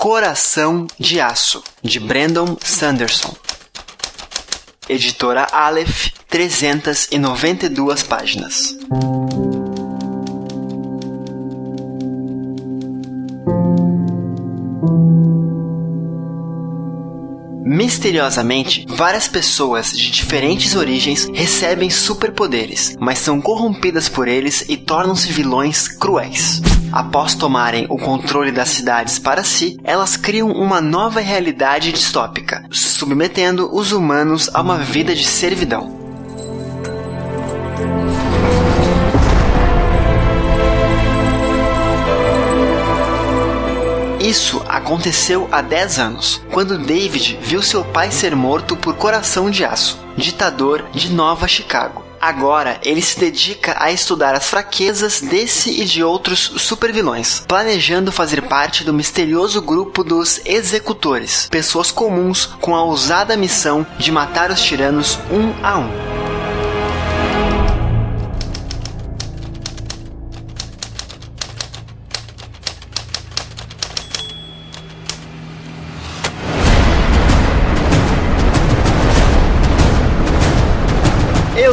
Coração 0.00 0.86
de 0.98 1.20
Aço, 1.20 1.62
de 1.82 2.00
Brandon 2.00 2.56
Sanderson. 2.64 3.36
Editora 4.88 5.46
Aleph, 5.52 6.08
392 6.26 8.02
páginas. 8.04 8.74
Misteriosamente, 17.62 18.86
várias 18.88 19.28
pessoas 19.28 19.92
de 19.92 20.10
diferentes 20.10 20.74
origens 20.74 21.28
recebem 21.34 21.90
superpoderes, 21.90 22.96
mas 22.98 23.18
são 23.18 23.38
corrompidas 23.38 24.08
por 24.08 24.28
eles 24.28 24.64
e 24.66 24.78
tornam-se 24.78 25.30
vilões 25.30 25.88
cruéis. 25.88 26.62
Após 26.92 27.34
tomarem 27.34 27.86
o 27.88 27.96
controle 27.96 28.50
das 28.50 28.68
cidades 28.68 29.18
para 29.18 29.44
si, 29.44 29.78
elas 29.84 30.16
criam 30.16 30.50
uma 30.50 30.80
nova 30.80 31.20
realidade 31.20 31.92
distópica, 31.92 32.64
submetendo 32.70 33.68
os 33.72 33.92
humanos 33.92 34.50
a 34.52 34.60
uma 34.60 34.78
vida 34.78 35.14
de 35.14 35.24
servidão. 35.24 36.00
Isso 44.20 44.62
aconteceu 44.68 45.48
há 45.50 45.60
10 45.60 45.98
anos, 45.98 46.40
quando 46.52 46.78
David 46.78 47.38
viu 47.42 47.62
seu 47.62 47.82
pai 47.84 48.12
ser 48.12 48.36
morto 48.36 48.76
por 48.76 48.94
Coração 48.94 49.50
de 49.50 49.64
Aço, 49.64 49.98
ditador 50.16 50.84
de 50.92 51.12
Nova 51.12 51.48
Chicago. 51.48 52.09
Agora, 52.20 52.78
ele 52.84 53.00
se 53.00 53.18
dedica 53.18 53.76
a 53.78 53.90
estudar 53.90 54.34
as 54.34 54.48
fraquezas 54.48 55.20
desse 55.20 55.80
e 55.80 55.84
de 55.84 56.02
outros 56.02 56.52
supervilões, 56.58 57.42
planejando 57.48 58.12
fazer 58.12 58.42
parte 58.42 58.84
do 58.84 58.92
misterioso 58.92 59.62
grupo 59.62 60.04
dos 60.04 60.40
Executores, 60.44 61.48
pessoas 61.50 61.90
comuns 61.90 62.44
com 62.44 62.74
a 62.74 62.82
ousada 62.82 63.36
missão 63.36 63.86
de 63.98 64.12
matar 64.12 64.50
os 64.50 64.60
tiranos 64.60 65.18
um 65.30 65.54
a 65.64 65.78
um. 65.78 66.09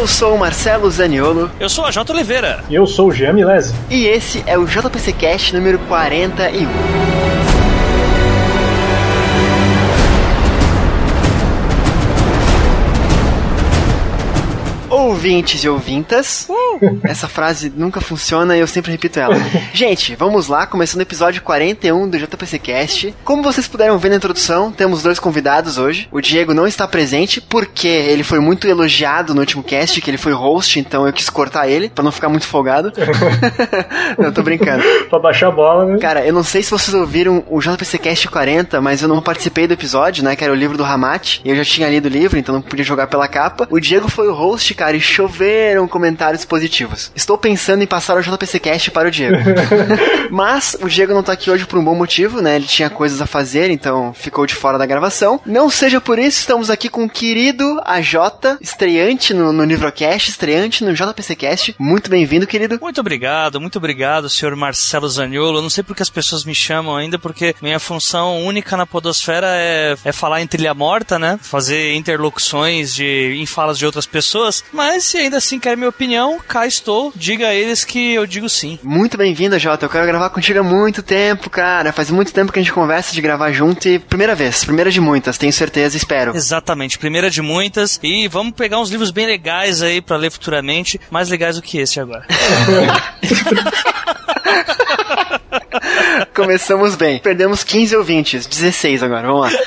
Eu 0.07 0.11
sou 0.11 0.35
o 0.35 0.39
Marcelo 0.39 0.89
Zaniolo. 0.89 1.51
Eu 1.59 1.67
sou 1.67 1.83
a 1.83 1.91
J. 1.91 2.13
Oliveira. 2.13 2.63
E 2.69 2.75
eu 2.75 2.87
sou 2.87 3.09
o 3.09 3.11
Jean 3.11 3.33
Milese. 3.33 3.75
E 3.89 4.05
esse 4.05 4.41
é 4.47 4.57
o 4.57 4.65
JPC 4.65 5.11
Cast 5.11 5.53
número 5.53 5.77
41. 5.79 6.65
Ouvintes 14.89 15.65
e 15.65 15.67
ouvintas. 15.67 16.47
Essa 17.03 17.27
frase 17.27 17.71
nunca 17.75 18.01
funciona 18.01 18.55
e 18.55 18.59
eu 18.59 18.67
sempre 18.67 18.91
repito 18.91 19.19
ela. 19.19 19.35
Gente, 19.73 20.15
vamos 20.15 20.47
lá, 20.47 20.65
começando 20.65 20.99
o 20.99 21.03
episódio 21.03 21.41
41 21.41 22.09
do 22.09 22.17
JPC 22.17 22.59
Cast. 22.59 23.15
Como 23.23 23.43
vocês 23.43 23.67
puderam 23.67 23.97
ver 23.97 24.09
na 24.09 24.15
introdução, 24.15 24.71
temos 24.71 25.03
dois 25.03 25.19
convidados 25.19 25.77
hoje. 25.77 26.07
O 26.11 26.21
Diego 26.21 26.53
não 26.53 26.67
está 26.67 26.87
presente 26.87 27.41
porque 27.41 27.87
ele 27.87 28.23
foi 28.23 28.39
muito 28.39 28.67
elogiado 28.67 29.33
no 29.33 29.41
último 29.41 29.63
cast, 29.63 29.99
que 30.01 30.09
ele 30.09 30.17
foi 30.17 30.33
host, 30.33 30.79
então 30.79 31.05
eu 31.05 31.13
quis 31.13 31.29
cortar 31.29 31.67
ele 31.67 31.89
para 31.89 32.03
não 32.03 32.11
ficar 32.11 32.29
muito 32.29 32.47
folgado. 32.47 32.91
não, 34.17 34.31
tô 34.31 34.43
brincando. 34.43 34.83
pra 35.09 35.19
baixar 35.19 35.47
a 35.47 35.51
bola, 35.51 35.85
né? 35.85 35.97
Cara, 35.99 36.25
eu 36.25 36.33
não 36.33 36.43
sei 36.43 36.61
se 36.61 36.71
vocês 36.71 36.93
ouviram 36.93 37.43
o 37.49 37.59
JPC 37.59 37.97
Cast 37.97 38.27
40, 38.27 38.81
mas 38.81 39.01
eu 39.01 39.07
não 39.07 39.21
participei 39.21 39.67
do 39.67 39.73
episódio, 39.73 40.23
né, 40.23 40.35
que 40.35 40.43
era 40.43 40.53
o 40.53 40.55
livro 40.55 40.77
do 40.77 40.85
Hamat. 40.85 41.39
E 41.43 41.49
eu 41.49 41.55
já 41.55 41.65
tinha 41.65 41.89
lido 41.89 42.05
o 42.05 42.09
livro, 42.09 42.37
então 42.37 42.55
não 42.55 42.61
podia 42.61 42.85
jogar 42.85 43.07
pela 43.07 43.27
capa. 43.27 43.67
O 43.69 43.79
Diego 43.79 44.07
foi 44.07 44.27
o 44.27 44.33
host, 44.33 44.73
cara, 44.73 44.95
e 44.95 45.01
choveram 45.01 45.87
comentários 45.87 46.45
positivos. 46.45 46.66
Estou 47.15 47.37
pensando 47.37 47.83
em 47.83 47.87
passar 47.87 48.17
o 48.17 48.21
JPC 48.21 48.59
Cast 48.59 48.91
para 48.91 49.07
o 49.07 49.11
Diego. 49.11 49.37
Mas 50.29 50.75
o 50.81 50.87
Diego 50.87 51.13
não 51.13 51.23
tá 51.23 51.33
aqui 51.33 51.49
hoje 51.49 51.65
por 51.65 51.79
um 51.79 51.83
bom 51.83 51.95
motivo, 51.95 52.41
né? 52.41 52.55
Ele 52.55 52.65
tinha 52.65 52.89
coisas 52.89 53.21
a 53.21 53.25
fazer, 53.25 53.69
então 53.69 54.13
ficou 54.13 54.45
de 54.45 54.55
fora 54.55 54.77
da 54.77 54.85
gravação. 54.85 55.39
Não 55.45 55.69
seja 55.69 56.01
por 56.01 56.19
isso, 56.19 56.39
estamos 56.39 56.69
aqui 56.69 56.89
com 56.89 57.05
o 57.05 57.09
querido 57.09 57.79
AJ, 57.85 58.15
estreante 58.61 59.33
no, 59.33 59.51
no 59.51 59.63
Livrocast, 59.63 60.29
estreante 60.29 60.83
no 60.83 60.93
JPC 60.93 61.35
Cast. 61.35 61.75
Muito 61.79 62.09
bem-vindo, 62.09 62.47
querido. 62.47 62.77
Muito 62.81 63.01
obrigado, 63.01 63.59
muito 63.59 63.77
obrigado, 63.77 64.29
senhor 64.29 64.55
Marcelo 64.55 65.07
Zaniolo. 65.07 65.59
Eu 65.59 65.61
não 65.61 65.69
sei 65.69 65.83
porque 65.83 66.03
as 66.03 66.09
pessoas 66.09 66.43
me 66.43 66.55
chamam 66.55 66.95
ainda, 66.95 67.17
porque 67.17 67.55
minha 67.61 67.79
função 67.79 68.43
única 68.43 68.75
na 68.75 68.85
podosfera 68.85 69.47
é, 69.51 69.95
é 70.03 70.11
falar 70.11 70.41
em 70.41 70.47
trilha 70.47 70.73
morta, 70.73 71.17
né? 71.17 71.39
Fazer 71.41 71.93
interlocuções 71.95 72.93
de, 72.93 73.35
em 73.37 73.45
falas 73.45 73.77
de 73.77 73.85
outras 73.85 74.05
pessoas, 74.05 74.63
mas 74.71 75.03
se 75.03 75.17
ainda 75.17 75.37
assim 75.37 75.59
quer 75.59 75.77
minha 75.77 75.89
opinião, 75.89 76.39
cá 76.47 76.65
estou. 76.65 77.11
Diga 77.15 77.49
a 77.49 77.53
eles 77.53 77.83
que 77.83 78.13
eu 78.13 78.25
digo 78.25 78.49
sim. 78.49 78.79
Muito 78.81 79.17
bem-vindo, 79.17 79.59
Jota. 79.59 79.85
Eu 79.85 79.89
quero 79.89 80.07
gravar 80.07 80.29
contigo 80.29 80.59
há 80.59 80.63
muito 80.63 81.03
tempo, 81.03 81.49
cara. 81.49 81.91
Faz 81.91 82.09
muito 82.09 82.33
tempo 82.33 82.51
que 82.51 82.59
a 82.59 82.61
gente 82.61 82.71
conversa 82.71 83.13
de 83.13 83.21
gravar 83.21 83.51
junto 83.51 83.87
e 83.87 83.99
primeira 83.99 84.33
vez, 84.33 84.63
primeira 84.63 84.89
de 84.89 85.01
muitas, 85.01 85.37
tenho 85.37 85.51
certeza, 85.51 85.97
espero. 85.97 86.35
Exatamente, 86.35 86.97
primeira 86.97 87.29
de 87.29 87.41
muitas. 87.41 87.99
E 88.01 88.27
vamos 88.27 88.53
pegar 88.53 88.79
uns 88.79 88.89
livros 88.89 89.11
bem 89.11 89.25
legais 89.25 89.81
aí 89.81 90.01
para 90.01 90.17
ler 90.17 90.31
futuramente, 90.31 90.99
mais 91.11 91.29
legais 91.29 91.57
do 91.57 91.61
que 91.61 91.77
esse 91.77 91.99
agora. 91.99 92.25
Começamos 96.33 96.95
bem. 96.95 97.19
Perdemos 97.19 97.63
15 97.63 97.95
ouvintes, 97.95 98.45
16 98.45 99.03
agora, 99.03 99.27
vamos 99.27 99.41
lá. 99.41 99.59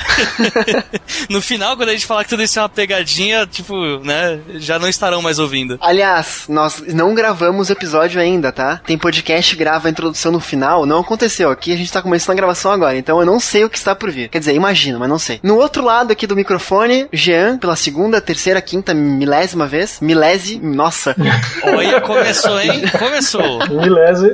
no 1.28 1.41
final, 1.41 1.77
quando 1.77 1.88
a 1.88 1.93
gente 1.93 2.06
falar 2.06 2.25
que 2.25 2.31
tudo 2.31 2.43
isso 2.43 2.59
é 2.59 2.62
uma 2.62 2.69
pegadinha, 2.69 3.47
tipo, 3.47 3.75
né, 4.05 4.41
já 4.55 4.78
não 4.78 4.89
estarão 4.89 5.22
mais 5.22 5.39
ouvindo. 5.39 5.78
Aliás, 5.81 6.44
nós 6.49 6.83
não 6.89 7.15
gravamos 7.15 7.69
o 7.69 7.72
episódio 7.72 8.21
ainda, 8.21 8.53
tá? 8.53 8.81
Tem 8.87 8.99
podcast 8.99 9.55
que 9.55 9.59
grava 9.59 9.89
a 9.89 9.91
introdução 9.91 10.33
no 10.33 10.41
final, 10.41 10.87
não 10.87 11.00
aconteceu. 11.00 11.50
Aqui 11.50 11.72
a 11.72 11.77
gente 11.77 11.93
tá 11.93 12.03
começando 12.03 12.33
a 12.33 12.37
gravação 12.37 12.72
agora, 12.72 12.97
então 12.97 13.21
eu 13.21 13.27
não 13.27 13.41
sei 13.41 13.65
o 13.65 13.71
que 13.71 13.78
está 13.78 13.94
por 13.94 14.10
vir. 14.10 14.28
Quer 14.28 14.39
dizer, 14.39 14.55
imagino, 14.55 14.99
mas 14.99 15.09
não 15.09 15.19
sei. 15.19 15.41
No 15.43 15.56
outro 15.56 15.84
lado 15.84 16.12
aqui 16.12 16.27
do 16.27 16.37
microfone, 16.37 17.09
Jean, 17.12 17.59
pela 17.59 17.77
segunda, 17.77 18.21
terceira, 18.21 18.60
quinta, 18.60 18.94
milésima 18.94 19.66
vez. 19.66 19.99
Milese, 20.00 20.59
nossa. 20.62 21.15
Olha, 21.62 22.00
começou, 22.00 22.60
hein? 22.60 22.83
Começou. 22.99 23.59
Milese. 23.69 24.31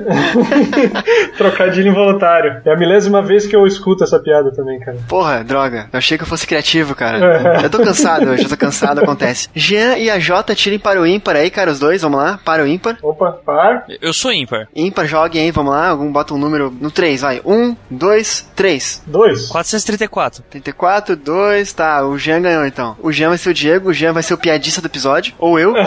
Trocadilho 1.37 1.95
involuntário. 2.07 2.63
É 2.65 2.73
a 2.73 2.77
milésima 2.77 3.21
vez 3.23 3.47
que 3.47 3.55
eu 3.55 3.67
escuto 3.67 4.05
essa 4.05 4.19
piada 4.19 4.53
também, 4.53 4.79
cara. 4.79 4.99
Porra, 5.09 5.43
droga. 5.43 5.89
Eu 5.93 5.99
achei 5.99 6.17
que 6.17 6.25
eu 6.25 6.29
fosse 6.29 6.47
criativo, 6.47 6.95
cara. 6.95 7.61
eu 7.63 7.71
tô 7.71 7.79
cansado 7.79 8.31
hoje, 8.31 8.45
eu 8.45 8.49
tô 8.49 8.57
cansado, 8.57 9.01
acontece. 9.01 9.49
Jean 9.55 9.97
e 9.97 10.11
a 10.11 10.19
J 10.19 10.55
tirem 10.55 10.79
para 10.79 11.01
o 11.01 11.07
ímpar 11.07 11.37
aí, 11.37 11.51
cara, 11.51 11.71
os 11.71 11.79
dois, 11.79 12.03
vamos 12.03 12.19
lá. 12.19 12.39
Para 12.45 12.63
o 12.63 12.67
ímpar. 12.67 12.97
Opa, 13.03 13.33
par. 13.45 13.85
Eu 14.01 14.13
sou 14.13 14.33
ímpar. 14.33 14.69
Ímpar, 14.75 15.07
joguem 15.07 15.43
aí, 15.43 15.51
vamos 15.51 15.73
lá. 15.73 15.89
Algum 15.89 16.11
bota 16.11 16.35
um 16.35 16.39
número 16.39 16.73
no 16.81 16.91
3, 16.91 17.21
vai. 17.21 17.41
1, 17.45 17.77
2, 17.91 18.51
3. 18.55 19.03
2. 19.07 19.49
434. 19.49 20.45
34, 20.49 21.17
2, 21.17 21.73
tá. 21.73 22.07
O 22.07 22.19
Jean 22.19 22.41
ganhou 22.43 22.67
então. 22.67 22.97
O 23.03 23.13
Jean 23.13 23.29
vai 23.31 23.39
ser 23.39 23.51
o 23.51 23.55
Diego, 23.55 23.91
o 23.91 23.93
Jean 23.93 24.13
vai 24.13 24.23
ser 24.23 24.35
o 24.35 24.39
piadista 24.39 24.81
do 24.81 24.87
episódio. 24.87 25.35
Ou 25.39 25.59
eu, 25.59 25.73
né? 25.75 25.83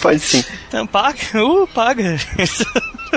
Pode 0.00 0.20
sim. 0.20 0.44
Então, 0.68 0.86
paga, 0.86 1.18
uh, 1.34 1.66
paga. 1.68 2.16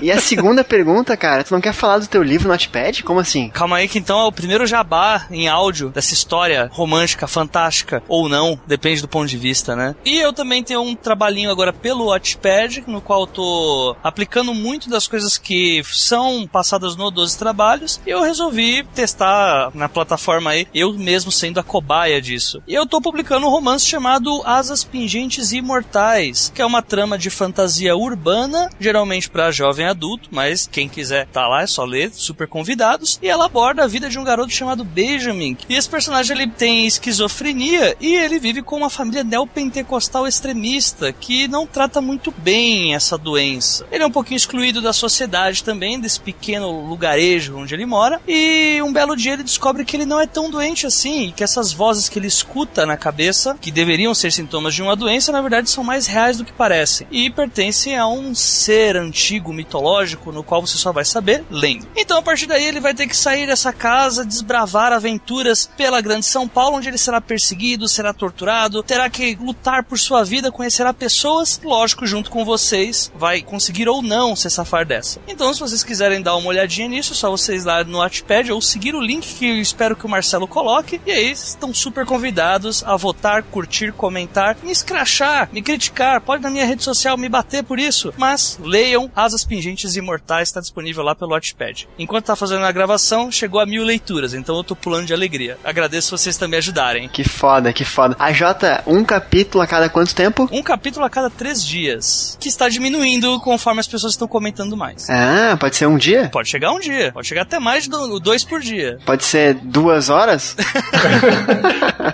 E 0.01 0.11
a 0.11 0.19
segunda 0.19 0.63
pergunta, 0.63 1.15
cara, 1.15 1.43
tu 1.43 1.53
não 1.53 1.61
quer 1.61 1.73
falar 1.73 1.99
do 1.99 2.07
teu 2.07 2.23
livro 2.23 2.47
Notepad? 2.47 3.03
Como 3.03 3.19
assim? 3.19 3.49
Calma 3.49 3.77
aí 3.77 3.87
que 3.87 3.99
então 3.99 4.19
é 4.19 4.23
o 4.23 4.31
primeiro 4.31 4.65
jabá 4.65 5.27
em 5.29 5.47
áudio 5.47 5.89
dessa 5.89 6.13
história 6.13 6.69
romântica, 6.73 7.27
fantástica, 7.27 8.01
ou 8.07 8.27
não, 8.27 8.59
depende 8.65 9.01
do 9.01 9.07
ponto 9.07 9.27
de 9.27 9.37
vista, 9.37 9.75
né? 9.75 9.95
E 10.03 10.19
eu 10.19 10.33
também 10.33 10.63
tenho 10.63 10.81
um 10.81 10.95
trabalhinho 10.95 11.51
agora 11.51 11.71
pelo 11.71 12.05
Watchpad, 12.05 12.83
no 12.87 13.01
qual 13.01 13.21
eu 13.21 13.27
tô 13.27 13.95
aplicando 14.03 14.53
muito 14.53 14.89
das 14.89 15.07
coisas 15.07 15.37
que 15.37 15.83
são 15.85 16.47
passadas 16.47 16.95
no 16.95 17.11
12 17.11 17.37
Trabalhos, 17.43 17.99
e 18.07 18.09
eu 18.09 18.21
resolvi 18.21 18.85
testar 18.95 19.69
na 19.73 19.89
plataforma 19.89 20.51
aí, 20.51 20.65
eu 20.73 20.93
mesmo 20.93 21.29
sendo 21.29 21.59
a 21.59 21.63
cobaia 21.63 22.21
disso. 22.21 22.63
E 22.65 22.73
eu 22.73 22.85
tô 22.85 23.01
publicando 23.01 23.45
um 23.45 23.49
romance 23.49 23.85
chamado 23.85 24.41
Asas 24.45 24.85
Pingentes 24.85 25.51
Imortais, 25.51 26.49
que 26.55 26.61
é 26.61 26.65
uma 26.65 26.81
trama 26.81 27.17
de 27.17 27.29
fantasia 27.29 27.97
urbana, 27.97 28.69
geralmente 28.79 29.29
para 29.29 29.51
jovem 29.51 29.85
adulto, 29.85 30.29
mas 30.31 30.69
quem 30.71 30.87
quiser 30.87 31.27
tá 31.33 31.45
lá 31.45 31.63
é 31.63 31.67
só 31.67 31.83
ler, 31.83 32.11
super 32.13 32.47
convidados. 32.47 33.19
E 33.21 33.27
ela 33.27 33.47
aborda 33.47 33.83
a 33.83 33.87
vida 33.87 34.09
de 34.09 34.17
um 34.17 34.23
garoto 34.23 34.53
chamado 34.53 34.85
Benjamin. 34.85 35.57
E 35.67 35.75
esse 35.75 35.89
personagem 35.89 36.37
ele 36.37 36.47
tem 36.47 36.87
esquizofrenia 36.87 37.97
e 37.99 38.15
ele 38.15 38.39
vive 38.39 38.61
com 38.61 38.77
uma 38.77 38.89
família 38.89 39.21
neopentecostal 39.21 40.25
extremista 40.25 41.11
que 41.11 41.45
não 41.49 41.67
trata 41.67 41.99
muito 41.99 42.31
bem 42.31 42.95
essa 42.95 43.17
doença. 43.17 43.85
Ele 43.91 44.03
é 44.03 44.07
um 44.07 44.11
pouquinho 44.11 44.37
excluído 44.37 44.81
da 44.81 44.93
sociedade 44.93 45.61
também, 45.61 45.99
desse 45.99 46.21
pequeno 46.21 46.87
lugarejo 46.87 47.32
onde 47.55 47.73
ele 47.73 47.85
mora. 47.85 48.21
E 48.27 48.81
um 48.81 48.91
belo 48.91 49.15
dia 49.15 49.33
ele 49.33 49.43
descobre 49.43 49.85
que 49.85 49.95
ele 49.95 50.05
não 50.05 50.19
é 50.19 50.27
tão 50.27 50.49
doente 50.49 50.85
assim, 50.85 51.27
e 51.27 51.31
que 51.31 51.43
essas 51.43 51.71
vozes 51.71 52.09
que 52.09 52.19
ele 52.19 52.27
escuta 52.27 52.85
na 52.85 52.97
cabeça, 52.97 53.57
que 53.59 53.71
deveriam 53.71 54.13
ser 54.13 54.31
sintomas 54.31 54.73
de 54.73 54.81
uma 54.81 54.95
doença, 54.95 55.31
na 55.31 55.41
verdade 55.41 55.69
são 55.69 55.83
mais 55.83 56.07
reais 56.07 56.37
do 56.37 56.45
que 56.45 56.53
parecem. 56.53 57.07
E 57.11 57.29
pertencem 57.29 57.97
a 57.97 58.07
um 58.07 58.35
ser 58.35 58.97
antigo, 58.97 59.53
mitológico, 59.53 60.31
no 60.31 60.43
qual 60.43 60.61
você 60.65 60.77
só 60.77 60.91
vai 60.91 61.05
saber 61.05 61.43
lendo. 61.49 61.87
Então 61.95 62.17
a 62.17 62.21
partir 62.21 62.47
daí 62.47 62.65
ele 62.65 62.79
vai 62.79 62.93
ter 62.93 63.07
que 63.07 63.15
sair 63.15 63.47
dessa 63.47 63.71
casa, 63.71 64.25
desbravar 64.25 64.91
aventuras 64.91 65.69
pela 65.77 66.01
grande 66.01 66.25
São 66.25 66.47
Paulo, 66.47 66.77
onde 66.77 66.87
ele 66.87 66.97
será 66.97 67.19
perseguido, 67.19 67.87
será 67.87 68.13
torturado, 68.13 68.83
terá 68.83 69.09
que 69.09 69.35
lutar 69.35 69.83
por 69.83 69.97
sua 69.97 70.23
vida, 70.23 70.51
conhecerá 70.51 70.93
pessoas, 70.93 71.59
lógico, 71.63 72.05
junto 72.05 72.29
com 72.29 72.45
vocês, 72.45 73.11
vai 73.15 73.41
conseguir 73.41 73.87
ou 73.87 74.01
não 74.01 74.35
se 74.35 74.49
safar 74.49 74.85
dessa. 74.85 75.19
Então, 75.27 75.53
se 75.53 75.59
vocês 75.59 75.83
quiserem 75.83 76.21
dar 76.21 76.35
uma 76.35 76.49
olhadinha 76.49 76.87
nisso, 76.87 77.13
é 77.13 77.15
só 77.23 77.31
vocês 77.31 77.63
lá 77.63 77.85
no 77.85 77.99
Watchpad 77.99 78.51
ou 78.51 78.61
seguir 78.61 78.93
o 78.93 79.01
link 79.01 79.35
que 79.35 79.47
eu 79.47 79.61
espero 79.61 79.95
que 79.95 80.05
o 80.05 80.09
Marcelo 80.09 80.45
coloque. 80.45 80.99
E 81.05 81.11
aí, 81.11 81.31
estão 81.31 81.73
super 81.73 82.05
convidados 82.05 82.83
a 82.83 82.97
votar, 82.97 83.43
curtir, 83.43 83.93
comentar, 83.93 84.57
me 84.61 84.73
escrachar, 84.73 85.47
me 85.53 85.61
criticar, 85.61 86.19
pode 86.19 86.43
na 86.43 86.49
minha 86.49 86.65
rede 86.65 86.83
social 86.83 87.17
me 87.17 87.29
bater 87.29 87.63
por 87.63 87.79
isso, 87.79 88.13
mas 88.17 88.59
leiam 88.61 89.09
Asas 89.15 89.45
Pingentes 89.45 89.95
Imortais, 89.95 90.49
está 90.49 90.59
disponível 90.59 91.01
lá 91.01 91.15
pelo 91.15 91.31
Watchpad. 91.31 91.87
Enquanto 91.97 92.25
tá 92.25 92.35
fazendo 92.35 92.65
a 92.65 92.71
gravação, 92.73 93.31
chegou 93.31 93.61
a 93.61 93.65
mil 93.65 93.85
leituras, 93.85 94.33
então 94.33 94.57
eu 94.57 94.63
tô 94.63 94.75
pulando 94.75 95.05
de 95.05 95.13
alegria. 95.13 95.57
Agradeço 95.63 96.17
vocês 96.17 96.35
também 96.35 96.57
ajudarem. 96.57 97.07
Que 97.07 97.23
foda, 97.23 97.71
que 97.71 97.85
foda. 97.85 98.17
A 98.19 98.33
J, 98.33 98.83
um 98.85 99.05
capítulo 99.05 99.63
a 99.63 99.67
cada 99.67 99.87
quanto 99.87 100.13
tempo? 100.13 100.49
Um 100.51 100.61
capítulo 100.61 101.05
a 101.05 101.09
cada 101.09 101.29
três 101.29 101.65
dias, 101.65 102.37
que 102.37 102.49
está 102.49 102.67
diminuindo 102.67 103.39
conforme 103.39 103.79
as 103.79 103.87
pessoas 103.87 104.11
estão 104.11 104.27
comentando 104.27 104.75
mais. 104.75 105.09
Ah, 105.09 105.55
pode 105.57 105.77
ser 105.77 105.87
um 105.87 105.97
dia? 105.97 106.27
Pode 106.29 106.49
chegar 106.49 106.73
um 106.73 106.79
dia, 106.79 107.12
pode 107.13 107.27
chegar 107.27 107.43
até 107.43 107.59
mais 107.59 107.83
de 107.85 107.89
do- 107.89 108.19
dois 108.19 108.43
por 108.43 108.59
dia. 108.59 108.97
Pode 109.05 109.23
ser 109.23 109.53
duas 109.55 110.09
horas? 110.09 110.55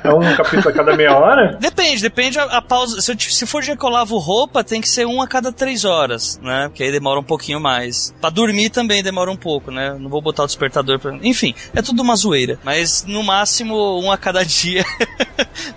É 0.04 0.14
um 0.14 0.36
capítulo 0.36 0.70
a 0.70 0.74
cada 0.74 0.96
meia 0.96 1.16
hora? 1.16 1.58
Depende, 1.60 2.02
depende 2.02 2.40
a, 2.40 2.44
a 2.44 2.62
pausa. 2.62 3.02
Se, 3.02 3.12
eu 3.12 3.20
se 3.20 3.46
for 3.46 3.62
dia 3.62 3.76
que 3.78 3.86
eu 3.86 3.90
lavo 3.90 4.18
roupa, 4.18 4.64
tem 4.64 4.82
que 4.82 4.90
ser 4.90 5.06
um 5.06 5.22
a 5.22 5.28
cada 5.28 5.52
três 5.52 5.86
horas, 5.86 6.40
né? 6.42 6.68
Porque 6.70 6.84
aí 6.84 6.92
demora 6.92 7.20
um 7.20 7.24
pouquinho 7.24 7.60
mais. 7.60 8.14
Pra 8.20 8.30
dormir 8.30 8.70
também 8.70 9.02
demora 9.04 9.32
um 9.32 9.38
pouco, 9.38 9.72
né? 9.72 9.96
Não 10.00 10.10
vou 10.10 10.22
botar 10.22 10.44
o 10.44 10.48
despertador 10.48 11.00
pra. 11.00 11.16
Enfim, 11.24 11.54
é 11.74 11.82
tudo 11.82 12.02
uma 12.02 12.16
zoeira. 12.16 12.60
Mas 12.64 13.04
no 13.08 13.24
máximo 13.24 14.00
um 14.02 14.12
a 14.12 14.18
cada 14.18 14.44
dia. 14.46 14.84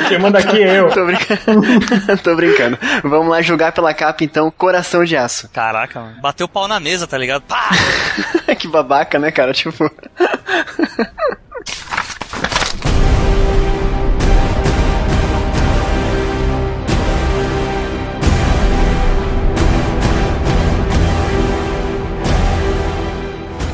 Quem 0.07 0.19
manda 0.19 0.39
aqui 0.39 0.63
é 0.63 0.79
eu. 0.79 0.89
Tô 0.89 1.05
brincando. 1.05 2.19
tô 2.23 2.35
brincando. 2.35 2.77
Vamos 3.03 3.29
lá 3.29 3.41
julgar 3.41 3.71
pela 3.71 3.93
capa, 4.00 4.24
então, 4.24 4.50
Coração 4.50 5.03
de 5.03 5.18
Aço. 5.18 5.50
Caraca, 5.53 6.00
mano. 6.00 6.22
Bateu 6.22 6.46
o 6.46 6.50
pau 6.50 6.70
na 6.70 6.79
mesa, 6.79 7.06
tá 7.06 7.18
ligado? 7.18 7.41
Pá! 7.41 7.70
que 8.58 8.68
babaca, 8.68 9.20
né, 9.20 9.29
cara? 9.29 9.51
Tipo. 9.51 9.91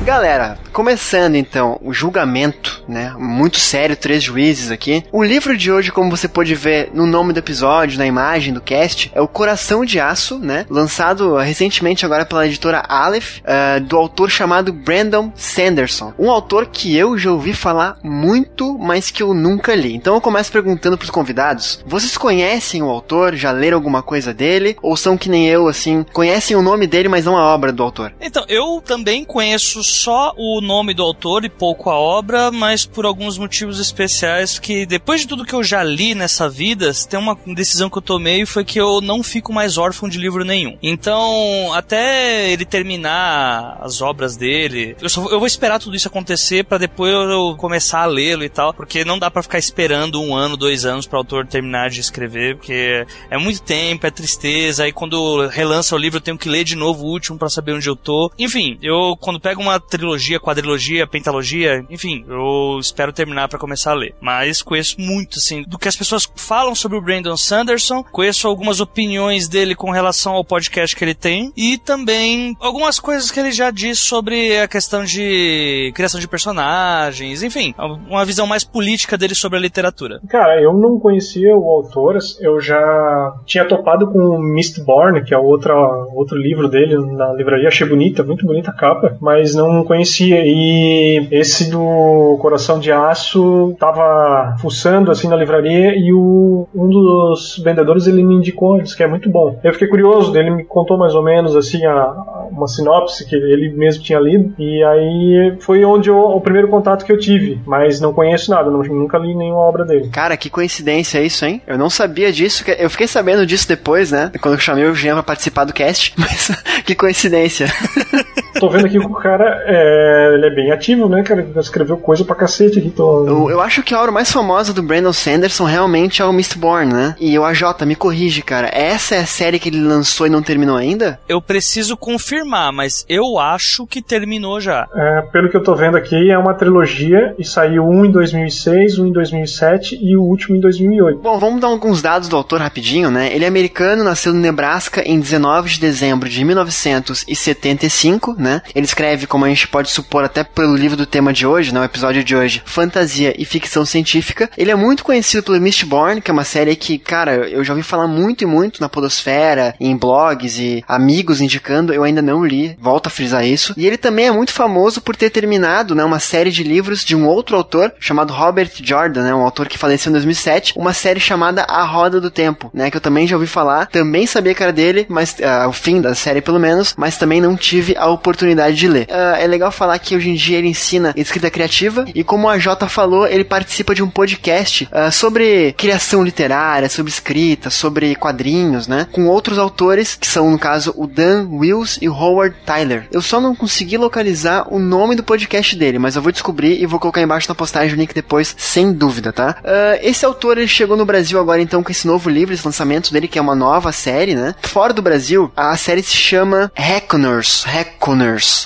Galera, 0.03 0.57
começando 0.75 1.35
então 1.35 1.79
o 1.81 1.93
julgamento, 1.93 2.83
né? 2.85 3.15
Muito 3.17 3.57
sério, 3.57 3.95
três 3.95 4.21
juízes 4.21 4.69
aqui. 4.69 5.05
O 5.09 5.23
livro 5.23 5.55
de 5.55 5.71
hoje, 5.71 5.89
como 5.89 6.09
você 6.09 6.27
pode 6.27 6.53
ver 6.53 6.89
no 6.93 7.07
nome 7.07 7.31
do 7.31 7.39
episódio, 7.39 7.97
na 7.97 8.05
imagem 8.05 8.53
do 8.53 8.59
cast, 8.59 9.09
é 9.15 9.21
o 9.21 9.27
Coração 9.27 9.85
de 9.85 10.01
Aço, 10.01 10.37
né? 10.37 10.65
Lançado 10.69 11.37
recentemente 11.37 12.05
agora 12.05 12.25
pela 12.25 12.45
editora 12.45 12.83
Aleph, 12.89 13.37
uh, 13.39 13.79
do 13.85 13.95
autor 13.95 14.29
chamado 14.29 14.73
Brandon 14.73 15.31
Sanderson. 15.33 16.13
Um 16.19 16.29
autor 16.29 16.65
que 16.65 16.93
eu 16.93 17.17
já 17.17 17.31
ouvi 17.31 17.53
falar 17.53 17.97
muito, 18.03 18.77
mas 18.77 19.09
que 19.09 19.23
eu 19.23 19.33
nunca 19.33 19.73
li. 19.73 19.95
Então 19.95 20.15
eu 20.15 20.19
começo 20.19 20.51
perguntando 20.51 20.97
pros 20.97 21.09
convidados: 21.09 21.85
vocês 21.87 22.17
conhecem 22.17 22.83
o 22.83 22.89
autor? 22.89 23.33
Já 23.33 23.51
leram 23.51 23.77
alguma 23.77 24.03
coisa 24.03 24.33
dele? 24.33 24.75
Ou 24.81 24.97
são 24.97 25.17
que 25.17 25.29
nem 25.29 25.47
eu, 25.47 25.69
assim, 25.69 26.05
conhecem 26.11 26.57
o 26.57 26.61
nome 26.61 26.85
dele, 26.85 27.07
mas 27.07 27.23
não 27.23 27.37
a 27.37 27.45
obra 27.45 27.71
do 27.71 27.81
autor? 27.81 28.13
Então, 28.19 28.43
eu 28.49 28.83
também 28.85 29.23
conheço 29.23 29.81
só 29.81 30.33
o 30.35 30.64
nome 30.65 30.93
do 30.93 31.03
autor 31.03 31.45
e 31.45 31.49
pouco 31.49 31.89
a 31.89 31.95
obra, 31.95 32.51
mas 32.51 32.85
por 32.85 33.05
alguns 33.05 33.37
motivos 33.37 33.79
especiais 33.79 34.59
que 34.59 34.85
depois 34.85 35.21
de 35.21 35.27
tudo 35.27 35.45
que 35.45 35.53
eu 35.53 35.63
já 35.63 35.83
li 35.83 36.15
nessa 36.15 36.49
vida, 36.49 36.91
tem 37.09 37.19
uma 37.19 37.37
decisão 37.47 37.89
que 37.89 37.97
eu 37.97 38.01
tomei 38.01 38.45
foi 38.45 38.65
que 38.65 38.79
eu 38.79 38.99
não 39.01 39.23
fico 39.23 39.53
mais 39.53 39.77
órfão 39.77 40.09
de 40.09 40.17
livro 40.17 40.43
nenhum. 40.43 40.77
Então, 40.81 41.71
até 41.73 42.51
ele 42.51 42.65
terminar 42.65 43.77
as 43.81 44.01
obras 44.01 44.35
dele, 44.35 44.95
eu, 45.01 45.09
só, 45.09 45.25
eu 45.29 45.39
vou 45.39 45.47
esperar 45.47 45.79
tudo 45.79 45.95
isso 45.95 46.07
acontecer 46.07 46.65
para 46.65 46.77
depois 46.77 47.13
eu 47.13 47.55
começar 47.57 48.01
a 48.01 48.05
lê-lo 48.05 48.43
e 48.43 48.49
tal, 48.49 48.73
porque 48.73 49.05
não 49.05 49.19
dá 49.19 49.29
para 49.29 49.43
ficar 49.43 49.59
esperando 49.59 50.21
um 50.21 50.35
ano, 50.35 50.57
dois 50.57 50.85
anos 50.85 51.05
para 51.05 51.17
o 51.17 51.19
autor 51.19 51.45
terminar 51.47 51.89
de 51.89 51.99
escrever, 51.99 52.57
porque 52.57 53.05
é 53.29 53.37
muito 53.37 53.61
tempo, 53.61 54.05
é 54.05 54.11
tristeza, 54.11 54.83
aí 54.83 54.91
quando 54.91 55.47
relança 55.47 55.95
o 55.95 55.97
livro 55.97 56.17
eu 56.17 56.21
tenho 56.21 56.37
que 56.37 56.49
ler 56.49 56.63
de 56.63 56.75
novo 56.75 57.05
o 57.05 57.09
último 57.09 57.37
para 57.37 57.49
saber 57.49 57.73
onde 57.73 57.87
eu 57.87 57.95
tô. 57.95 58.31
Enfim, 58.37 58.77
eu 58.81 59.15
quando 59.19 59.39
pego 59.39 59.61
uma 59.61 59.79
trilogia, 59.79 60.39
quadrilogia, 60.55 61.05
pentalogia, 61.05 61.85
enfim, 61.89 62.23
eu 62.29 62.79
espero 62.79 63.11
terminar 63.11 63.49
para 63.49 63.59
começar 63.59 63.91
a 63.91 63.95
ler. 63.95 64.15
Mas 64.21 64.61
conheço 64.61 64.95
muito, 64.99 65.37
assim, 65.37 65.63
do 65.67 65.77
que 65.77 65.87
as 65.87 65.95
pessoas 65.95 66.27
falam 66.35 66.73
sobre 66.73 66.97
o 66.97 67.01
Brandon 67.01 67.35
Sanderson, 67.35 68.03
conheço 68.03 68.47
algumas 68.47 68.79
opiniões 68.79 69.49
dele 69.49 69.75
com 69.75 69.91
relação 69.91 70.33
ao 70.33 70.45
podcast 70.45 70.95
que 70.95 71.03
ele 71.03 71.13
tem 71.13 71.51
e 71.57 71.77
também 71.77 72.55
algumas 72.61 72.99
coisas 72.99 73.29
que 73.29 73.39
ele 73.39 73.51
já 73.51 73.69
disse 73.69 74.01
sobre 74.01 74.57
a 74.57 74.67
questão 74.67 75.03
de 75.03 75.91
criação 75.93 76.19
de 76.19 76.27
personagens, 76.27 77.43
enfim, 77.43 77.73
uma 78.07 78.23
visão 78.23 78.47
mais 78.47 78.63
política 78.63 79.17
dele 79.17 79.35
sobre 79.35 79.57
a 79.59 79.61
literatura. 79.61 80.21
Cara, 80.29 80.61
eu 80.61 80.73
não 80.73 80.99
conhecia 80.99 81.55
o 81.55 81.69
autor, 81.69 82.17
eu 82.39 82.61
já 82.61 83.33
tinha 83.45 83.65
topado 83.65 84.07
com 84.07 84.19
o 84.19 84.39
Mistborn, 84.39 85.23
que 85.23 85.33
é 85.33 85.37
outra, 85.37 85.75
outro 86.13 86.37
livro 86.37 86.69
dele 86.69 86.95
na 87.13 87.33
livraria, 87.33 87.67
achei 87.67 87.87
bonita, 87.87 88.23
muito 88.23 88.45
bonita 88.45 88.71
a 88.71 88.75
capa, 88.75 89.17
mas 89.19 89.53
não 89.53 89.83
conhecia. 89.83 90.44
E 90.45 91.27
esse 91.31 91.69
do 91.69 92.37
Coração 92.39 92.79
de 92.79 92.91
Aço 92.91 93.75
tava 93.79 94.55
fuçando 94.59 95.11
assim 95.11 95.27
na 95.27 95.35
livraria 95.35 95.95
e 95.97 96.13
o, 96.13 96.67
um 96.73 96.87
dos 96.87 97.61
vendedores 97.63 98.07
ele 98.07 98.23
me 98.23 98.35
indicou, 98.35 98.81
disse 98.81 98.95
que 98.95 99.03
é 99.03 99.07
muito 99.07 99.29
bom. 99.29 99.59
Eu 99.63 99.73
fiquei 99.73 99.87
curioso, 99.87 100.35
ele 100.37 100.51
me 100.51 100.63
contou 100.63 100.97
mais 100.97 101.15
ou 101.15 101.23
menos 101.23 101.55
assim 101.55 101.83
a, 101.85 102.13
uma 102.51 102.67
sinopse 102.67 103.27
que 103.27 103.35
ele 103.35 103.73
mesmo 103.73 104.03
tinha 104.03 104.19
lido 104.19 104.53
e 104.59 104.83
aí 104.83 105.57
foi 105.59 105.83
onde 105.83 106.09
eu, 106.09 106.17
o 106.17 106.41
primeiro 106.41 106.67
contato 106.67 107.05
que 107.05 107.11
eu 107.11 107.17
tive, 107.17 107.59
mas 107.65 107.99
não 107.99 108.13
conheço 108.13 108.51
nada, 108.51 108.69
não, 108.69 108.81
nunca 108.81 109.17
li 109.17 109.35
nenhuma 109.35 109.61
obra 109.61 109.83
dele. 109.83 110.09
Cara, 110.09 110.37
que 110.37 110.49
coincidência 110.49 111.21
isso, 111.21 111.45
hein? 111.45 111.61
Eu 111.65 111.77
não 111.77 111.89
sabia 111.89 112.31
disso, 112.31 112.63
eu 112.77 112.89
fiquei 112.89 113.07
sabendo 113.07 113.45
disso 113.45 113.67
depois, 113.67 114.11
né? 114.11 114.31
Quando 114.41 114.55
eu 114.55 114.59
chamei 114.59 114.85
o 114.85 114.95
Jean 114.95 115.15
pra 115.15 115.23
participar 115.23 115.65
do 115.65 115.73
cast, 115.73 116.13
mas 116.17 116.51
que 116.85 116.95
coincidência. 116.95 117.67
tô 118.59 118.69
vendo 118.69 118.85
aqui 118.85 118.99
que 118.99 119.05
o 119.05 119.13
cara 119.13 119.63
é, 119.65 120.33
ele 120.33 120.45
é 120.47 120.49
bem 120.55 120.71
ativo, 120.71 121.07
né, 121.09 121.23
cara? 121.23 121.41
Ele 121.41 121.59
escreveu 121.59 121.97
coisa 121.97 122.23
pra 122.23 122.35
cacete 122.35 122.79
aqui. 122.79 122.89
Tô... 122.89 123.25
Eu, 123.25 123.49
eu 123.49 123.61
acho 123.61 123.83
que 123.83 123.93
a 123.93 123.99
obra 123.99 124.11
mais 124.11 124.31
famosa 124.31 124.73
do 124.73 124.83
Brandon 124.83 125.13
Sanderson 125.13 125.65
realmente 125.65 126.21
é 126.21 126.25
o 126.25 126.33
Mistborn, 126.33 126.93
né? 126.93 127.15
E 127.19 127.37
o 127.37 127.43
AJ, 127.43 127.81
me 127.85 127.95
corrige, 127.95 128.41
cara. 128.41 128.69
Essa 128.71 129.15
é 129.15 129.19
a 129.19 129.25
série 129.25 129.59
que 129.59 129.69
ele 129.69 129.81
lançou 129.81 130.27
e 130.27 130.29
não 130.29 130.41
terminou 130.41 130.77
ainda? 130.77 131.19
Eu 131.27 131.41
preciso 131.41 131.97
confirmar, 131.97 132.71
mas 132.71 133.05
eu 133.09 133.37
acho 133.39 133.85
que 133.87 134.01
terminou 134.01 134.59
já. 134.59 134.87
É, 134.93 135.21
pelo 135.31 135.49
que 135.49 135.57
eu 135.57 135.63
tô 135.63 135.75
vendo 135.75 135.97
aqui, 135.97 136.31
é 136.31 136.37
uma 136.37 136.53
trilogia 136.53 137.35
e 137.37 137.43
saiu 137.43 137.83
um 137.83 138.05
em 138.05 138.11
2006, 138.11 138.99
um 138.99 139.07
em 139.07 139.11
2007 139.11 139.99
e 140.01 140.15
o 140.15 140.21
último 140.21 140.55
em 140.55 140.59
2008. 140.59 141.19
Bom, 141.19 141.39
vamos 141.39 141.61
dar 141.61 141.67
alguns 141.67 142.01
dados 142.01 142.27
do 142.29 142.35
autor 142.35 142.61
rapidinho, 142.61 143.11
né? 143.11 143.33
Ele 143.33 143.45
é 143.45 143.47
americano, 143.47 144.03
nasceu 144.03 144.33
no 144.33 144.39
Nebraska 144.39 145.01
em 145.05 145.19
19 145.19 145.69
de 145.69 145.79
dezembro 145.79 146.29
de 146.29 146.43
1975, 146.43 148.24
né? 148.33 148.61
Ele 148.73 148.85
escreve, 148.85 149.27
como 149.27 149.45
a 149.45 149.49
gente 149.49 149.67
pode 149.67 149.89
supor 149.89 150.23
até 150.23 150.43
pelo 150.43 150.75
livro 150.75 150.97
do 150.97 151.05
tema 151.05 151.33
de 151.33 151.45
hoje, 151.45 151.73
né, 151.73 151.79
o 151.81 151.83
episódio 151.83 152.23
de 152.23 152.35
hoje, 152.35 152.61
fantasia 152.65 153.33
e 153.37 153.45
ficção 153.45 153.85
científica. 153.85 154.49
Ele 154.57 154.71
é 154.71 154.75
muito 154.75 155.03
conhecido 155.03 155.43
pelo 155.43 155.59
Mistborn, 155.59 156.21
que 156.21 156.31
é 156.31 156.33
uma 156.33 156.43
série 156.43 156.75
que, 156.75 156.97
cara, 156.97 157.35
eu 157.47 157.63
já 157.63 157.73
ouvi 157.73 157.83
falar 157.83 158.07
muito 158.07 158.43
e 158.43 158.47
muito 158.47 158.81
na 158.81 158.89
podosfera, 158.89 159.75
em 159.79 159.95
blogs 159.95 160.57
e 160.57 160.83
amigos 160.87 161.41
indicando, 161.41 161.93
eu 161.93 162.03
ainda 162.03 162.21
não 162.21 162.45
li, 162.45 162.77
volto 162.79 163.07
a 163.07 163.09
frisar 163.09 163.45
isso. 163.45 163.73
E 163.77 163.85
ele 163.85 163.97
também 163.97 164.27
é 164.27 164.31
muito 164.31 164.51
famoso 164.51 165.01
por 165.01 165.15
ter 165.15 165.29
terminado, 165.29 165.95
né, 165.95 166.03
uma 166.03 166.19
série 166.19 166.51
de 166.51 166.63
livros 166.63 167.03
de 167.03 167.15
um 167.15 167.27
outro 167.27 167.55
autor 167.55 167.93
chamado 167.99 168.33
Robert 168.33 168.71
Jordan, 168.81 169.23
né, 169.23 169.33
um 169.33 169.43
autor 169.43 169.67
que 169.67 169.77
faleceu 169.77 170.09
em 170.09 170.13
2007, 170.13 170.73
uma 170.75 170.93
série 170.93 171.19
chamada 171.19 171.63
A 171.63 171.83
Roda 171.83 172.21
do 172.21 172.31
Tempo, 172.31 172.69
né, 172.73 172.89
que 172.89 172.97
eu 172.97 173.01
também 173.01 173.27
já 173.27 173.35
ouvi 173.35 173.47
falar, 173.47 173.87
também 173.87 174.25
sabia 174.25 174.53
que 174.53 174.63
era 174.63 174.73
dele, 174.73 175.05
mas 175.09 175.35
uh, 175.39 175.67
o 175.67 175.73
fim 175.73 176.01
da 176.01 176.15
série 176.15 176.41
pelo 176.41 176.59
menos, 176.59 176.93
mas 176.97 177.17
também 177.17 177.41
não 177.41 177.55
tive 177.55 177.95
a 177.97 178.07
oportunidade 178.15 178.75
de 178.75 178.87
ler. 178.87 179.07
Uh, 179.09 179.35
é 179.37 179.47
legal 179.47 179.71
falar 179.71 179.97
que 179.99 180.15
hoje 180.15 180.29
em 180.29 180.35
dia 180.35 180.57
ele 180.57 180.67
ensina 180.67 181.13
escrita 181.15 181.49
criativa 181.49 182.05
e 182.13 182.23
como 182.23 182.49
a 182.49 182.57
Jota 182.57 182.87
falou, 182.87 183.27
ele 183.27 183.43
participa 183.43 183.93
de 183.93 184.03
um 184.03 184.09
podcast 184.09 184.89
uh, 184.91 185.11
sobre 185.11 185.73
criação 185.73 186.23
literária, 186.23 186.89
sobre 186.89 187.11
escrita, 187.11 187.69
sobre 187.69 188.15
quadrinhos, 188.15 188.87
né? 188.87 189.07
Com 189.11 189.27
outros 189.27 189.57
autores 189.57 190.15
que 190.15 190.27
são, 190.27 190.49
no 190.49 190.59
caso, 190.59 190.93
o 190.95 191.07
Dan 191.07 191.47
Wills 191.49 191.99
e 192.01 192.09
o 192.09 192.13
Howard 192.13 192.55
Tyler. 192.65 193.07
Eu 193.11 193.21
só 193.21 193.39
não 193.39 193.55
consegui 193.55 193.97
localizar 193.97 194.67
o 194.73 194.79
nome 194.79 195.15
do 195.15 195.23
podcast 195.23 195.75
dele, 195.75 195.99
mas 195.99 196.15
eu 196.15 196.21
vou 196.21 196.31
descobrir 196.31 196.81
e 196.81 196.85
vou 196.85 196.99
colocar 196.99 197.21
embaixo 197.21 197.49
na 197.49 197.55
postagem 197.55 197.95
o 197.95 197.99
link 197.99 198.13
depois, 198.13 198.55
sem 198.57 198.91
dúvida, 198.91 199.31
tá? 199.31 199.57
Uh, 199.61 199.99
esse 200.01 200.25
autor 200.25 200.57
ele 200.57 200.67
chegou 200.67 200.97
no 200.97 201.05
Brasil 201.05 201.39
agora 201.39 201.61
então 201.61 201.83
com 201.83 201.91
esse 201.91 202.07
novo 202.07 202.29
livro, 202.29 202.53
esse 202.53 202.65
lançamento 202.65 203.11
dele, 203.11 203.27
que 203.27 203.39
é 203.39 203.41
uma 203.41 203.55
nova 203.55 203.91
série, 203.91 204.35
né? 204.35 204.55
Fora 204.61 204.93
do 204.93 205.01
Brasil, 205.01 205.51
a 205.55 205.75
série 205.77 206.03
se 206.03 206.15
chama 206.15 206.71
Reckoners. 206.75 207.63
Reckoners 207.63 208.04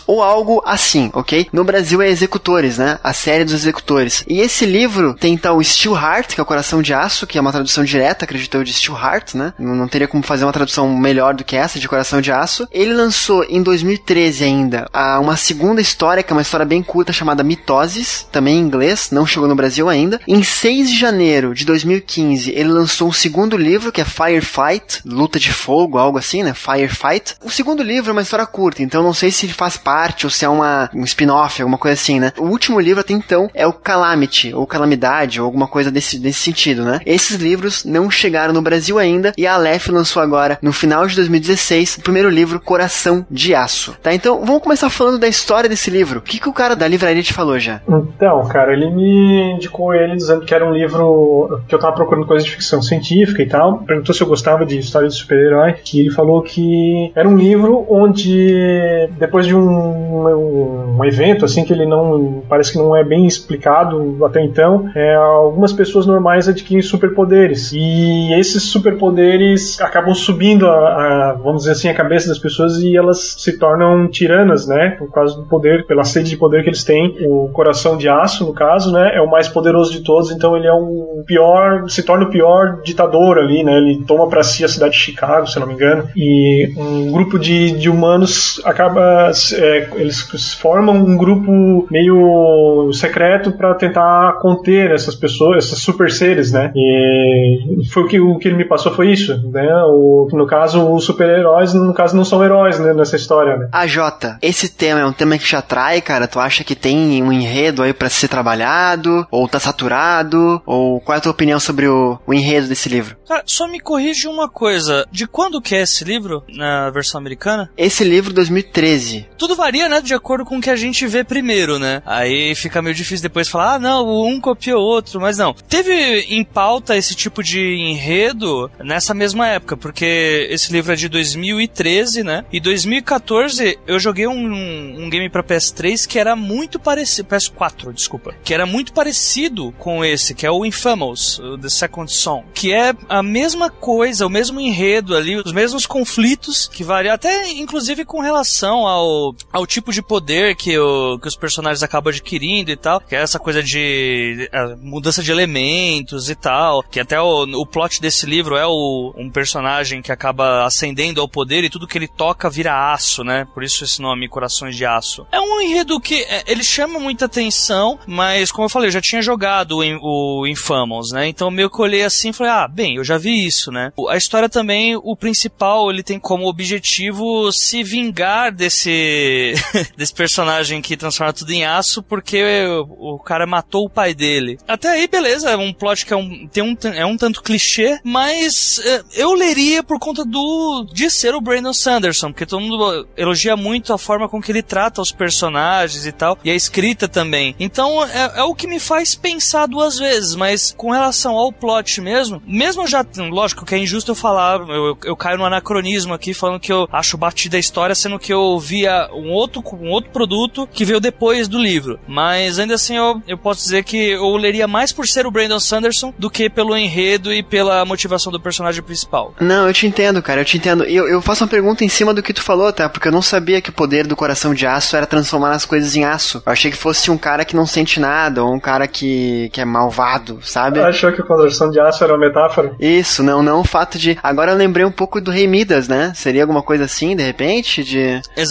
ou 0.05 0.21
algo 0.21 0.61
assim, 0.65 1.09
ok? 1.13 1.47
No 1.53 1.63
Brasil 1.63 2.01
é 2.01 2.09
Executores, 2.09 2.77
né? 2.77 2.99
A 3.03 3.13
série 3.13 3.45
dos 3.45 3.53
Executores. 3.53 4.23
E 4.27 4.39
esse 4.41 4.65
livro 4.65 5.13
tem 5.13 5.33
então 5.33 5.61
Steel 5.63 5.95
Heart, 5.95 6.33
que 6.33 6.39
é 6.39 6.43
o 6.43 6.45
Coração 6.45 6.81
de 6.81 6.93
Aço, 6.93 7.25
que 7.25 7.37
é 7.37 7.41
uma 7.41 7.51
tradução 7.51 7.83
direta, 7.83 8.25
acredito 8.25 8.57
eu, 8.57 8.63
de 8.63 8.73
Steel 8.73 8.97
Heart, 8.97 9.35
né? 9.35 9.53
Não, 9.57 9.75
não 9.75 9.87
teria 9.87 10.07
como 10.07 10.23
fazer 10.23 10.45
uma 10.45 10.51
tradução 10.51 10.89
melhor 10.97 11.33
do 11.33 11.43
que 11.43 11.55
essa, 11.55 11.79
de 11.79 11.87
Coração 11.87 12.21
de 12.21 12.31
Aço. 12.31 12.67
Ele 12.71 12.93
lançou 12.93 13.43
em 13.43 13.61
2013 13.63 14.43
ainda 14.43 14.87
uma 15.21 15.37
segunda 15.37 15.81
história, 15.81 16.23
que 16.23 16.33
é 16.33 16.35
uma 16.35 16.41
história 16.41 16.65
bem 16.65 16.83
curta, 16.83 17.13
chamada 17.13 17.43
Mitoses, 17.43 18.27
também 18.31 18.57
em 18.57 18.61
inglês, 18.61 19.09
não 19.11 19.25
chegou 19.25 19.47
no 19.47 19.55
Brasil 19.55 19.87
ainda. 19.87 20.19
Em 20.27 20.43
6 20.43 20.89
de 20.89 20.99
janeiro 20.99 21.53
de 21.53 21.65
2015, 21.65 22.51
ele 22.51 22.69
lançou 22.69 23.07
um 23.07 23.13
segundo 23.13 23.55
livro, 23.55 23.91
que 23.91 24.01
é 24.01 24.05
Firefight, 24.05 25.01
Luta 25.05 25.39
de 25.39 25.51
Fogo, 25.51 25.97
algo 25.97 26.17
assim, 26.17 26.43
né? 26.43 26.53
Firefight. 26.53 27.35
O 27.43 27.49
segundo 27.49 27.83
livro 27.83 28.09
é 28.09 28.13
uma 28.13 28.21
história 28.21 28.45
curta, 28.45 28.83
então 28.83 29.03
não 29.03 29.13
sei 29.13 29.28
se 29.31 29.45
ele 29.45 29.53
faz 29.53 29.77
parte 29.77 30.25
ou 30.25 30.29
se 30.29 30.45
é 30.45 30.49
uma, 30.49 30.89
um 30.93 31.03
spin-off, 31.03 31.61
alguma 31.61 31.77
coisa 31.77 31.93
assim, 31.93 32.19
né? 32.19 32.31
O 32.37 32.45
último 32.45 32.79
livro 32.79 33.01
até 33.01 33.13
então 33.13 33.49
é 33.53 33.65
o 33.65 33.73
Calamity, 33.73 34.53
ou 34.53 34.67
Calamidade, 34.67 35.39
ou 35.39 35.45
alguma 35.45 35.67
coisa 35.67 35.91
desse, 35.91 36.19
desse 36.19 36.39
sentido, 36.39 36.83
né? 36.83 36.99
Esses 37.05 37.37
livros 37.37 37.83
não 37.85 38.09
chegaram 38.09 38.53
no 38.53 38.61
Brasil 38.61 38.97
ainda 38.97 39.33
e 39.37 39.45
a 39.45 39.53
Aleph 39.53 39.87
lançou 39.87 40.21
agora, 40.21 40.57
no 40.61 40.73
final 40.73 41.07
de 41.07 41.15
2016, 41.15 41.97
o 41.97 42.01
primeiro 42.01 42.29
livro, 42.29 42.59
Coração 42.59 43.25
de 43.29 43.53
Aço. 43.55 43.95
Tá? 44.01 44.13
Então, 44.13 44.45
vamos 44.45 44.61
começar 44.61 44.89
falando 44.89 45.19
da 45.19 45.27
história 45.27 45.69
desse 45.69 45.89
livro. 45.89 46.19
O 46.19 46.21
que, 46.21 46.39
que 46.39 46.49
o 46.49 46.53
cara 46.53 46.75
da 46.75 46.87
livraria 46.87 47.23
te 47.23 47.33
falou 47.33 47.59
já? 47.59 47.81
Então, 47.87 48.47
cara, 48.47 48.73
ele 48.73 48.89
me 48.89 49.53
indicou 49.53 49.93
ele 49.93 50.15
dizendo 50.15 50.45
que 50.45 50.53
era 50.53 50.65
um 50.65 50.73
livro 50.73 51.61
que 51.67 51.75
eu 51.75 51.79
tava 51.79 51.95
procurando 51.95 52.25
coisas 52.25 52.45
de 52.45 52.51
ficção 52.51 52.81
científica 52.81 53.41
e 53.41 53.47
tal. 53.47 53.79
Perguntou 53.79 54.13
se 54.13 54.21
eu 54.21 54.27
gostava 54.27 54.65
de 54.65 54.77
história 54.77 55.07
de 55.07 55.15
super-herói. 55.15 55.75
E 55.93 55.99
ele 55.99 56.11
falou 56.11 56.41
que 56.41 57.11
era 57.15 57.27
um 57.27 57.37
livro 57.37 57.85
onde, 57.89 59.09
depois 59.19 59.45
de 59.45 59.55
um 59.55 60.09
um, 60.27 61.05
evento 61.05 61.45
assim 61.45 61.63
que 61.63 61.71
ele 61.71 61.85
não 61.85 62.43
parece 62.47 62.71
que 62.71 62.77
não 62.77 62.95
é 62.95 63.03
bem 63.03 63.25
explicado 63.25 64.17
até 64.25 64.41
então. 64.41 64.89
É, 64.95 65.15
algumas 65.15 65.71
pessoas 65.71 66.05
normais 66.05 66.47
adquirem 66.47 66.81
superpoderes 66.81 67.71
e 67.73 68.33
esses 68.33 68.63
superpoderes 68.63 69.79
acabam 69.81 70.13
subindo 70.13 70.67
a, 70.67 70.71
a, 70.71 71.33
vamos 71.33 71.61
dizer 71.61 71.71
assim 71.71 71.89
a 71.89 71.93
cabeça 71.93 72.27
das 72.27 72.39
pessoas 72.39 72.77
e 72.79 72.95
elas 72.95 73.35
se 73.37 73.57
tornam 73.57 74.07
tiranas, 74.07 74.67
né? 74.67 74.95
Por 74.97 75.11
causa 75.11 75.35
do 75.35 75.45
poder, 75.45 75.85
pela 75.85 76.03
sede 76.03 76.29
de 76.29 76.37
poder 76.37 76.63
que 76.63 76.69
eles 76.69 76.83
têm. 76.83 77.15
O 77.27 77.49
coração 77.49 77.97
de 77.97 78.09
aço, 78.09 78.45
no 78.45 78.53
caso, 78.53 78.91
né? 78.91 79.11
É 79.15 79.21
o 79.21 79.29
mais 79.29 79.47
poderoso 79.47 79.91
de 79.91 80.01
todos, 80.01 80.31
então 80.31 80.55
ele 80.55 80.67
é 80.67 80.73
o 80.73 81.23
pior, 81.25 81.89
se 81.89 82.03
torna 82.03 82.25
o 82.25 82.29
pior 82.29 82.81
ditador 82.83 83.37
ali, 83.37 83.63
né? 83.63 83.77
Ele 83.77 84.03
toma 84.05 84.27
para 84.27 84.43
si 84.43 84.63
a 84.63 84.67
cidade 84.67 84.93
de 84.93 84.99
Chicago, 84.99 85.47
se 85.47 85.59
não 85.59 85.67
me 85.67 85.73
engano, 85.73 86.09
e 86.15 86.73
um 86.77 87.11
grupo 87.11 87.37
de, 87.37 87.71
de 87.71 87.89
humanos 87.89 88.61
acaba 88.65 88.98
é, 89.01 89.89
eles 89.95 90.53
formam 90.53 90.95
um 90.95 91.17
grupo 91.17 91.87
meio 91.89 92.91
secreto 92.93 93.51
para 93.51 93.73
tentar 93.75 94.39
conter 94.41 94.91
essas 94.91 95.15
pessoas, 95.15 95.65
esses 95.65 95.79
super 95.79 96.11
seres, 96.11 96.51
né? 96.51 96.71
E 96.75 97.85
foi 97.91 98.03
o 98.03 98.07
que, 98.07 98.19
o 98.19 98.37
que 98.37 98.47
ele 98.47 98.57
me 98.57 98.65
passou 98.65 98.93
foi 98.93 99.11
isso, 99.11 99.35
né? 99.51 99.67
O, 99.87 100.27
no 100.31 100.45
caso, 100.45 100.91
os 100.91 101.03
super-heróis, 101.03 101.73
no 101.73 101.93
caso, 101.93 102.15
não 102.15 102.25
são 102.25 102.43
heróis 102.43 102.79
né, 102.79 102.93
nessa 102.93 103.15
história, 103.15 103.57
né? 103.57 103.69
A 103.71 103.87
Jota, 103.87 104.37
esse 104.41 104.69
tema 104.69 105.01
é 105.01 105.05
um 105.05 105.13
tema 105.13 105.37
que 105.37 105.45
te 105.45 105.55
atrai, 105.55 106.01
cara? 106.01 106.27
Tu 106.27 106.39
acha 106.39 106.63
que 106.63 106.75
tem 106.75 107.21
um 107.23 107.31
enredo 107.31 107.83
aí 107.83 107.93
para 107.93 108.09
ser 108.09 108.27
trabalhado? 108.27 109.27
Ou 109.31 109.47
tá 109.47 109.59
saturado? 109.59 110.61
Ou 110.65 110.99
qual 110.99 111.15
é 111.15 111.19
a 111.19 111.21
tua 111.21 111.31
opinião 111.31 111.59
sobre 111.59 111.87
o, 111.87 112.19
o 112.25 112.33
enredo 112.33 112.67
desse 112.67 112.89
livro? 112.89 113.17
Cara, 113.27 113.43
só 113.45 113.67
me 113.67 113.79
corrige 113.79 114.27
uma 114.27 114.49
coisa. 114.49 115.05
De 115.11 115.27
quando 115.27 115.61
que 115.61 115.75
é 115.75 115.81
esse 115.81 116.03
livro 116.03 116.43
na 116.49 116.89
versão 116.89 117.19
americana? 117.19 117.69
Esse 117.77 118.03
livro 118.03 118.33
2013. 118.33 118.88
Tudo 119.37 119.55
varia, 119.55 119.89
né, 119.89 120.01
de 120.01 120.13
acordo 120.13 120.45
com 120.45 120.57
o 120.57 120.61
que 120.61 120.69
a 120.69 120.75
gente 120.75 121.05
vê 121.07 121.23
primeiro, 121.23 121.79
né? 121.79 122.01
Aí 122.05 122.55
fica 122.55 122.81
meio 122.81 122.95
difícil 122.95 123.23
depois 123.23 123.47
falar, 123.47 123.75
ah, 123.75 123.79
não, 123.79 124.25
um 124.25 124.39
copiou 124.39 124.81
o 124.81 124.85
outro, 124.85 125.19
mas 125.19 125.37
não. 125.37 125.53
Teve 125.53 125.93
em 126.29 126.43
pauta 126.43 126.95
esse 126.95 127.15
tipo 127.15 127.43
de 127.43 127.75
enredo 127.75 128.69
nessa 128.79 129.13
mesma 129.13 129.47
época, 129.47 129.77
porque 129.77 130.47
esse 130.49 130.71
livro 130.71 130.93
é 130.93 130.95
de 130.95 131.09
2013, 131.09 132.23
né? 132.23 132.45
E 132.51 132.59
2014 132.59 133.77
eu 133.85 133.99
joguei 133.99 134.27
um, 134.27 135.03
um 135.03 135.09
game 135.09 135.29
para 135.29 135.43
PS3 135.43 136.07
que 136.07 136.19
era 136.19 136.35
muito 136.35 136.79
parecido, 136.79 137.29
PS4, 137.29 137.93
desculpa, 137.93 138.33
que 138.43 138.53
era 138.53 138.65
muito 138.65 138.93
parecido 138.93 139.73
com 139.77 140.03
esse, 140.03 140.33
que 140.33 140.45
é 140.45 140.51
o 140.51 140.65
Infamous, 140.65 141.41
The 141.61 141.69
Second 141.69 142.11
Song, 142.11 142.45
que 142.53 142.73
é 142.73 142.93
a 143.07 143.21
mesma 143.21 143.69
coisa, 143.69 144.25
o 144.25 144.29
mesmo 144.29 144.59
enredo 144.59 145.15
ali, 145.15 145.35
os 145.35 145.51
mesmos 145.51 145.85
conflitos 145.85 146.67
que 146.67 146.83
variam 146.83 147.13
até 147.13 147.49
inclusive 147.51 148.05
com 148.05 148.21
relação 148.21 148.78
ao, 148.87 149.35
ao 149.51 149.65
tipo 149.65 149.91
de 149.91 150.01
poder 150.01 150.55
que, 150.55 150.77
o, 150.77 151.19
que 151.19 151.27
os 151.27 151.35
personagens 151.35 151.83
acabam 151.83 152.11
adquirindo 152.11 152.71
e 152.71 152.75
tal, 152.75 152.99
que 152.99 153.15
é 153.15 153.21
essa 153.21 153.39
coisa 153.39 153.61
de 153.61 154.49
mudança 154.81 155.21
de 155.23 155.31
elementos 155.31 156.29
e 156.29 156.35
tal, 156.35 156.83
que 156.83 156.99
até 156.99 157.19
o, 157.19 157.43
o 157.43 157.65
plot 157.65 158.01
desse 158.01 158.25
livro 158.25 158.55
é 158.55 158.65
o, 158.65 159.13
um 159.17 159.29
personagem 159.29 160.01
que 160.01 160.11
acaba 160.11 160.65
ascendendo 160.65 161.21
ao 161.21 161.27
poder 161.27 161.63
e 161.63 161.69
tudo 161.69 161.87
que 161.87 161.97
ele 161.97 162.07
toca 162.07 162.49
vira 162.49 162.93
aço, 162.93 163.23
né? 163.23 163.47
Por 163.53 163.63
isso 163.63 163.83
esse 163.83 164.01
nome, 164.01 164.27
Corações 164.27 164.75
de 164.75 164.85
Aço. 164.85 165.25
É 165.31 165.39
um 165.39 165.61
enredo 165.61 165.99
que 165.99 166.21
é, 166.23 166.43
ele 166.47 166.63
chama 166.63 166.99
muita 166.99 167.25
atenção, 167.25 167.99
mas 168.07 168.51
como 168.51 168.65
eu 168.65 168.69
falei, 168.69 168.87
eu 168.87 168.93
já 168.93 169.01
tinha 169.01 169.21
jogado 169.21 169.79
o, 169.79 170.41
o 170.41 170.47
Infamous, 170.47 171.11
né? 171.11 171.27
Então 171.27 171.51
meio 171.51 171.69
que 171.69 171.81
olhei 171.81 172.03
assim 172.03 172.29
e 172.29 172.33
falei, 172.33 172.53
ah, 172.53 172.67
bem, 172.67 172.95
eu 172.95 173.03
já 173.03 173.17
vi 173.17 173.45
isso, 173.45 173.71
né? 173.71 173.91
A 174.09 174.17
história 174.17 174.49
também, 174.49 174.95
o 174.95 175.15
principal, 175.15 175.89
ele 175.89 176.03
tem 176.03 176.19
como 176.19 176.47
objetivo 176.47 177.51
se 177.51 177.83
vingar 177.83 178.51
desse, 178.51 178.68
desse 179.97 180.13
personagem 180.13 180.81
que 180.81 180.97
transforma 180.97 181.33
tudo 181.33 181.51
em 181.51 181.65
aço, 181.65 182.03
porque 182.03 182.43
o, 182.65 183.15
o 183.15 183.19
cara 183.19 183.45
matou 183.45 183.85
o 183.85 183.89
pai 183.89 184.13
dele. 184.13 184.57
Até 184.67 184.89
aí, 184.89 185.07
beleza, 185.07 185.49
é 185.49 185.57
um 185.57 185.73
plot 185.73 186.05
que 186.05 186.13
é 186.13 186.17
um, 186.17 186.47
tem 186.47 186.63
um, 186.63 186.75
é 186.93 187.05
um 187.05 187.17
tanto 187.17 187.41
clichê, 187.41 187.99
mas 188.03 188.79
é, 188.83 189.03
eu 189.15 189.33
leria 189.33 189.83
por 189.83 189.99
conta 189.99 190.23
do 190.25 190.85
de 190.93 191.09
ser 191.09 191.33
o 191.33 191.41
Brandon 191.41 191.73
Sanderson, 191.73 192.31
porque 192.31 192.45
todo 192.45 192.61
mundo 192.61 193.07
elogia 193.17 193.55
muito 193.55 193.93
a 193.93 193.97
forma 193.97 194.27
com 194.27 194.41
que 194.41 194.51
ele 194.51 194.61
trata 194.61 195.01
os 195.01 195.11
personagens 195.11 196.05
e 196.05 196.11
tal, 196.11 196.37
e 196.43 196.51
a 196.51 196.55
escrita 196.55 197.07
também. 197.07 197.55
Então 197.59 198.03
é, 198.05 198.33
é 198.37 198.43
o 198.43 198.55
que 198.55 198.67
me 198.67 198.79
faz 198.79 199.15
pensar 199.15 199.67
duas 199.67 199.97
vezes, 199.97 200.35
mas 200.35 200.73
com 200.77 200.91
relação 200.91 201.35
ao 201.35 201.51
plot 201.51 202.01
mesmo, 202.01 202.41
mesmo 202.45 202.87
já, 202.87 203.05
lógico 203.29 203.65
que 203.65 203.75
é 203.75 203.77
injusto 203.77 204.11
eu 204.11 204.15
falar, 204.15 204.59
eu, 204.61 204.85
eu, 204.85 204.97
eu 205.03 205.15
caio 205.15 205.37
no 205.37 205.45
anacronismo 205.45 206.13
aqui 206.13 206.33
falando 206.33 206.59
que 206.59 206.71
eu 206.71 206.87
acho 206.91 207.17
batida 207.17 207.57
a 207.57 207.59
história, 207.59 207.95
sendo 207.95 208.19
que 208.19 208.33
eu 208.33 208.58
via 208.59 209.09
um 209.13 209.31
outro, 209.31 209.63
um 209.73 209.89
outro 209.89 210.11
produto 210.11 210.67
que 210.71 210.85
veio 210.85 210.99
depois 210.99 211.47
do 211.47 211.57
livro. 211.57 211.99
Mas 212.07 212.59
ainda 212.59 212.75
assim 212.75 212.97
eu, 212.97 213.21
eu 213.27 213.37
posso 213.37 213.61
dizer 213.61 213.83
que 213.83 214.11
eu 214.11 214.35
leria 214.35 214.67
mais 214.67 214.91
por 214.91 215.07
ser 215.07 215.25
o 215.25 215.31
Brandon 215.31 215.59
Sanderson 215.59 216.13
do 216.17 216.29
que 216.29 216.49
pelo 216.49 216.75
enredo 216.77 217.33
e 217.33 217.41
pela 217.43 217.85
motivação 217.85 218.31
do 218.31 218.39
personagem 218.39 218.81
principal. 218.83 219.33
Não, 219.39 219.67
eu 219.67 219.73
te 219.73 219.87
entendo, 219.87 220.21
cara, 220.21 220.41
eu 220.41 220.45
te 220.45 220.57
entendo. 220.57 220.83
Eu, 220.83 221.07
eu 221.07 221.21
faço 221.21 221.43
uma 221.43 221.49
pergunta 221.49 221.83
em 221.83 221.89
cima 221.89 222.13
do 222.13 222.23
que 222.23 222.33
tu 222.33 222.41
falou, 222.41 222.71
tá? 222.71 222.89
Porque 222.89 223.07
eu 223.07 223.11
não 223.11 223.21
sabia 223.21 223.61
que 223.61 223.69
o 223.69 223.73
poder 223.73 224.07
do 224.07 224.15
coração 224.15 224.53
de 224.53 224.65
aço 224.65 224.95
era 224.95 225.05
transformar 225.05 225.51
as 225.51 225.65
coisas 225.65 225.95
em 225.95 226.03
aço. 226.03 226.41
Eu 226.45 226.51
achei 226.51 226.71
que 226.71 226.77
fosse 226.77 227.11
um 227.11 227.17
cara 227.17 227.45
que 227.45 227.55
não 227.55 227.65
sente 227.65 227.99
nada, 227.99 228.43
ou 228.43 228.53
um 228.53 228.59
cara 228.59 228.87
que, 228.87 229.49
que 229.51 229.61
é 229.61 229.65
malvado, 229.65 230.39
sabe? 230.41 230.79
Achou 230.79 231.11
que 231.11 231.21
o 231.21 231.25
coração 231.25 231.69
de 231.69 231.79
aço 231.79 232.03
era 232.03 232.13
uma 232.13 232.19
metáfora? 232.19 232.75
Isso, 232.79 233.23
não, 233.23 233.41
não 233.41 233.61
o 233.61 233.63
fato 233.63 233.97
de. 233.97 234.17
Agora 234.21 234.51
eu 234.51 234.57
lembrei 234.57 234.85
um 234.85 234.91
pouco 234.91 235.21
do 235.21 235.31
Rei 235.31 235.47
Midas, 235.47 235.87
né? 235.87 236.11
Seria 236.15 236.43
alguma 236.43 236.61
coisa 236.61 236.85
assim, 236.85 237.15
de 237.15 237.23
repente? 237.23 237.83
De. 237.83 238.21
Exatamente. 238.35 238.48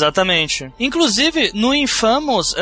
Inclusive, 0.78 1.50
no 1.54 1.74
Infamous, 1.74 2.54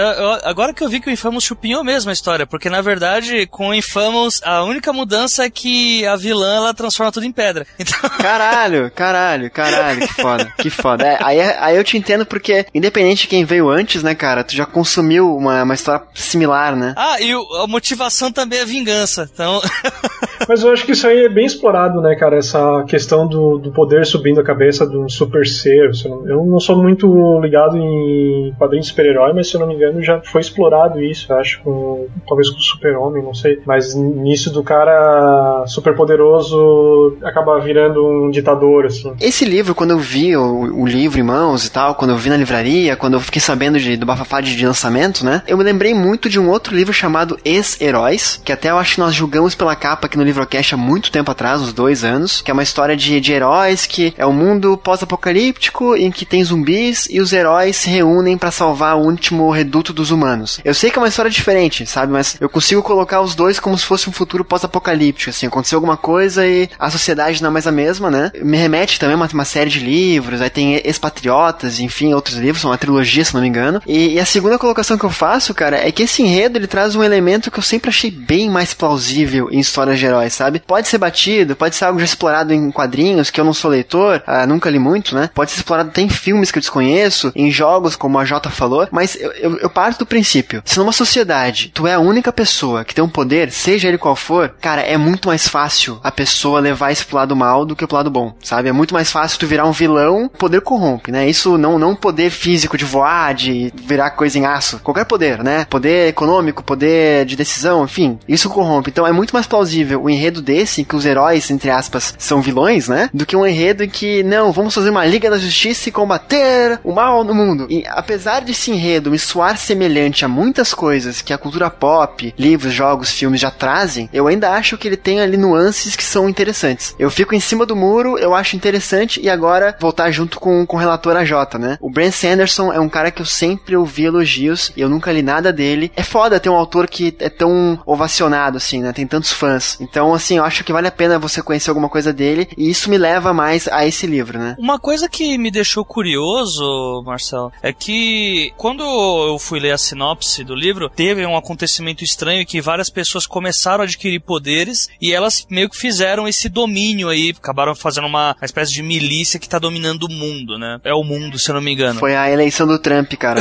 agora 0.44 0.72
que 0.72 0.82
eu 0.82 0.88
vi 0.88 1.00
que 1.00 1.08
o 1.08 1.12
Infamous 1.12 1.44
chupinhou 1.44 1.84
mesmo 1.84 2.10
a 2.10 2.12
história, 2.12 2.46
porque 2.46 2.70
na 2.70 2.80
verdade, 2.80 3.46
com 3.46 3.68
o 3.68 3.74
Infamous, 3.74 4.40
a 4.44 4.62
única 4.64 4.92
mudança 4.92 5.44
é 5.44 5.50
que 5.50 6.06
a 6.06 6.16
vilã 6.16 6.56
ela 6.56 6.74
transforma 6.74 7.12
tudo 7.12 7.26
em 7.26 7.32
pedra. 7.32 7.66
Então... 7.86 8.10
Caralho, 8.18 8.90
caralho, 8.90 9.50
caralho, 9.50 10.00
que 10.00 10.14
foda, 10.14 10.52
que 10.58 10.70
foda. 10.70 11.06
É, 11.06 11.18
aí, 11.22 11.40
aí 11.40 11.76
eu 11.76 11.84
te 11.84 11.96
entendo 11.96 12.26
porque, 12.26 12.66
independente 12.74 13.22
de 13.22 13.28
quem 13.28 13.44
veio 13.44 13.68
antes, 13.68 14.02
né, 14.02 14.14
cara, 14.14 14.42
tu 14.42 14.56
já 14.56 14.66
consumiu 14.66 15.36
uma, 15.36 15.62
uma 15.62 15.74
história 15.74 16.02
similar, 16.14 16.74
né? 16.74 16.94
Ah, 16.96 17.20
e 17.20 17.32
a 17.32 17.66
motivação 17.68 18.32
também 18.32 18.58
é 18.58 18.64
vingança, 18.64 19.28
então. 19.32 19.60
Mas 20.48 20.62
eu 20.62 20.72
acho 20.72 20.84
que 20.84 20.92
isso 20.92 21.06
aí 21.06 21.24
é 21.24 21.28
bem 21.28 21.46
explorado, 21.46 22.00
né, 22.00 22.14
cara? 22.14 22.36
Essa 22.36 22.84
questão 22.88 23.26
do, 23.26 23.58
do 23.58 23.70
poder 23.72 24.04
subindo 24.06 24.40
a 24.40 24.44
cabeça 24.44 24.86
de 24.86 24.96
um 24.96 25.08
super 25.08 25.46
ser. 25.46 25.90
Eu 26.26 26.44
não 26.44 26.60
sou 26.60 26.80
muito 26.80 27.06
ligado 27.40 27.76
em 27.76 28.54
quadrinhos 28.58 28.86
de 28.86 28.90
super-herói, 28.90 29.32
mas 29.32 29.48
se 29.48 29.54
eu 29.54 29.60
não 29.60 29.68
me 29.68 29.74
engano 29.74 30.02
já 30.02 30.20
foi 30.20 30.40
explorado 30.40 31.02
isso, 31.02 31.32
acho, 31.32 31.60
com, 31.62 32.06
talvez 32.26 32.50
com 32.50 32.58
o 32.58 32.62
super-homem, 32.62 33.22
não 33.22 33.34
sei. 33.34 33.60
Mas 33.66 33.94
nisso 33.94 34.52
do 34.52 34.62
cara 34.62 35.64
super 35.66 35.94
poderoso 35.94 37.16
acaba 37.22 37.58
virando 37.60 38.04
um 38.04 38.30
ditador, 38.30 38.86
assim. 38.86 39.14
Esse 39.20 39.44
livro, 39.44 39.74
quando 39.74 39.90
eu 39.90 39.98
vi 39.98 40.36
o, 40.36 40.82
o 40.82 40.86
livro 40.86 41.18
em 41.18 41.22
mãos 41.22 41.66
e 41.66 41.70
tal, 41.70 41.94
quando 41.94 42.10
eu 42.10 42.16
vi 42.16 42.30
na 42.30 42.36
livraria, 42.36 42.96
quando 42.96 43.14
eu 43.14 43.20
fiquei 43.20 43.40
sabendo 43.40 43.78
de, 43.78 43.96
do 43.96 44.06
bafafá 44.06 44.40
de, 44.40 44.56
de 44.56 44.66
lançamento, 44.66 45.24
né? 45.24 45.42
Eu 45.46 45.56
me 45.56 45.64
lembrei 45.64 45.94
muito 45.94 46.28
de 46.28 46.38
um 46.38 46.48
outro 46.48 46.74
livro 46.74 46.92
chamado 46.92 47.38
Ex-Heróis, 47.44 48.40
que 48.44 48.52
até 48.52 48.70
eu 48.70 48.78
acho 48.78 48.94
que 48.94 49.00
nós 49.00 49.14
julgamos 49.14 49.54
pela 49.54 49.76
capa 49.76 50.06
aqui 50.06 50.16
no 50.16 50.24
Livrocast 50.24 50.74
há 50.74 50.76
muito 50.76 51.10
tempo 51.10 51.30
atrás, 51.30 51.60
uns 51.60 51.72
dois 51.72 52.04
anos, 52.04 52.40
que 52.40 52.50
é 52.50 52.54
uma 52.54 52.62
história 52.62 52.96
de, 52.96 53.20
de 53.20 53.32
heróis 53.32 53.86
que 53.86 54.14
é 54.16 54.26
um 54.26 54.32
mundo 54.32 54.76
pós-apocalíptico 54.76 55.96
em 55.96 56.10
que 56.10 56.24
tem 56.24 56.42
zumbis 56.44 57.08
e 57.16 57.20
os 57.20 57.32
heróis 57.32 57.76
se 57.76 57.88
reúnem 57.88 58.36
para 58.36 58.50
salvar 58.50 58.94
o 58.94 59.00
último 59.00 59.50
reduto 59.50 59.90
dos 59.90 60.10
humanos. 60.10 60.60
Eu 60.62 60.74
sei 60.74 60.90
que 60.90 60.98
é 60.98 61.00
uma 61.00 61.08
história 61.08 61.30
diferente, 61.30 61.86
sabe? 61.86 62.12
Mas 62.12 62.36
eu 62.38 62.46
consigo 62.46 62.82
colocar 62.82 63.22
os 63.22 63.34
dois 63.34 63.58
como 63.58 63.78
se 63.78 63.86
fosse 63.86 64.06
um 64.06 64.12
futuro 64.12 64.44
pós-apocalíptico, 64.44 65.30
assim, 65.30 65.46
aconteceu 65.46 65.78
alguma 65.78 65.96
coisa 65.96 66.46
e 66.46 66.68
a 66.78 66.90
sociedade 66.90 67.42
não 67.42 67.48
é 67.48 67.52
mais 67.52 67.66
a 67.66 67.72
mesma, 67.72 68.10
né? 68.10 68.30
Me 68.42 68.58
remete 68.58 69.00
também 69.00 69.14
a 69.14 69.16
uma, 69.16 69.28
uma 69.32 69.46
série 69.46 69.70
de 69.70 69.80
livros, 69.80 70.42
aí 70.42 70.50
tem 70.50 70.74
Expatriotas, 70.84 71.80
enfim, 71.80 72.12
outros 72.12 72.36
livros, 72.36 72.60
são 72.60 72.70
uma 72.70 72.76
trilogia, 72.76 73.24
se 73.24 73.32
não 73.32 73.40
me 73.40 73.48
engano. 73.48 73.80
E, 73.86 74.12
e 74.12 74.20
a 74.20 74.26
segunda 74.26 74.58
colocação 74.58 74.98
que 74.98 75.04
eu 75.04 75.10
faço, 75.10 75.54
cara, 75.54 75.88
é 75.88 75.90
que 75.90 76.02
esse 76.02 76.22
enredo 76.22 76.58
ele 76.58 76.66
traz 76.66 76.94
um 76.94 77.02
elemento 77.02 77.50
que 77.50 77.58
eu 77.58 77.62
sempre 77.62 77.88
achei 77.88 78.10
bem 78.10 78.50
mais 78.50 78.74
plausível 78.74 79.48
em 79.50 79.58
histórias 79.58 79.98
de 79.98 80.04
heróis, 80.04 80.34
sabe? 80.34 80.60
Pode 80.66 80.86
ser 80.86 80.98
batido, 80.98 81.56
pode 81.56 81.76
ser 81.76 81.86
algo 81.86 81.98
já 81.98 82.04
explorado 82.04 82.52
em 82.52 82.70
quadrinhos, 82.70 83.30
que 83.30 83.40
eu 83.40 83.44
não 83.44 83.54
sou 83.54 83.70
leitor, 83.70 84.22
ah, 84.26 84.46
nunca 84.46 84.68
li 84.68 84.78
muito, 84.78 85.14
né? 85.14 85.30
Pode 85.32 85.50
ser 85.50 85.60
explorado 85.60 85.88
até 85.88 86.02
em 86.02 86.10
filmes 86.10 86.50
que 86.50 86.58
eu 86.58 86.60
desconheço, 86.60 87.05
em 87.34 87.50
jogos, 87.50 87.96
como 87.96 88.18
a 88.18 88.24
Jota 88.24 88.50
falou, 88.50 88.88
mas 88.90 89.16
eu, 89.16 89.32
eu, 89.32 89.58
eu 89.58 89.70
parto 89.70 90.00
do 90.00 90.06
princípio. 90.06 90.62
Se 90.64 90.78
numa 90.78 90.92
sociedade 90.92 91.70
tu 91.74 91.86
é 91.86 91.94
a 91.94 92.00
única 92.00 92.32
pessoa 92.32 92.84
que 92.84 92.94
tem 92.94 93.04
um 93.04 93.08
poder, 93.08 93.50
seja 93.50 93.88
ele 93.88 93.98
qual 93.98 94.16
for, 94.16 94.54
cara, 94.60 94.82
é 94.82 94.96
muito 94.96 95.28
mais 95.28 95.48
fácil 95.48 95.98
a 96.02 96.10
pessoa 96.10 96.60
levar 96.60 96.92
isso 96.92 97.06
pro 97.06 97.16
lado 97.16 97.36
mal 97.36 97.64
do 97.64 97.76
que 97.76 97.86
pro 97.86 97.96
lado 97.96 98.10
bom, 98.10 98.34
sabe? 98.42 98.68
É 98.68 98.72
muito 98.72 98.94
mais 98.94 99.10
fácil 99.10 99.38
tu 99.38 99.46
virar 99.46 99.66
um 99.66 99.72
vilão, 99.72 100.28
poder 100.28 100.60
corrompe, 100.60 101.10
né? 101.10 101.28
Isso 101.28 101.56
não 101.58 101.78
não 101.78 101.94
poder 101.94 102.30
físico 102.30 102.76
de 102.76 102.84
voar, 102.84 103.34
de 103.34 103.72
virar 103.74 104.10
coisa 104.10 104.38
em 104.38 104.46
aço, 104.46 104.80
qualquer 104.80 105.04
poder, 105.04 105.42
né? 105.42 105.66
Poder 105.68 106.08
econômico, 106.08 106.62
poder 106.62 107.24
de 107.24 107.36
decisão, 107.36 107.84
enfim, 107.84 108.18
isso 108.28 108.50
corrompe. 108.50 108.90
Então 108.90 109.06
é 109.06 109.12
muito 109.12 109.32
mais 109.32 109.46
plausível 109.46 110.02
o 110.02 110.10
enredo 110.10 110.40
desse, 110.42 110.80
em 110.80 110.84
que 110.84 110.96
os 110.96 111.04
heróis, 111.04 111.50
entre 111.50 111.70
aspas, 111.70 112.14
são 112.18 112.40
vilões, 112.40 112.88
né? 112.88 113.10
Do 113.12 113.26
que 113.26 113.36
um 113.36 113.46
enredo 113.46 113.84
em 113.84 113.88
que, 113.88 114.22
não, 114.22 114.52
vamos 114.52 114.74
fazer 114.74 114.90
uma 114.90 115.04
Liga 115.04 115.30
da 115.30 115.38
Justiça 115.38 115.88
e 115.88 115.92
combater 115.92 116.80
o 116.86 116.92
mal 116.92 117.24
no 117.24 117.34
mundo. 117.34 117.66
E 117.68 117.84
apesar 117.88 118.40
desse 118.40 118.70
enredo 118.70 119.10
me 119.10 119.18
soar 119.18 119.58
semelhante 119.58 120.24
a 120.24 120.28
muitas 120.28 120.72
coisas 120.72 121.20
que 121.20 121.32
a 121.32 121.38
cultura 121.38 121.68
pop, 121.68 122.32
livros, 122.38 122.72
jogos, 122.72 123.10
filmes 123.10 123.40
já 123.40 123.50
trazem, 123.50 124.08
eu 124.12 124.28
ainda 124.28 124.52
acho 124.52 124.78
que 124.78 124.86
ele 124.86 124.96
tem 124.96 125.20
ali 125.20 125.36
nuances 125.36 125.96
que 125.96 126.04
são 126.04 126.28
interessantes. 126.28 126.94
Eu 126.98 127.10
fico 127.10 127.34
em 127.34 127.40
cima 127.40 127.66
do 127.66 127.74
muro, 127.74 128.16
eu 128.16 128.34
acho 128.34 128.54
interessante, 128.54 129.20
e 129.20 129.28
agora 129.28 129.76
voltar 129.80 130.12
junto 130.12 130.38
com, 130.38 130.64
com 130.64 130.76
o 130.76 130.80
relator 130.80 131.16
AJ, 131.16 131.58
né? 131.58 131.76
O 131.80 131.90
Brent 131.90 132.12
Sanderson 132.12 132.72
é 132.72 132.78
um 132.78 132.88
cara 132.88 133.10
que 133.10 133.20
eu 133.20 133.26
sempre 133.26 133.76
ouvi 133.76 134.04
elogios, 134.04 134.72
e 134.76 134.80
eu 134.80 134.88
nunca 134.88 135.10
li 135.10 135.22
nada 135.22 135.52
dele. 135.52 135.90
É 135.96 136.04
foda 136.04 136.38
ter 136.38 136.48
um 136.48 136.54
autor 136.54 136.88
que 136.88 137.14
é 137.18 137.28
tão 137.28 137.80
ovacionado, 137.84 138.58
assim, 138.58 138.80
né? 138.80 138.92
Tem 138.92 139.06
tantos 139.06 139.32
fãs. 139.32 139.76
Então, 139.80 140.14
assim, 140.14 140.36
eu 140.36 140.44
acho 140.44 140.62
que 140.62 140.72
vale 140.72 140.86
a 140.86 140.92
pena 140.92 141.18
você 141.18 141.42
conhecer 141.42 141.70
alguma 141.70 141.88
coisa 141.88 142.12
dele, 142.12 142.48
e 142.56 142.70
isso 142.70 142.88
me 142.88 142.96
leva 142.96 143.34
mais 143.34 143.66
a 143.68 143.84
esse 143.84 144.06
livro, 144.06 144.38
né? 144.38 144.54
Uma 144.58 144.78
coisa 144.78 145.08
que 145.08 145.36
me 145.36 145.50
deixou 145.50 145.84
curioso, 145.84 146.75
Marcelo, 147.04 147.52
é 147.62 147.72
que 147.72 148.52
quando 148.56 148.82
eu 148.82 149.38
fui 149.38 149.60
ler 149.60 149.72
a 149.72 149.78
sinopse 149.78 150.44
do 150.44 150.54
livro, 150.54 150.88
teve 150.88 151.24
um 151.26 151.36
acontecimento 151.36 152.04
estranho 152.04 152.46
que 152.46 152.60
várias 152.60 152.90
pessoas 152.90 153.26
começaram 153.26 153.82
a 153.82 153.84
adquirir 153.84 154.20
poderes 154.20 154.88
e 155.00 155.12
elas 155.12 155.46
meio 155.50 155.68
que 155.68 155.76
fizeram 155.76 156.26
esse 156.26 156.48
domínio 156.48 157.08
aí, 157.08 157.34
acabaram 157.36 157.74
fazendo 157.74 158.06
uma, 158.06 158.34
uma 158.38 158.44
espécie 158.44 158.72
de 158.72 158.82
milícia 158.82 159.38
que 159.38 159.48
tá 159.48 159.58
dominando 159.58 160.04
o 160.04 160.12
mundo, 160.12 160.58
né? 160.58 160.78
É 160.84 160.94
o 160.94 161.02
mundo, 161.02 161.38
se 161.38 161.50
eu 161.50 161.54
não 161.54 161.62
me 161.62 161.72
engano. 161.72 162.00
Foi 162.00 162.16
a 162.16 162.30
eleição 162.30 162.66
do 162.66 162.78
Trump, 162.78 163.12
cara. 163.14 163.40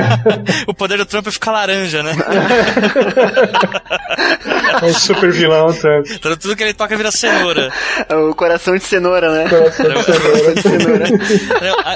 o 0.66 0.74
poder 0.74 0.98
do 0.98 1.06
Trump 1.06 1.26
é 1.26 1.30
ficar 1.30 1.52
laranja, 1.52 2.02
né? 2.02 2.12
é 4.82 4.86
um 4.86 4.94
super 4.94 5.30
vilão, 5.32 5.72
Trump. 5.74 6.06
Então, 6.10 6.36
tudo 6.36 6.56
que 6.56 6.62
ele 6.62 6.74
toca 6.74 6.96
vira 6.96 7.10
cenoura. 7.10 7.70
O 8.30 8.34
coração 8.34 8.76
de 8.76 8.84
cenoura, 8.84 9.30
né? 9.30 9.48
Coração 9.48 10.54
de 10.54 10.62
cenoura. 10.62 11.04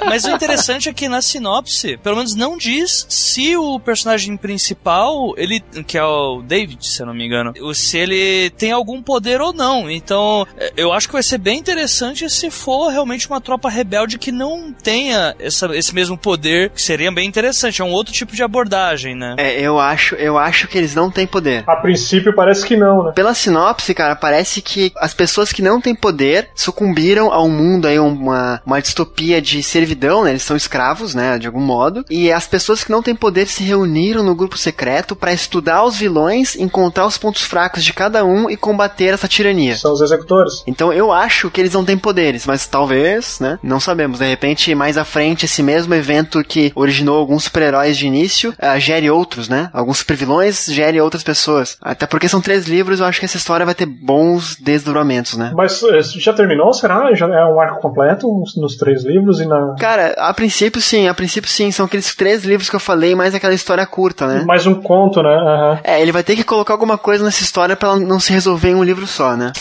Mas 0.07 0.25
o 0.25 0.31
interessante 0.31 0.64
é 0.73 0.93
que 0.93 1.09
na 1.09 1.23
sinopse, 1.23 1.97
pelo 1.99 2.17
menos 2.17 2.35
não 2.35 2.57
diz 2.57 3.07
se 3.09 3.57
o 3.57 3.79
personagem 3.79 4.37
principal, 4.37 5.35
ele, 5.37 5.61
que 5.87 5.99
é 5.99 6.05
o 6.05 6.43
David, 6.43 6.87
se 6.87 7.03
eu 7.03 7.07
não 7.07 7.15
me 7.15 7.27
engano, 7.27 7.53
se 7.75 7.99
ele 7.99 8.51
tem 8.51 8.73
algum 8.73 9.03
poder 9.03 9.41
ou 9.41 9.53
não. 9.53 9.91
Então, 9.91 10.47
eu 10.77 10.93
acho 10.93 11.07
que 11.07 11.13
vai 11.13 11.23
ser 11.23 11.39
bem 11.39 11.59
interessante 11.59 12.29
se 12.29 12.51
for 12.51 12.91
realmente 12.91 13.29
uma 13.29 13.41
tropa 13.41 13.69
rebelde 13.69 14.19
que 14.19 14.33
não 14.33 14.73
tenha 14.73 15.35
essa, 15.39 15.67
esse 15.77 15.95
mesmo 15.95 16.17
poder, 16.17 16.71
que 16.71 16.83
seria 16.83 17.11
bem 17.11 17.29
interessante. 17.29 17.83
É 17.83 17.85
um 17.85 17.93
outro 17.93 18.13
tipo 18.13 18.35
de 18.35 18.43
abordagem, 18.43 19.15
né? 19.15 19.37
É, 19.39 19.61
eu 19.61 19.79
acho, 19.79 20.15
eu 20.17 20.39
acho 20.39 20.69
que 20.69 20.79
eles 20.79 20.95
não 20.95 21.11
têm 21.11 21.27
poder. 21.27 21.65
A 21.67 21.77
princípio 21.77 22.35
parece 22.35 22.65
que 22.67 22.77
não, 22.77 23.05
né? 23.05 23.13
Pela 23.13 23.35
sinopse, 23.35 23.95
cara, 23.95 24.17
parece 24.17 24.63
que 24.63 24.93
as 24.97 25.15
pessoas 25.15 25.53
que 25.53 25.63
não 25.63 25.81
têm 25.81 25.95
poder 25.95 26.51
sucumbiram 26.55 27.33
a 27.33 27.43
um 27.43 27.51
mundo 27.51 27.87
aí, 27.87 27.99
uma, 27.99 28.61
uma 28.65 28.81
distopia 28.81 29.41
de 29.41 29.63
servidão, 29.63 30.25
né? 30.25 30.31
Eles 30.31 30.43
são 30.43 30.54
escravos, 30.57 31.15
né? 31.15 31.39
De 31.39 31.47
algum 31.47 31.61
modo. 31.61 32.05
E 32.11 32.33
as 32.33 32.47
pessoas 32.47 32.85
que 32.85 32.91
não 32.91 33.03
têm 33.03 33.15
poder 33.15 33.47
se 33.47 33.63
reuniram 33.63 34.23
no 34.23 34.35
grupo 34.35 34.57
secreto 34.57 35.17
para 35.17 35.33
estudar 35.33 35.85
os 35.85 35.97
vilões, 35.97 36.57
encontrar 36.57 37.07
os 37.07 37.19
pontos 37.19 37.43
fracos 37.43 37.85
de 37.85 37.93
cada 37.93 38.25
um 38.25 38.49
e 38.49 38.57
combater 38.57 39.15
essa 39.15 39.29
tirania. 39.29 39.77
São 39.77 39.93
os 39.93 40.01
executores. 40.01 40.63
Então 40.67 40.93
eu 40.93 41.13
acho 41.13 41.51
que 41.51 41.61
eles 41.61 41.73
não 41.73 41.85
têm 41.85 41.99
poderes, 41.99 42.47
mas 42.47 42.67
talvez, 42.67 43.41
né? 43.41 43.59
Não 43.63 43.81
sabemos. 43.81 44.19
De 44.19 44.27
repente, 44.27 44.75
mais 44.75 44.97
à 44.97 45.05
frente, 45.05 45.45
esse 45.45 45.63
mesmo 45.63 45.95
evento 45.95 46.43
que 46.45 46.73
originou 46.75 47.19
alguns 47.19 47.45
super-heróis 47.45 47.97
de 47.97 48.07
início 48.07 48.51
uh, 48.51 48.79
gere 48.79 49.11
outros, 49.11 49.49
né? 49.49 49.71
Alguns 49.73 49.99
super-vilões 49.99 50.67
gere 50.67 51.01
outras 51.01 51.23
pessoas. 51.23 51.77
Até 51.81 52.07
porque 52.07 52.29
são 52.29 52.41
três 52.41 52.67
livros, 52.67 53.01
eu 53.01 53.07
acho 53.07 53.19
que 53.19 53.27
essa 53.27 53.37
história 53.37 53.67
vai 53.67 53.75
ter 53.75 53.87
bons 53.87 54.57
desdobramentos, 54.57 55.37
né? 55.37 55.53
Mas 55.55 55.83
eh, 55.83 56.01
já 56.03 56.33
terminou, 56.33 56.73
será? 56.73 57.15
Já 57.15 57.27
é 57.27 57.45
um 57.45 57.61
arco 57.61 57.81
completo 57.81 58.27
nos 58.57 58.77
três 58.77 59.05
livros 59.05 59.41
e 59.41 59.47
na. 59.47 59.75
Cara, 59.79 60.15
a 60.19 60.35
princípio 60.45 60.79
sim, 60.79 61.09
a 61.09 61.15
princípio 61.15 61.49
sim. 61.51 61.71
São 61.71 61.87
aqueles 61.87 62.15
três 62.15 62.45
livros 62.45 62.69
que 62.69 62.77
eu 62.77 62.81
falei, 62.81 63.15
mais 63.15 63.35
aquela 63.35 63.55
história 63.55 63.87
curta, 63.87 64.27
né? 64.27 64.45
Mais 64.47 64.67
um 64.67 64.75
conto, 64.75 65.23
né? 65.23 65.31
Uhum. 65.31 65.79
É, 65.83 66.03
ele 66.03 66.13
vai 66.13 66.23
ter 66.23 66.37
que 66.37 66.45
colocar 66.45 66.75
alguma 66.75 66.99
coisa 66.99 67.25
nessa 67.25 67.43
história 67.43 67.75
pra 67.75 67.89
ela 67.89 67.99
não 67.99 68.21
se 68.21 68.31
resolver 68.31 68.69
em 68.69 68.75
um 68.75 68.85
livro 68.85 69.07
só, 69.07 69.35
né? 69.35 69.53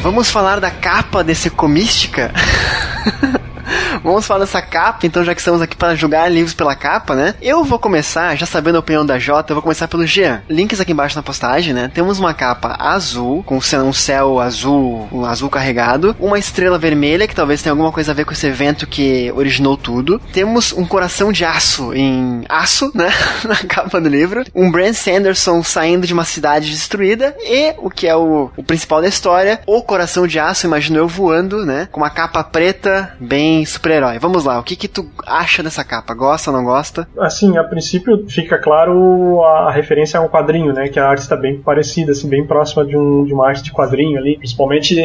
Vamos 0.00 0.30
falar 0.30 0.60
da 0.60 0.70
capa 0.70 1.24
desse 1.24 1.50
Comística? 1.50 2.32
Vamos 4.02 4.26
falar 4.26 4.40
dessa 4.40 4.60
capa, 4.60 5.06
então, 5.06 5.24
já 5.24 5.34
que 5.34 5.40
estamos 5.40 5.62
aqui 5.62 5.76
para 5.76 5.94
julgar 5.94 6.30
livros 6.30 6.54
pela 6.54 6.74
capa, 6.74 7.14
né? 7.14 7.34
Eu 7.40 7.62
vou 7.62 7.78
começar, 7.78 8.36
já 8.36 8.44
sabendo 8.44 8.76
a 8.76 8.80
opinião 8.80 9.06
da 9.06 9.18
Jota, 9.18 9.52
eu 9.52 9.54
vou 9.54 9.62
começar 9.62 9.86
pelo 9.86 10.06
Jean. 10.06 10.42
Links 10.48 10.80
aqui 10.80 10.92
embaixo 10.92 11.14
na 11.14 11.22
postagem, 11.22 11.72
né? 11.72 11.90
Temos 11.94 12.18
uma 12.18 12.34
capa 12.34 12.76
azul, 12.78 13.44
com 13.44 13.58
um 13.58 13.92
céu 13.92 14.40
azul, 14.40 15.08
um 15.12 15.24
azul 15.24 15.48
carregado, 15.48 16.16
uma 16.18 16.38
estrela 16.38 16.78
vermelha, 16.78 17.28
que 17.28 17.34
talvez 17.34 17.62
tenha 17.62 17.72
alguma 17.72 17.92
coisa 17.92 18.10
a 18.10 18.14
ver 18.14 18.24
com 18.24 18.32
esse 18.32 18.46
evento 18.46 18.86
que 18.86 19.30
originou 19.32 19.76
tudo. 19.76 20.20
Temos 20.32 20.72
um 20.72 20.84
coração 20.84 21.30
de 21.30 21.44
aço 21.44 21.94
em 21.94 22.44
aço, 22.48 22.90
né? 22.94 23.10
na 23.44 23.56
capa 23.56 24.00
do 24.00 24.08
livro. 24.08 24.44
Um 24.52 24.70
Brand 24.70 24.94
Sanderson 24.94 25.62
saindo 25.62 26.06
de 26.08 26.12
uma 26.12 26.24
cidade 26.24 26.70
destruída. 26.70 27.36
E 27.40 27.74
o 27.78 27.88
que 27.88 28.08
é 28.08 28.16
o, 28.16 28.50
o 28.56 28.64
principal 28.64 29.00
da 29.00 29.08
história, 29.08 29.60
o 29.64 29.80
coração 29.82 30.26
de 30.26 30.40
aço, 30.40 30.66
imagino 30.66 30.98
eu 30.98 31.06
voando, 31.06 31.64
né? 31.64 31.88
Com 31.92 32.00
uma 32.00 32.10
capa 32.10 32.42
preta, 32.42 33.14
bem 33.20 33.62
super-herói. 33.92 34.18
Vamos 34.18 34.44
lá, 34.44 34.58
o 34.58 34.62
que 34.62 34.76
que 34.76 34.88
tu 34.88 35.06
acha 35.26 35.62
dessa 35.62 35.84
capa? 35.84 36.14
Gosta 36.14 36.50
ou 36.50 36.56
não 36.56 36.64
gosta? 36.64 37.06
Assim, 37.18 37.58
a 37.58 37.64
princípio 37.64 38.24
fica 38.28 38.58
claro 38.58 39.42
a, 39.42 39.70
referência 39.70 40.18
a 40.18 40.22
um 40.22 40.28
quadrinho, 40.28 40.72
né? 40.72 40.88
Que 40.88 40.98
a 40.98 41.08
arte 41.08 41.20
está 41.20 41.36
bem 41.36 41.60
parecida, 41.60 42.12
assim, 42.12 42.28
bem 42.28 42.46
próxima 42.46 42.84
de, 42.84 42.96
um, 42.96 43.24
de 43.24 43.34
uma 43.34 43.48
arte 43.48 43.62
de 43.62 43.72
quadrinho 43.72 44.18
ali, 44.18 44.38
principalmente 44.38 44.98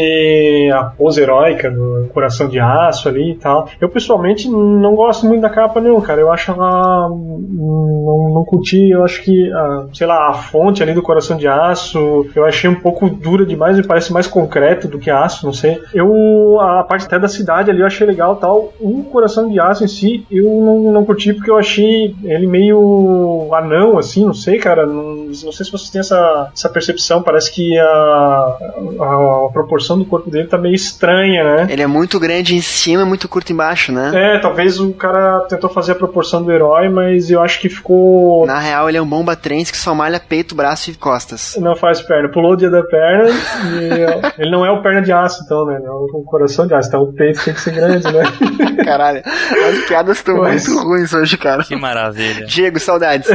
a 0.71 0.85
pose 0.85 1.21
heróica 1.21 1.69
do 1.69 2.09
coração 2.13 2.47
de 2.47 2.59
aço 2.59 3.09
ali 3.09 3.31
e 3.31 3.35
tal. 3.35 3.69
Eu 3.79 3.89
pessoalmente 3.89 4.49
não 4.49 4.95
gosto 4.95 5.25
muito 5.25 5.41
da 5.41 5.49
capa, 5.49 5.81
não, 5.81 5.99
cara. 5.99 6.21
Eu 6.21 6.31
acho 6.31 6.51
ela. 6.51 7.09
Não, 7.09 8.31
não 8.33 8.45
curti, 8.45 8.89
eu 8.89 9.03
acho 9.03 9.21
que, 9.21 9.51
a, 9.51 9.87
sei 9.93 10.07
lá, 10.07 10.29
a 10.29 10.33
fonte 10.33 10.81
ali 10.81 10.93
do 10.93 11.01
coração 11.01 11.35
de 11.35 11.47
aço, 11.47 12.25
eu 12.35 12.45
achei 12.45 12.69
um 12.69 12.75
pouco 12.75 13.09
dura 13.09 13.45
demais, 13.45 13.77
me 13.77 13.85
parece 13.85 14.13
mais 14.13 14.27
concreto 14.27 14.87
do 14.87 14.99
que 14.99 15.09
aço, 15.09 15.45
não 15.45 15.53
sei. 15.53 15.81
Eu, 15.93 16.59
a 16.61 16.83
parte 16.83 17.05
até 17.05 17.19
da 17.19 17.27
cidade 17.27 17.69
ali 17.69 17.81
eu 17.81 17.85
achei 17.85 18.05
legal 18.07 18.37
tal. 18.37 18.73
O 18.79 19.03
Coração 19.05 19.49
de 19.49 19.59
Aço 19.59 19.83
em 19.83 19.87
si, 19.87 20.25
eu 20.29 20.45
não, 20.45 20.91
não 20.91 21.05
curti 21.05 21.33
porque 21.33 21.49
eu 21.49 21.57
achei 21.57 22.15
ele 22.23 22.47
meio 22.47 23.49
anão, 23.53 23.97
assim, 23.97 24.25
não 24.25 24.33
sei, 24.33 24.57
cara. 24.57 24.85
Não, 24.85 25.27
não 25.27 25.51
sei 25.51 25.65
se 25.65 25.71
vocês 25.71 25.89
têm 25.89 25.99
essa, 25.99 26.49
essa 26.53 26.69
percepção. 26.69 27.21
Parece 27.21 27.51
que 27.51 27.77
a, 27.77 27.85
a, 27.85 29.45
a, 29.45 29.49
proporção 29.51 29.97
do 29.97 30.05
corpo 30.05 30.29
dele 30.29 30.47
tá 30.47 30.57
meio 30.57 30.75
estranha, 30.75 31.43
né? 31.43 31.67
Ele 31.69 31.81
é 31.81 31.87
muito 31.87 32.19
grande 32.19 32.55
em 32.55 32.61
cima 32.61 33.01
e 33.03 33.05
muito 33.05 33.27
curto 33.27 33.51
embaixo, 33.51 33.91
né? 33.91 34.11
É, 34.13 34.39
talvez 34.39 34.79
o 34.79 34.93
cara 34.93 35.41
tentou 35.41 35.69
fazer 35.69 35.93
a 35.93 35.95
proporção 35.95 36.43
do 36.43 36.51
herói, 36.51 36.89
mas 36.89 37.29
eu 37.29 37.41
acho 37.41 37.59
que 37.59 37.69
ficou. 37.69 38.45
Na 38.45 38.59
real, 38.59 38.89
ele 38.89 38.97
é 38.97 39.01
um 39.01 39.07
bomba 39.07 39.35
trens 39.35 39.71
que 39.71 39.77
só 39.77 39.93
malha 39.93 40.19
peito, 40.19 40.55
braço 40.55 40.89
e 40.89 40.95
costas. 40.95 41.57
Não 41.59 41.75
faz 41.75 42.01
perna. 42.01 42.29
Pulou 42.29 42.53
o 42.53 42.55
dia 42.55 42.69
da 42.69 42.83
perna 42.83 43.29
e 43.29 44.41
ele 44.41 44.51
não 44.51 44.65
é 44.65 44.71
o 44.71 44.81
perna 44.81 45.01
de 45.01 45.11
aço, 45.11 45.43
então, 45.45 45.65
né? 45.65 45.79
É 45.83 45.89
o 45.89 46.23
coração 46.25 46.67
de 46.67 46.73
aço. 46.73 46.89
Então 46.89 47.03
o 47.03 47.13
peito 47.13 47.43
tem 47.43 47.53
que 47.53 47.61
ser 47.61 47.73
grande, 47.73 48.05
né? 48.11 48.23
Caralho, 48.83 49.21
as 49.25 49.87
piadas 49.87 50.17
estão 50.17 50.37
Mas... 50.37 50.67
muito 50.67 50.83
ruins 50.83 51.13
hoje, 51.13 51.37
cara. 51.37 51.63
Que 51.63 51.75
maravilha. 51.75 52.45
Diego, 52.45 52.79
saudades. 52.79 53.29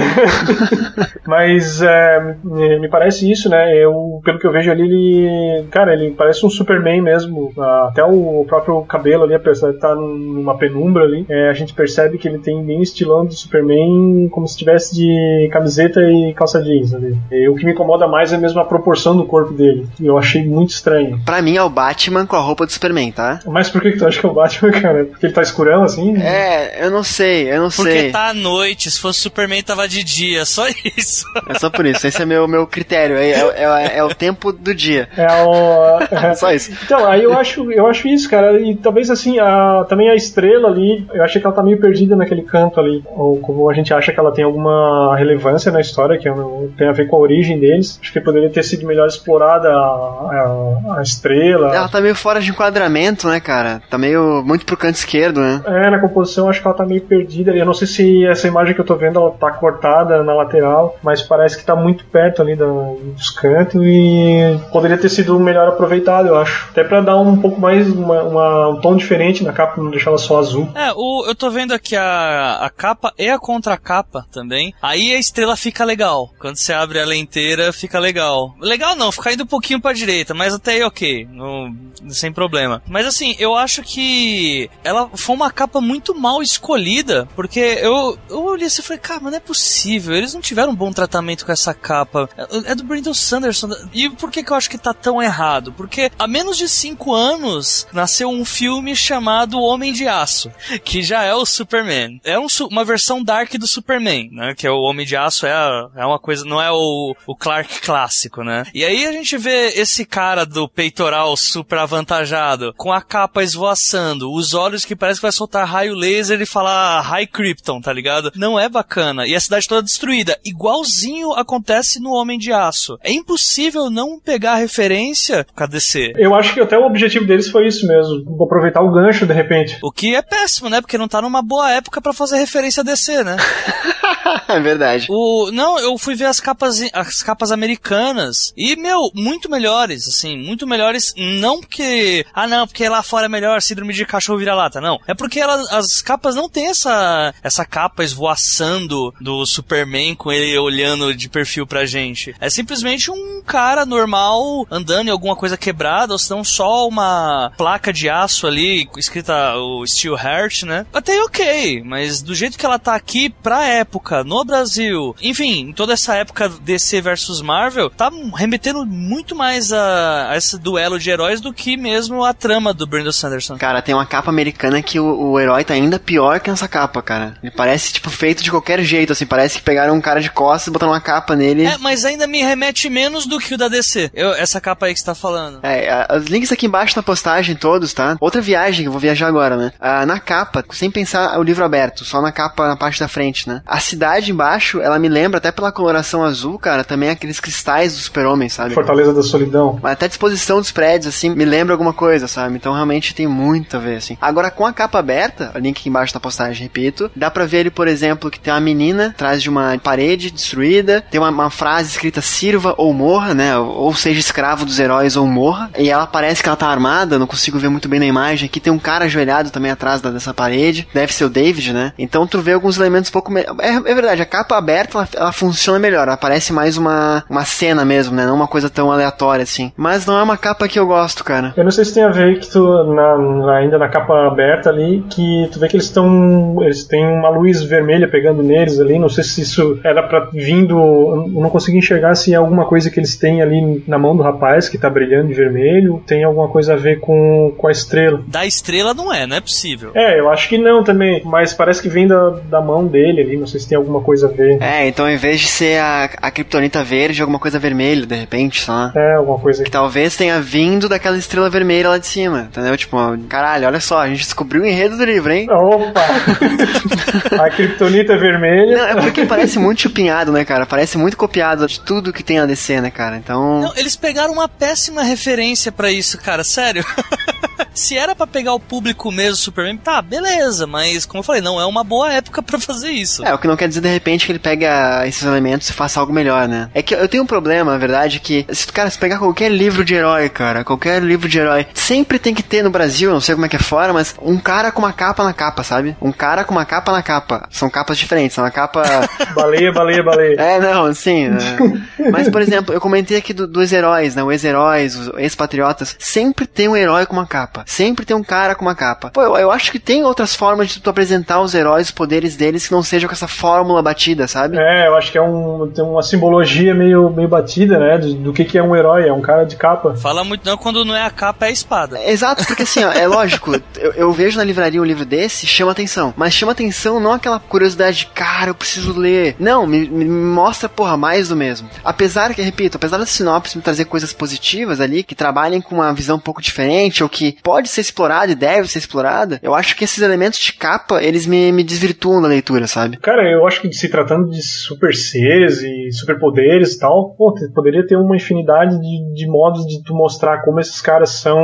Mas 1.26 1.80
é, 1.82 2.36
me 2.44 2.88
parece 2.88 3.30
isso, 3.30 3.48
né? 3.48 3.76
Eu, 3.76 4.20
pelo 4.24 4.38
que 4.38 4.46
eu 4.46 4.52
vejo 4.52 4.70
ali, 4.70 4.82
ele. 4.82 5.64
Cara, 5.70 5.92
ele 5.92 6.10
parece 6.10 6.44
um 6.44 6.50
Superman 6.50 7.02
mesmo. 7.02 7.52
Até 7.88 8.04
o 8.04 8.44
próprio 8.46 8.82
cabelo 8.82 9.24
ali, 9.24 9.34
apesar 9.34 9.70
de 9.70 9.76
estar 9.76 9.94
numa 9.94 10.56
penumbra 10.56 11.04
ali, 11.04 11.24
é, 11.28 11.48
a 11.48 11.52
gente 11.52 11.74
percebe 11.74 12.18
que 12.18 12.28
ele 12.28 12.38
tem 12.38 12.62
bem 12.64 12.78
o 12.78 12.82
estilão 12.82 13.24
do 13.24 13.32
Superman, 13.32 14.28
como 14.30 14.46
se 14.46 14.56
tivesse 14.56 14.94
de 14.94 15.48
camiseta 15.52 16.00
e 16.00 16.34
calça 16.34 16.62
jeans 16.62 16.94
ali. 16.94 17.16
E 17.30 17.48
o 17.48 17.54
que 17.54 17.64
me 17.64 17.72
incomoda 17.72 18.06
mais 18.06 18.32
é 18.32 18.38
mesmo 18.38 18.60
a 18.60 18.64
proporção 18.64 19.16
do 19.16 19.24
corpo 19.24 19.52
dele. 19.52 19.86
Eu 20.00 20.18
achei 20.18 20.44
muito 20.44 20.70
estranho. 20.70 21.20
Pra 21.24 21.42
mim 21.42 21.56
é 21.56 21.62
o 21.62 21.70
Batman 21.70 22.26
com 22.26 22.36
a 22.36 22.40
roupa 22.40 22.66
do 22.66 22.72
Superman, 22.72 23.12
tá? 23.12 23.40
Mas 23.46 23.70
por 23.70 23.80
que, 23.80 23.92
que 23.92 23.98
tu 23.98 24.06
acha 24.06 24.20
que 24.20 24.26
é 24.26 24.28
o 24.28 24.34
Batman, 24.34 24.70
cara? 24.80 25.08
Porque 25.22 25.28
ele 25.28 25.34
tá 25.34 25.42
escurão 25.42 25.84
assim? 25.84 26.20
É, 26.20 26.84
eu 26.84 26.90
não 26.90 27.04
sei, 27.04 27.48
eu 27.48 27.62
não 27.62 27.70
Porque 27.70 27.82
sei. 27.82 27.94
Porque 27.94 28.10
tá 28.10 28.30
à 28.30 28.34
noite, 28.34 28.90
se 28.90 29.00
fosse 29.00 29.20
Superman 29.20 29.62
tava 29.62 29.86
de 29.86 30.02
dia, 30.02 30.44
só 30.46 30.66
isso. 30.68 31.24
É 31.48 31.58
só 31.60 31.70
por 31.70 31.86
isso, 31.86 32.04
esse 32.04 32.20
é 32.20 32.26
meu, 32.26 32.48
meu 32.48 32.66
critério, 32.66 33.16
é, 33.16 33.30
é, 33.30 33.52
é, 33.54 33.98
é 33.98 34.04
o 34.04 34.12
tempo 34.12 34.52
do 34.52 34.74
dia. 34.74 35.08
É 35.16 35.44
o... 35.44 36.00
É 36.10 36.34
só 36.34 36.52
isso. 36.52 36.72
Então, 36.84 37.06
aí 37.06 37.22
eu 37.22 37.38
acho, 37.38 37.70
eu 37.70 37.86
acho 37.86 38.08
isso, 38.08 38.28
cara, 38.28 38.60
e 38.60 38.74
talvez 38.74 39.10
assim, 39.10 39.38
a, 39.38 39.86
também 39.88 40.10
a 40.10 40.16
estrela 40.16 40.68
ali, 40.68 41.06
eu 41.14 41.22
achei 41.22 41.40
que 41.40 41.46
ela 41.46 41.54
tá 41.54 41.62
meio 41.62 41.78
perdida 41.78 42.16
naquele 42.16 42.42
canto 42.42 42.80
ali, 42.80 43.04
ou 43.06 43.38
como 43.38 43.70
a 43.70 43.74
gente 43.74 43.94
acha 43.94 44.12
que 44.12 44.18
ela 44.18 44.32
tem 44.32 44.44
alguma 44.44 45.14
relevância 45.16 45.70
na 45.70 45.80
história, 45.80 46.18
que 46.18 46.28
tem 46.76 46.88
a 46.88 46.92
ver 46.92 47.06
com 47.06 47.14
a 47.14 47.20
origem 47.20 47.60
deles, 47.60 47.96
acho 48.02 48.12
que 48.12 48.20
poderia 48.20 48.50
ter 48.50 48.64
sido 48.64 48.84
melhor 48.84 49.06
explorada 49.06 49.68
a, 49.68 49.72
a, 49.72 50.96
a 50.98 51.02
estrela. 51.02 51.72
Ela 51.72 51.88
tá 51.88 52.00
meio 52.00 52.16
fora 52.16 52.40
de 52.40 52.50
enquadramento, 52.50 53.28
né, 53.28 53.38
cara? 53.38 53.80
Tá 53.88 53.96
meio 53.96 54.42
muito 54.44 54.66
pro 54.66 54.76
canto 54.76 54.96
esquerdo, 54.96 55.11
né? 55.40 55.62
É, 55.66 55.90
na 55.90 56.00
composição 56.00 56.48
acho 56.48 56.60
que 56.60 56.66
ela 56.66 56.76
tá 56.76 56.86
meio 56.86 57.02
perdida. 57.02 57.52
Eu 57.52 57.66
não 57.66 57.74
sei 57.74 57.86
se 57.86 58.26
essa 58.26 58.48
imagem 58.48 58.74
que 58.74 58.80
eu 58.80 58.84
tô 58.84 58.96
vendo 58.96 59.18
ela 59.18 59.30
tá 59.30 59.50
cortada 59.50 60.22
na 60.22 60.34
lateral, 60.34 60.96
mas 61.02 61.22
parece 61.22 61.58
que 61.58 61.64
tá 61.64 61.76
muito 61.76 62.04
perto 62.06 62.42
ali 62.42 62.56
dos 62.56 63.30
cantos 63.30 63.80
e 63.84 64.58
poderia 64.72 64.98
ter 64.98 65.08
sido 65.08 65.38
melhor 65.38 65.68
aproveitado, 65.68 66.28
eu 66.28 66.36
acho. 66.36 66.68
Até 66.70 66.84
para 66.84 67.00
dar 67.00 67.16
um 67.16 67.36
pouco 67.36 67.60
mais 67.60 67.88
uma, 67.88 68.22
uma, 68.22 68.68
um 68.68 68.80
tom 68.80 68.96
diferente 68.96 69.44
na 69.44 69.52
capa, 69.52 69.80
não 69.80 69.90
deixar 69.90 70.10
ela 70.10 70.18
só 70.18 70.38
azul. 70.38 70.68
É, 70.74 70.92
o, 70.94 71.24
eu 71.26 71.34
tô 71.34 71.50
vendo 71.50 71.72
aqui 71.72 71.96
a, 71.96 72.58
a 72.62 72.70
capa 72.70 73.12
e 73.18 73.28
a 73.28 73.38
contracapa 73.38 74.24
também. 74.32 74.74
Aí 74.80 75.14
a 75.14 75.18
estrela 75.18 75.56
fica 75.56 75.84
legal. 75.84 76.30
Quando 76.38 76.56
você 76.56 76.72
abre 76.72 76.98
ela 76.98 77.14
inteira, 77.14 77.72
fica 77.72 77.98
legal. 77.98 78.54
Legal 78.60 78.96
não, 78.96 79.12
fica 79.12 79.32
indo 79.32 79.44
um 79.44 79.46
pouquinho 79.46 79.80
pra 79.80 79.92
direita, 79.92 80.34
mas 80.34 80.54
até 80.54 80.72
aí 80.72 80.82
ok. 80.82 81.26
No, 81.30 81.74
sem 82.08 82.32
problema. 82.32 82.82
Mas 82.88 83.06
assim, 83.06 83.34
eu 83.38 83.54
acho 83.54 83.82
que 83.82 84.70
ela 84.84 85.01
ela 85.02 85.16
foi 85.16 85.34
uma 85.34 85.50
capa 85.50 85.80
muito 85.80 86.14
mal 86.14 86.42
escolhida, 86.42 87.28
porque 87.34 87.60
eu, 87.60 88.18
eu 88.28 88.44
olhei 88.44 88.66
assim 88.66 88.80
e 88.80 88.84
falei, 88.84 89.00
cara, 89.00 89.20
mas 89.20 89.32
não 89.32 89.38
é 89.38 89.40
possível, 89.40 90.14
eles 90.14 90.34
não 90.34 90.40
tiveram 90.40 90.72
um 90.72 90.76
bom 90.76 90.92
tratamento 90.92 91.44
com 91.44 91.52
essa 91.52 91.74
capa. 91.74 92.28
É, 92.36 92.72
é 92.72 92.74
do 92.74 92.84
Brandon 92.84 93.14
Sanderson. 93.14 93.70
E 93.92 94.08
por 94.10 94.30
que, 94.30 94.42
que 94.42 94.52
eu 94.52 94.56
acho 94.56 94.70
que 94.70 94.78
tá 94.78 94.94
tão 94.94 95.22
errado? 95.22 95.72
Porque 95.72 96.10
há 96.18 96.26
menos 96.26 96.56
de 96.56 96.68
cinco 96.68 97.14
anos 97.14 97.86
nasceu 97.92 98.28
um 98.28 98.44
filme 98.44 98.94
chamado 98.94 99.60
Homem 99.60 99.92
de 99.92 100.06
Aço, 100.06 100.50
que 100.84 101.02
já 101.02 101.22
é 101.22 101.34
o 101.34 101.46
Superman. 101.46 102.20
É 102.24 102.38
um, 102.38 102.46
uma 102.70 102.84
versão 102.84 103.22
dark 103.22 103.52
do 103.54 103.66
Superman, 103.66 104.30
né? 104.32 104.54
Que 104.54 104.66
é 104.66 104.70
o 104.70 104.80
Homem 104.80 105.06
de 105.06 105.16
Aço, 105.16 105.46
é, 105.46 105.52
é 105.96 106.06
uma 106.06 106.18
coisa, 106.18 106.44
não 106.44 106.60
é 106.60 106.70
o, 106.70 107.14
o 107.26 107.36
Clark 107.36 107.80
clássico, 107.80 108.42
né? 108.42 108.64
E 108.74 108.84
aí 108.84 109.06
a 109.06 109.12
gente 109.12 109.36
vê 109.36 109.68
esse 109.74 110.04
cara 110.04 110.44
do 110.44 110.68
peitoral 110.68 111.36
super 111.36 111.78
avantajado, 111.78 112.74
com 112.76 112.92
a 112.92 113.00
capa 113.00 113.42
esvoaçando, 113.42 114.32
os 114.32 114.54
olhos 114.54 114.84
que 114.84 114.91
parece 114.96 115.20
que 115.20 115.26
vai 115.26 115.32
soltar 115.32 115.66
raio 115.66 115.94
laser 115.94 116.40
e 116.40 116.46
falar 116.46 117.00
High 117.00 117.26
Krypton, 117.26 117.80
tá 117.80 117.92
ligado? 117.92 118.32
Não 118.34 118.58
é 118.58 118.68
bacana. 118.68 119.26
E 119.26 119.34
a 119.34 119.40
cidade 119.40 119.68
toda 119.68 119.82
destruída. 119.82 120.38
Igualzinho 120.44 121.32
acontece 121.32 122.00
no 122.00 122.12
Homem 122.12 122.38
de 122.38 122.52
Aço. 122.52 122.98
É 123.02 123.12
impossível 123.12 123.90
não 123.90 124.18
pegar 124.18 124.56
referência 124.56 125.46
com 125.54 125.64
a 125.64 125.66
DC. 125.66 126.12
Eu 126.16 126.34
acho 126.34 126.54
que 126.54 126.60
até 126.60 126.78
o 126.78 126.84
objetivo 126.84 127.26
deles 127.26 127.48
foi 127.48 127.66
isso 127.66 127.86
mesmo. 127.86 128.42
Aproveitar 128.42 128.82
o 128.82 128.92
gancho 128.92 129.26
de 129.26 129.32
repente. 129.32 129.78
O 129.82 129.92
que 129.92 130.14
é 130.14 130.22
péssimo, 130.22 130.68
né? 130.68 130.80
Porque 130.80 130.98
não 130.98 131.08
tá 131.08 131.22
numa 131.22 131.42
boa 131.42 131.70
época 131.70 132.00
para 132.00 132.12
fazer 132.12 132.38
referência 132.38 132.80
a 132.80 132.84
DC, 132.84 133.24
né? 133.24 133.36
é 134.48 134.60
verdade. 134.60 135.06
O, 135.08 135.50
não, 135.52 135.78
eu 135.78 135.96
fui 135.98 136.14
ver 136.14 136.26
as 136.26 136.40
capas, 136.40 136.80
as 136.92 137.22
capas 137.22 137.52
americanas 137.52 138.52
e, 138.56 138.76
meu, 138.76 139.10
muito 139.14 139.50
melhores, 139.50 140.06
assim, 140.08 140.36
muito 140.36 140.66
melhores. 140.66 141.12
Não 141.16 141.60
porque, 141.60 142.24
ah, 142.34 142.46
não, 142.46 142.66
porque 142.66 142.88
lá 142.88 143.02
fora 143.02 143.26
é 143.26 143.28
melhor, 143.28 143.60
síndrome 143.60 143.92
de 143.92 144.06
cachorro 144.06 144.38
vira-lata. 144.38 144.80
Não. 144.80 144.98
É 145.06 145.14
porque 145.14 145.40
ela, 145.40 145.54
as 145.76 146.00
capas 146.02 146.34
não 146.34 146.48
tem 146.48 146.68
essa, 146.68 147.34
essa 147.42 147.64
capa 147.64 148.04
esvoaçando 148.04 149.14
do 149.20 149.44
Superman 149.46 150.14
com 150.14 150.32
ele 150.32 150.56
olhando 150.58 151.14
de 151.14 151.28
perfil 151.28 151.66
pra 151.66 151.86
gente. 151.86 152.34
É 152.40 152.50
simplesmente 152.50 153.10
um 153.10 153.42
cara 153.44 153.84
normal 153.84 154.66
andando 154.70 155.08
em 155.08 155.10
alguma 155.10 155.36
coisa 155.36 155.56
quebrada, 155.56 156.12
ou 156.12 156.18
senão 156.18 156.44
só 156.44 156.88
uma 156.88 157.52
placa 157.56 157.92
de 157.92 158.08
aço 158.08 158.46
ali, 158.46 158.88
escrita 158.96 159.54
o 159.56 159.86
Steel 159.86 160.16
Heart, 160.16 160.62
né? 160.64 160.86
Até 160.92 161.20
ok, 161.22 161.82
mas 161.84 162.22
do 162.22 162.34
jeito 162.34 162.58
que 162.58 162.66
ela 162.66 162.78
tá 162.78 162.94
aqui 162.94 163.30
pra 163.30 163.66
época, 163.66 164.11
no 164.24 164.44
Brasil, 164.44 165.14
enfim, 165.22 165.72
toda 165.74 165.94
essa 165.94 166.14
época 166.14 166.48
DC 166.48 167.00
versus 167.00 167.40
Marvel, 167.40 167.90
tá 167.90 168.10
remetendo 168.34 168.84
muito 168.84 169.34
mais 169.34 169.72
a, 169.72 170.30
a, 170.30 170.36
esse 170.36 170.58
duelo 170.58 170.98
de 170.98 171.10
heróis 171.10 171.40
do 171.40 171.52
que 171.52 171.76
mesmo 171.76 172.24
a 172.24 172.34
trama 172.34 172.74
do 172.74 172.86
Brandon 172.86 173.12
Sanderson. 173.12 173.56
Cara, 173.56 173.80
tem 173.80 173.94
uma 173.94 174.06
capa 174.06 174.30
americana 174.30 174.82
que 174.82 175.00
o, 175.00 175.32
o 175.32 175.40
herói 175.40 175.64
tá 175.64 175.74
ainda 175.74 175.98
pior 175.98 176.40
que 176.40 176.50
essa 176.50 176.68
capa, 176.68 177.02
cara. 177.02 177.34
Ele 177.42 177.52
parece, 177.52 177.92
tipo, 177.92 178.10
feito 178.10 178.42
de 178.42 178.50
qualquer 178.50 178.82
jeito, 178.82 179.12
assim, 179.12 179.26
parece 179.26 179.58
que 179.58 179.64
pegaram 179.64 179.94
um 179.94 180.00
cara 180.00 180.20
de 180.20 180.30
costas 180.30 180.68
e 180.68 180.70
botaram 180.70 180.92
uma 180.92 181.00
capa 181.00 181.34
nele. 181.34 181.64
É, 181.64 181.78
mas 181.78 182.04
ainda 182.04 182.26
me 182.26 182.42
remete 182.42 182.88
menos 182.90 183.26
do 183.26 183.38
que 183.38 183.54
o 183.54 183.58
da 183.58 183.68
DC. 183.68 184.10
Eu, 184.14 184.32
essa 184.34 184.60
capa 184.60 184.86
aí 184.86 184.94
que 184.94 185.00
você 185.00 185.06
tá 185.06 185.14
falando. 185.14 185.60
É, 185.62 186.06
os 186.16 186.26
links 186.26 186.52
aqui 186.52 186.66
embaixo 186.66 186.96
na 186.96 187.02
postagem 187.02 187.56
todos, 187.56 187.92
tá? 187.92 188.16
Outra 188.20 188.40
viagem, 188.40 188.86
eu 188.86 188.92
vou 188.92 189.00
viajar 189.00 189.26
agora, 189.26 189.56
né? 189.56 189.72
Ah, 189.80 190.04
na 190.04 190.20
capa, 190.20 190.64
sem 190.70 190.90
pensar 190.90 191.38
o 191.38 191.42
livro 191.42 191.64
aberto, 191.64 192.04
só 192.04 192.20
na 192.20 192.32
capa, 192.32 192.68
na 192.68 192.76
parte 192.76 193.00
da 193.00 193.08
frente, 193.08 193.48
né? 193.48 193.62
A 193.66 193.80
cidade 193.80 194.01
embaixo, 194.30 194.80
ela 194.80 194.98
me 194.98 195.08
lembra, 195.08 195.38
até 195.38 195.52
pela 195.52 195.70
coloração 195.70 196.24
azul, 196.24 196.58
cara, 196.58 196.84
também 196.84 197.10
aqueles 197.10 197.40
cristais 197.40 197.94
do 197.94 198.00
super-homem, 198.00 198.48
sabe? 198.48 198.74
Fortaleza 198.74 199.12
da 199.12 199.22
Solidão. 199.22 199.78
Mas 199.82 199.92
até 199.92 200.06
a 200.06 200.08
disposição 200.08 200.58
dos 200.58 200.72
prédios, 200.72 201.14
assim, 201.14 201.30
me 201.30 201.44
lembra 201.44 201.74
alguma 201.74 201.92
coisa, 201.92 202.26
sabe? 202.26 202.56
Então 202.56 202.72
realmente 202.72 203.14
tem 203.14 203.26
muito 203.26 203.76
a 203.76 203.80
ver, 203.80 203.96
assim. 203.96 204.16
Agora, 204.20 204.50
com 204.50 204.66
a 204.66 204.72
capa 204.72 204.98
aberta, 204.98 205.52
link 205.56 205.82
aqui 205.82 205.88
embaixo 205.88 206.14
da 206.14 206.20
postagem, 206.20 206.62
repito, 206.62 207.10
dá 207.14 207.30
pra 207.30 207.44
ver 207.44 207.58
ele, 207.58 207.70
por 207.70 207.88
exemplo, 207.88 208.30
que 208.30 208.38
tem 208.38 208.52
uma 208.52 208.60
menina 208.60 209.08
atrás 209.08 209.42
de 209.42 209.48
uma 209.48 209.76
parede 209.78 210.30
destruída, 210.30 211.04
tem 211.10 211.20
uma, 211.20 211.30
uma 211.30 211.50
frase 211.50 211.90
escrita 211.90 212.20
sirva 212.20 212.74
ou 212.78 212.92
morra, 212.92 213.34
né? 213.34 213.56
Ou 213.58 213.92
seja, 213.94 214.20
escravo 214.20 214.64
dos 214.64 214.78
heróis 214.78 215.16
ou 215.16 215.26
morra. 215.26 215.70
E 215.78 215.90
ela 215.90 216.06
parece 216.06 216.42
que 216.42 216.48
ela 216.48 216.56
tá 216.56 216.68
armada, 216.68 217.18
não 217.18 217.26
consigo 217.26 217.58
ver 217.58 217.68
muito 217.68 217.88
bem 217.88 218.00
na 218.00 218.06
imagem. 218.06 218.46
Aqui 218.46 218.60
tem 218.60 218.72
um 218.72 218.78
cara 218.78 219.06
ajoelhado 219.06 219.50
também 219.50 219.70
atrás 219.70 220.00
da, 220.00 220.10
dessa 220.10 220.32
parede. 220.32 220.88
Deve 220.94 221.12
ser 221.12 221.24
o 221.24 221.30
David, 221.30 221.72
né? 221.72 221.92
Então 221.98 222.26
tu 222.26 222.40
vê 222.40 222.52
alguns 222.52 222.76
elementos 222.76 223.10
um 223.10 223.12
pouco. 223.12 223.32
Me... 223.32 223.40
É, 223.40 223.91
é, 223.92 223.94
verdade, 223.94 224.22
a 224.22 224.26
capa 224.26 224.56
aberta 224.56 224.98
ela, 224.98 225.08
ela, 225.14 225.32
funciona 225.32 225.78
melhor. 225.78 226.08
Ela 226.08 226.16
parece 226.16 226.52
mais 226.52 226.76
uma, 226.76 227.24
uma 227.28 227.44
cena 227.44 227.84
mesmo, 227.84 228.14
né? 228.14 228.26
Não 228.26 228.34
uma 228.34 228.48
coisa 228.48 228.68
tão 228.68 228.90
aleatória 228.90 229.42
assim. 229.42 229.72
Mas 229.76 230.06
não 230.06 230.18
é 230.18 230.22
uma 230.22 230.36
capa 230.36 230.68
que 230.68 230.78
eu 230.78 230.86
gosto, 230.86 231.24
cara. 231.24 231.52
Eu 231.56 231.64
não 231.64 231.70
sei 231.70 231.84
se 231.84 231.94
tem 231.94 232.02
a 232.02 232.10
ver 232.10 232.38
que 232.40 232.50
tu, 232.50 232.84
na, 232.84 233.56
ainda 233.56 233.78
na 233.78 233.88
capa 233.88 234.26
aberta 234.26 234.70
ali, 234.70 235.04
que 235.10 235.48
tu 235.52 235.60
vê 235.60 235.68
que 235.68 235.76
eles 235.76 235.86
estão. 235.86 236.56
Eles 236.62 236.84
têm 236.84 237.06
uma 237.06 237.28
luz 237.28 237.62
vermelha 237.62 238.08
pegando 238.08 238.42
neles 238.42 238.80
ali. 238.80 238.98
Não 238.98 239.08
sei 239.08 239.24
se 239.24 239.42
isso 239.42 239.78
era 239.84 240.02
pra 240.02 240.28
vindo. 240.32 240.78
Eu 240.78 241.40
não 241.40 241.50
consegui 241.50 241.78
enxergar 241.78 242.14
se 242.14 242.32
é 242.32 242.36
alguma 242.36 242.64
coisa 242.64 242.90
que 242.90 242.98
eles 242.98 243.16
têm 243.16 243.42
ali 243.42 243.82
na 243.86 243.98
mão 243.98 244.16
do 244.16 244.22
rapaz 244.22 244.68
que 244.68 244.78
tá 244.78 244.88
brilhando 244.88 245.28
de 245.28 245.34
vermelho. 245.34 246.02
Tem 246.06 246.24
alguma 246.24 246.48
coisa 246.48 246.74
a 246.74 246.76
ver 246.76 247.00
com, 247.00 247.54
com 247.56 247.68
a 247.68 247.72
estrela. 247.72 248.22
Da 248.26 248.46
estrela 248.46 248.94
não 248.94 249.12
é, 249.12 249.26
não 249.26 249.36
é 249.36 249.40
possível. 249.40 249.92
É, 249.94 250.18
eu 250.18 250.30
acho 250.30 250.48
que 250.48 250.58
não 250.58 250.82
também. 250.82 251.22
Mas 251.24 251.52
parece 251.52 251.82
que 251.82 251.88
vem 251.88 252.06
da, 252.06 252.30
da 252.30 252.60
mão 252.60 252.86
dele 252.86 253.20
ali. 253.20 253.36
Não 253.36 253.46
sei 253.46 253.60
se 253.60 253.68
tem 253.68 253.78
alguma 253.82 254.02
coisa 254.02 254.26
a 254.26 254.30
ver. 254.30 254.60
É, 254.60 254.86
então 254.88 255.08
em 255.08 255.16
vez 255.16 255.40
de 255.40 255.48
ser 255.48 255.80
a, 255.80 256.10
a 256.20 256.30
Kryptonita 256.30 256.82
verde, 256.82 257.20
alguma 257.20 257.38
coisa 257.38 257.58
vermelha, 257.58 258.06
de 258.06 258.14
repente, 258.14 258.60
só. 258.60 258.90
É, 258.94 259.14
alguma 259.14 259.38
coisa. 259.38 259.64
Que 259.64 259.70
talvez 259.70 260.16
tenha 260.16 260.40
vindo 260.40 260.88
daquela 260.88 261.16
estrela 261.16 261.50
vermelha 261.50 261.88
lá 261.88 261.98
de 261.98 262.06
cima, 262.06 262.48
entendeu? 262.50 262.76
Tipo, 262.76 262.96
caralho, 263.28 263.66
olha 263.66 263.80
só, 263.80 264.00
a 264.00 264.08
gente 264.08 264.20
descobriu 264.20 264.62
o 264.62 264.66
enredo 264.66 264.96
do 264.96 265.04
livro, 265.04 265.32
hein? 265.32 265.46
Opa! 265.50 266.00
a 267.40 267.50
Kryptonita 267.50 268.16
vermelha. 268.16 268.76
Não, 268.76 268.86
é 268.86 268.94
porque 269.02 269.24
parece 269.26 269.58
muito 269.58 269.82
chupinhado, 269.82 270.32
né, 270.32 270.44
cara? 270.44 270.66
Parece 270.66 270.98
muito 270.98 271.16
copiado 271.16 271.66
de 271.66 271.80
tudo 271.80 272.12
que 272.12 272.22
tem 272.22 272.38
a 272.38 272.46
DC, 272.46 272.80
né, 272.80 272.90
cara? 272.90 273.16
Então. 273.16 273.60
Não, 273.60 273.72
eles 273.76 273.96
pegaram 273.96 274.32
uma 274.32 274.48
péssima 274.48 275.02
referência 275.02 275.70
para 275.70 275.90
isso, 275.90 276.18
cara, 276.18 276.44
sério. 276.44 276.84
Se 277.74 277.96
era 277.96 278.14
para 278.14 278.26
pegar 278.26 278.54
o 278.54 278.60
público 278.60 279.10
mesmo 279.10 279.36
Superman, 279.36 279.76
tá, 279.76 280.00
beleza, 280.02 280.66
mas 280.66 281.06
como 281.06 281.20
eu 281.20 281.24
falei, 281.24 281.40
não 281.40 281.60
é 281.60 281.66
uma 281.66 281.84
boa 281.84 282.12
época 282.12 282.42
para 282.42 282.58
fazer 282.58 282.90
isso. 282.90 283.24
É, 283.24 283.32
o 283.34 283.38
que 283.38 283.46
não 283.46 283.56
quer 283.56 283.68
dizer 283.68 283.80
de 283.80 283.88
repente 283.88 284.26
que 284.26 284.32
ele 284.32 284.38
pega 284.38 285.06
esses 285.06 285.22
elementos 285.22 285.68
e 285.68 285.72
faça 285.72 286.00
algo 286.00 286.12
melhor, 286.12 286.48
né? 286.48 286.70
É 286.74 286.82
que 286.82 286.94
eu 286.94 287.08
tenho 287.08 287.22
um 287.22 287.26
problema, 287.26 287.72
na 287.72 287.78
verdade, 287.78 288.20
que 288.20 288.46
se 288.52 288.66
cara, 288.66 288.90
se 288.90 288.98
pegar 288.98 289.18
qualquer 289.18 289.50
livro 289.50 289.84
de 289.84 289.94
herói, 289.94 290.28
cara, 290.28 290.64
qualquer 290.64 291.02
livro 291.02 291.28
de 291.28 291.38
herói, 291.38 291.66
sempre 291.74 292.18
tem 292.18 292.34
que 292.34 292.42
ter 292.42 292.62
no 292.62 292.70
Brasil, 292.70 293.10
não 293.10 293.20
sei 293.20 293.34
como 293.34 293.46
é 293.46 293.48
que 293.48 293.56
é 293.56 293.58
fora, 293.58 293.92
mas 293.92 294.14
um 294.20 294.38
cara 294.38 294.70
com 294.70 294.80
uma 294.80 294.92
capa 294.92 295.24
na 295.24 295.32
capa, 295.32 295.62
sabe? 295.62 295.96
Um 296.00 296.12
cara 296.12 296.44
com 296.44 296.52
uma 296.52 296.64
capa 296.64 296.92
na 296.92 297.02
capa. 297.02 297.48
São 297.50 297.70
capas 297.70 297.98
diferentes, 297.98 298.34
são 298.34 298.44
uma 298.44 298.50
capa. 298.50 298.82
baleia, 299.34 299.72
baleia, 299.72 300.02
baleia. 300.02 300.36
É, 300.40 300.60
não, 300.60 300.92
sim. 300.94 301.26
É. 301.26 302.10
Mas, 302.10 302.28
por 302.28 302.40
exemplo, 302.40 302.74
eu 302.74 302.80
comentei 302.80 303.16
aqui 303.16 303.32
do, 303.32 303.46
dos 303.46 303.72
heróis, 303.72 304.14
né? 304.14 304.22
Os 304.22 304.32
ex-heróis, 304.32 304.96
os 304.96 305.18
ex-patriotas. 305.18 305.96
Sempre 305.98 306.46
tem 306.46 306.68
um 306.68 306.76
herói 306.76 307.06
com 307.06 307.14
uma 307.14 307.26
capa. 307.26 307.61
Sempre 307.66 308.04
tem 308.04 308.16
um 308.16 308.24
cara 308.24 308.54
com 308.54 308.64
uma 308.64 308.74
capa. 308.74 309.10
Pô, 309.10 309.22
eu, 309.22 309.36
eu 309.36 309.50
acho 309.50 309.70
que 309.70 309.78
tem 309.78 310.04
outras 310.04 310.34
formas 310.34 310.68
de 310.68 310.80
tu 310.80 310.90
apresentar 310.90 311.40
os 311.40 311.54
heróis, 311.54 311.86
os 311.86 311.92
poderes 311.92 312.36
deles, 312.36 312.66
que 312.66 312.72
não 312.72 312.82
sejam 312.82 313.08
com 313.08 313.14
essa 313.14 313.28
fórmula 313.28 313.82
batida, 313.82 314.26
sabe? 314.26 314.56
É, 314.58 314.88
eu 314.88 314.96
acho 314.96 315.10
que 315.10 315.18
é 315.18 315.22
um, 315.22 315.70
tem 315.74 315.84
uma 315.84 316.02
simbologia 316.02 316.74
meio, 316.74 317.10
meio 317.10 317.28
batida, 317.28 317.78
né? 317.78 317.98
Do, 317.98 318.14
do 318.14 318.32
que, 318.32 318.44
que 318.44 318.58
é 318.58 318.62
um 318.62 318.74
herói, 318.74 319.08
é 319.08 319.12
um 319.12 319.20
cara 319.20 319.44
de 319.44 319.56
capa. 319.56 319.94
Fala 319.94 320.24
muito 320.24 320.44
não 320.44 320.56
quando 320.56 320.84
não 320.84 320.94
é 320.94 321.04
a 321.04 321.10
capa, 321.10 321.46
é 321.46 321.48
a 321.48 321.52
espada. 321.52 322.00
Exato, 322.04 322.44
porque 322.46 322.62
assim, 322.62 322.84
ó, 322.84 322.92
é 322.92 323.06
lógico, 323.08 323.52
eu, 323.78 323.92
eu, 323.92 324.12
vejo 324.12 324.38
na 324.38 324.44
livraria 324.44 324.80
um 324.80 324.84
livro 324.84 325.04
desse, 325.04 325.46
chama 325.46 325.72
atenção. 325.72 326.14
Mas 326.16 326.34
chama 326.34 326.52
atenção 326.52 327.00
não 327.00 327.12
aquela 327.12 327.38
curiosidade 327.38 327.98
de, 327.98 328.06
cara, 328.06 328.50
eu 328.50 328.54
preciso 328.54 328.98
ler. 328.98 329.36
Não, 329.38 329.66
me, 329.66 329.88
me 329.88 330.04
mostra, 330.04 330.68
porra, 330.68 330.96
mais 330.96 331.28
do 331.28 331.36
mesmo. 331.36 331.68
Apesar 331.84 332.34
que, 332.34 332.42
repito, 332.42 332.76
apesar 332.76 332.98
da 332.98 333.06
sinopse 333.06 333.56
me 333.56 333.62
trazer 333.62 333.84
coisas 333.84 334.12
positivas 334.12 334.80
ali, 334.80 335.02
que 335.02 335.14
trabalhem 335.14 335.60
com 335.60 335.76
uma 335.76 335.92
visão 335.92 336.16
um 336.16 336.20
pouco 336.20 336.42
diferente, 336.42 337.02
ou 337.02 337.08
que 337.08 337.36
pode 337.52 337.68
ser 337.68 337.82
explorada 337.82 338.32
e 338.32 338.34
deve 338.34 338.66
ser 338.66 338.78
explorada, 338.78 339.38
eu 339.42 339.54
acho 339.54 339.76
que 339.76 339.84
esses 339.84 340.02
elementos 340.02 340.38
de 340.38 340.54
capa, 340.54 341.02
eles 341.02 341.26
me, 341.26 341.52
me 341.52 341.62
desvirtuam 341.62 342.18
na 342.18 342.28
leitura, 342.28 342.66
sabe? 342.66 342.96
Cara, 342.96 343.30
eu 343.30 343.46
acho 343.46 343.60
que 343.60 343.70
se 343.74 343.90
tratando 343.90 344.30
de 344.30 344.40
super 344.40 344.94
seres 344.94 345.60
e 345.60 345.92
superpoderes 345.92 346.72
e 346.72 346.78
tal, 346.78 347.14
pô, 347.14 347.34
poderia 347.54 347.86
ter 347.86 347.96
uma 347.96 348.16
infinidade 348.16 348.80
de, 348.80 349.12
de 349.12 349.26
modos 349.26 349.66
de 349.66 349.82
tu 349.84 349.94
mostrar 349.94 350.42
como 350.42 350.60
esses 350.60 350.80
caras 350.80 351.10
são 351.10 351.38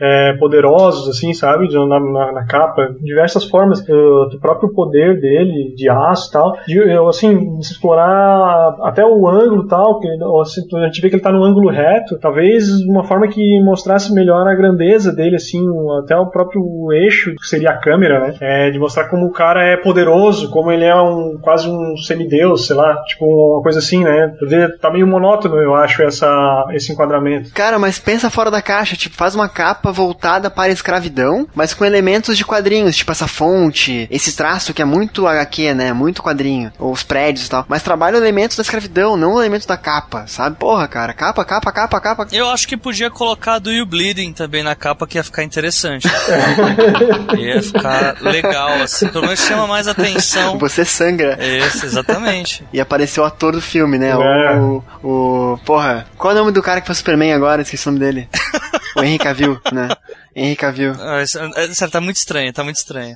é, 0.00 0.36
poderosos, 0.40 1.08
assim, 1.08 1.32
sabe? 1.32 1.72
Na, 1.72 2.00
na, 2.00 2.32
na 2.32 2.46
capa, 2.46 2.92
diversas 3.00 3.44
formas. 3.44 3.80
Uh, 3.82 4.28
do 4.30 4.40
próprio 4.40 4.72
poder 4.72 5.20
dele, 5.20 5.74
de 5.76 5.88
aço 5.88 6.28
e 6.28 6.32
tal. 6.32 6.52
De, 6.66 6.76
eu, 6.78 7.08
assim, 7.08 7.58
explorar 7.60 8.74
até 8.82 9.04
o 9.04 9.28
ângulo 9.28 9.68
tal, 9.68 10.00
que 10.00 10.08
assim, 10.40 10.62
a 10.76 10.86
gente 10.86 11.00
vê 11.00 11.08
que 11.08 11.16
ele 11.16 11.22
tá 11.22 11.32
no 11.32 11.44
ângulo 11.44 11.70
reto, 11.70 12.18
talvez 12.18 12.68
uma 12.88 13.04
forma 13.04 13.28
que 13.28 13.62
mostrasse 13.62 14.12
melhor 14.12 14.46
a 14.48 14.54
grandeza 14.54 15.11
dele, 15.14 15.36
assim, 15.36 15.64
até 16.02 16.16
o 16.16 16.30
próprio 16.30 16.62
eixo 16.92 17.34
que 17.34 17.46
seria 17.46 17.70
a 17.70 17.80
câmera, 17.80 18.20
né? 18.20 18.34
É, 18.40 18.70
de 18.70 18.78
mostrar 18.78 19.08
como 19.08 19.26
o 19.26 19.32
cara 19.32 19.64
é 19.64 19.76
poderoso, 19.76 20.50
como 20.50 20.70
ele 20.70 20.84
é 20.84 20.94
um 20.94 21.38
quase 21.40 21.68
um 21.68 21.96
semideus, 21.96 22.66
sei 22.66 22.76
lá, 22.76 23.02
tipo 23.04 23.24
uma 23.24 23.62
coisa 23.62 23.78
assim, 23.78 24.04
né? 24.04 24.32
Tá 24.80 24.90
meio 24.90 25.06
monótono, 25.06 25.56
eu 25.56 25.74
acho, 25.74 26.02
essa, 26.02 26.66
esse 26.72 26.92
enquadramento. 26.92 27.52
Cara, 27.52 27.78
mas 27.78 27.98
pensa 27.98 28.30
fora 28.30 28.50
da 28.50 28.62
caixa, 28.62 28.96
tipo, 28.96 29.16
faz 29.16 29.34
uma 29.34 29.48
capa 29.48 29.92
voltada 29.92 30.50
para 30.50 30.70
a 30.70 30.72
escravidão, 30.72 31.46
mas 31.54 31.74
com 31.74 31.84
elementos 31.84 32.36
de 32.36 32.44
quadrinhos, 32.44 32.96
tipo 32.96 33.12
essa 33.12 33.26
fonte, 33.26 34.06
esse 34.10 34.36
traço 34.36 34.74
que 34.74 34.82
é 34.82 34.84
muito 34.84 35.26
HQ, 35.26 35.74
né? 35.74 35.92
Muito 35.92 36.22
quadrinho, 36.22 36.72
ou 36.78 36.92
os 36.92 37.02
prédios 37.02 37.46
e 37.46 37.50
tal. 37.50 37.64
Mas 37.68 37.82
trabalha 37.82 38.16
elementos 38.16 38.56
da 38.56 38.62
escravidão, 38.62 39.16
não 39.16 39.38
elementos 39.38 39.66
da 39.66 39.76
capa, 39.76 40.26
sabe? 40.26 40.56
Porra, 40.56 40.86
cara, 40.88 41.12
capa, 41.12 41.44
capa, 41.44 41.72
capa, 41.72 42.00
capa. 42.00 42.26
Eu 42.32 42.48
acho 42.48 42.66
que 42.66 42.76
podia 42.76 43.10
colocar 43.10 43.58
do 43.58 43.72
You 43.72 43.86
Bleeding 43.86 44.32
também 44.32 44.62
na 44.62 44.74
capa 44.74 45.01
que 45.06 45.18
ia 45.18 45.24
ficar 45.24 45.42
interessante. 45.42 46.08
ia 47.38 47.62
ficar 47.62 48.16
legal, 48.20 48.82
assim, 48.82 49.08
pelo 49.08 49.24
menos 49.24 49.40
chama 49.40 49.66
mais 49.66 49.88
atenção. 49.88 50.58
Você 50.58 50.84
sangra. 50.84 51.38
Isso, 51.44 51.86
exatamente. 51.86 52.64
E 52.72 52.80
apareceu 52.80 53.22
o 53.22 53.26
ator 53.26 53.52
do 53.52 53.60
filme, 53.60 53.98
né? 53.98 54.10
É. 54.10 54.14
O, 54.56 54.84
o, 55.02 55.52
o, 55.54 55.58
Porra, 55.58 56.06
qual 56.16 56.32
é 56.32 56.36
o 56.36 56.38
nome 56.38 56.52
do 56.52 56.62
cara 56.62 56.80
que 56.80 56.86
foi 56.86 56.94
Superman 56.94 57.32
agora? 57.32 57.62
Esqueci 57.62 57.88
o 57.88 57.92
nome 57.92 58.04
dele. 58.04 58.28
o 58.96 59.02
Henry 59.02 59.18
Cavill, 59.18 59.60
né? 59.72 59.88
Henry 60.34 60.56
Cavill. 60.56 60.94
Ah, 60.98 61.22
isso, 61.22 61.38
isso, 61.70 61.90
tá 61.90 62.00
muito 62.00 62.16
estranho, 62.16 62.52
tá 62.52 62.64
muito 62.64 62.76
estranho. 62.76 63.14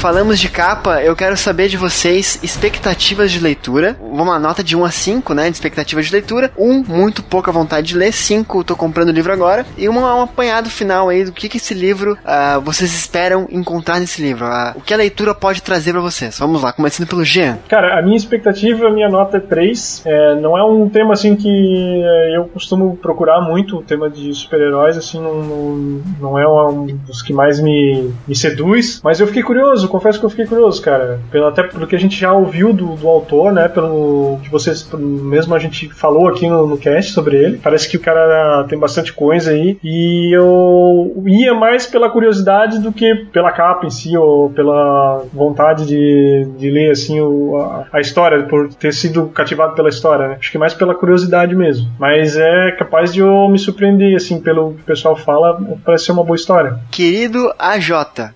Falamos 0.00 0.40
de 0.40 0.48
capa, 0.48 1.02
eu 1.02 1.14
quero 1.14 1.36
saber 1.36 1.68
de 1.68 1.76
vocês 1.76 2.40
expectativas 2.42 3.30
de 3.30 3.38
leitura. 3.38 3.98
Uma 4.00 4.38
nota 4.38 4.64
de 4.64 4.74
1 4.74 4.82
a 4.82 4.90
5, 4.90 5.34
né, 5.34 5.50
de 5.50 5.56
expectativas 5.56 6.06
de 6.06 6.12
leitura. 6.12 6.50
1, 6.56 6.84
muito 6.88 7.22
pouca 7.22 7.52
vontade 7.52 7.88
de 7.88 7.98
ler. 7.98 8.10
5, 8.10 8.64
tô 8.64 8.74
comprando 8.74 9.10
o 9.10 9.12
livro 9.12 9.30
agora. 9.30 9.66
E 9.76 9.90
uma, 9.90 10.14
um 10.14 10.22
apanhado 10.22 10.70
final 10.70 11.10
aí 11.10 11.26
do 11.26 11.32
que, 11.32 11.50
que 11.50 11.58
esse 11.58 11.74
livro 11.74 12.14
uh, 12.14 12.58
vocês 12.62 12.94
esperam 12.94 13.46
encontrar 13.50 14.00
nesse 14.00 14.22
livro. 14.22 14.46
Uh, 14.46 14.78
o 14.78 14.80
que 14.80 14.94
a 14.94 14.96
leitura 14.96 15.34
pode 15.34 15.62
trazer 15.62 15.92
para 15.92 16.00
vocês. 16.00 16.38
Vamos 16.38 16.62
lá, 16.62 16.72
começando 16.72 17.06
pelo 17.06 17.22
Jean. 17.22 17.58
Cara, 17.68 17.98
a 17.98 18.02
minha 18.02 18.16
expectativa, 18.16 18.86
a 18.86 18.90
minha 18.90 19.10
nota 19.10 19.36
é 19.36 19.40
3. 19.40 20.02
É, 20.06 20.34
não 20.36 20.56
é 20.56 20.64
um 20.64 20.88
tema 20.88 21.12
assim 21.12 21.36
que 21.36 22.02
é, 22.02 22.38
eu 22.38 22.44
costumo 22.44 22.96
procurar 22.96 23.42
muito, 23.42 23.76
o 23.76 23.82
tema 23.82 24.08
de 24.08 24.32
super-heróis, 24.32 24.96
assim, 24.96 25.20
não, 25.20 25.42
não, 25.42 26.02
não 26.18 26.38
é 26.38 26.48
um 26.48 26.86
dos 27.06 27.20
que 27.20 27.34
mais 27.34 27.60
me, 27.60 28.10
me 28.26 28.34
seduz. 28.34 28.98
Mas 29.04 29.20
eu 29.20 29.26
fiquei 29.26 29.42
curioso 29.42 29.89
confesso 29.90 30.18
que 30.18 30.26
eu 30.26 30.30
fiquei 30.30 30.46
curioso, 30.46 30.80
cara. 30.80 31.20
Pelo, 31.30 31.46
até 31.46 31.62
pelo 31.62 31.86
que 31.86 31.96
a 31.96 31.98
gente 31.98 32.18
já 32.18 32.32
ouviu 32.32 32.72
do, 32.72 32.94
do 32.96 33.08
autor, 33.08 33.52
né? 33.52 33.68
Pelo 33.68 34.38
que 34.42 34.50
vocês 34.50 34.88
mesmo 34.92 35.54
a 35.54 35.58
gente 35.58 35.88
falou 35.92 36.28
aqui 36.28 36.48
no, 36.48 36.66
no 36.66 36.78
cast 36.78 37.12
sobre 37.12 37.36
ele. 37.36 37.60
Parece 37.62 37.88
que 37.88 37.96
o 37.96 38.00
cara 38.00 38.64
tem 38.68 38.78
bastante 38.78 39.12
coisa 39.12 39.50
aí. 39.50 39.78
E 39.82 40.34
eu 40.34 41.22
ia 41.26 41.54
mais 41.54 41.86
pela 41.86 42.10
curiosidade 42.10 42.78
do 42.78 42.92
que 42.92 43.14
pela 43.32 43.52
capa 43.52 43.86
em 43.86 43.90
si, 43.90 44.16
ou 44.16 44.50
pela 44.50 45.22
vontade 45.32 45.86
de, 45.86 46.46
de 46.58 46.70
ler 46.70 46.90
assim 46.92 47.20
o, 47.20 47.56
a, 47.56 47.86
a, 47.92 48.00
história, 48.00 48.42
por 48.44 48.72
ter 48.74 48.92
sido 48.92 49.26
cativado 49.26 49.74
pela 49.74 49.88
história, 49.88 50.28
né? 50.28 50.36
Acho 50.38 50.50
que 50.50 50.58
mais 50.58 50.74
pela 50.74 50.94
curiosidade 50.94 51.54
mesmo. 51.54 51.90
Mas 51.98 52.36
é 52.36 52.72
capaz 52.72 53.12
de 53.12 53.20
eu 53.20 53.48
me 53.48 53.58
surpreender, 53.58 54.16
assim, 54.16 54.40
pelo 54.40 54.74
que 54.74 54.82
o 54.82 54.84
pessoal 54.84 55.16
fala, 55.16 55.60
parece 55.84 56.06
ser 56.06 56.12
uma 56.12 56.24
boa 56.24 56.36
história. 56.36 56.78
Querido 56.90 57.52
AJ, 57.58 57.90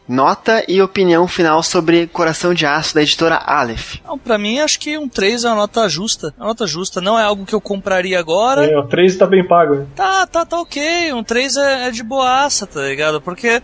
nota 0.08 0.62
e 0.68 0.82
opinião 0.82 1.26
final 1.26 1.43
final 1.44 1.62
sobre 1.62 2.06
Coração 2.06 2.54
de 2.54 2.64
Aço 2.64 2.94
da 2.94 3.02
editora 3.02 3.36
Aleph? 3.36 3.96
Não, 4.02 4.18
pra 4.18 4.38
mim 4.38 4.60
acho 4.60 4.80
que 4.80 4.96
um 4.96 5.06
3 5.06 5.44
é 5.44 5.48
uma 5.48 5.56
nota 5.56 5.86
justa. 5.90 6.32
É 6.38 6.40
uma 6.40 6.48
nota 6.48 6.66
justa. 6.66 7.02
Não 7.02 7.18
é 7.18 7.22
algo 7.22 7.44
que 7.44 7.54
eu 7.54 7.60
compraria 7.60 8.18
agora. 8.18 8.64
É, 8.64 8.78
o 8.78 8.84
3 8.84 9.16
tá 9.16 9.26
bem 9.26 9.46
pago. 9.46 9.74
Né? 9.74 9.86
Tá, 9.94 10.26
tá, 10.26 10.46
tá 10.46 10.58
ok. 10.58 11.12
Um 11.12 11.22
3 11.22 11.56
é, 11.58 11.88
é 11.88 11.90
de 11.90 12.02
boaça, 12.02 12.66
tá 12.66 12.80
ligado? 12.80 13.20
Porque 13.20 13.58
uh, 13.58 13.60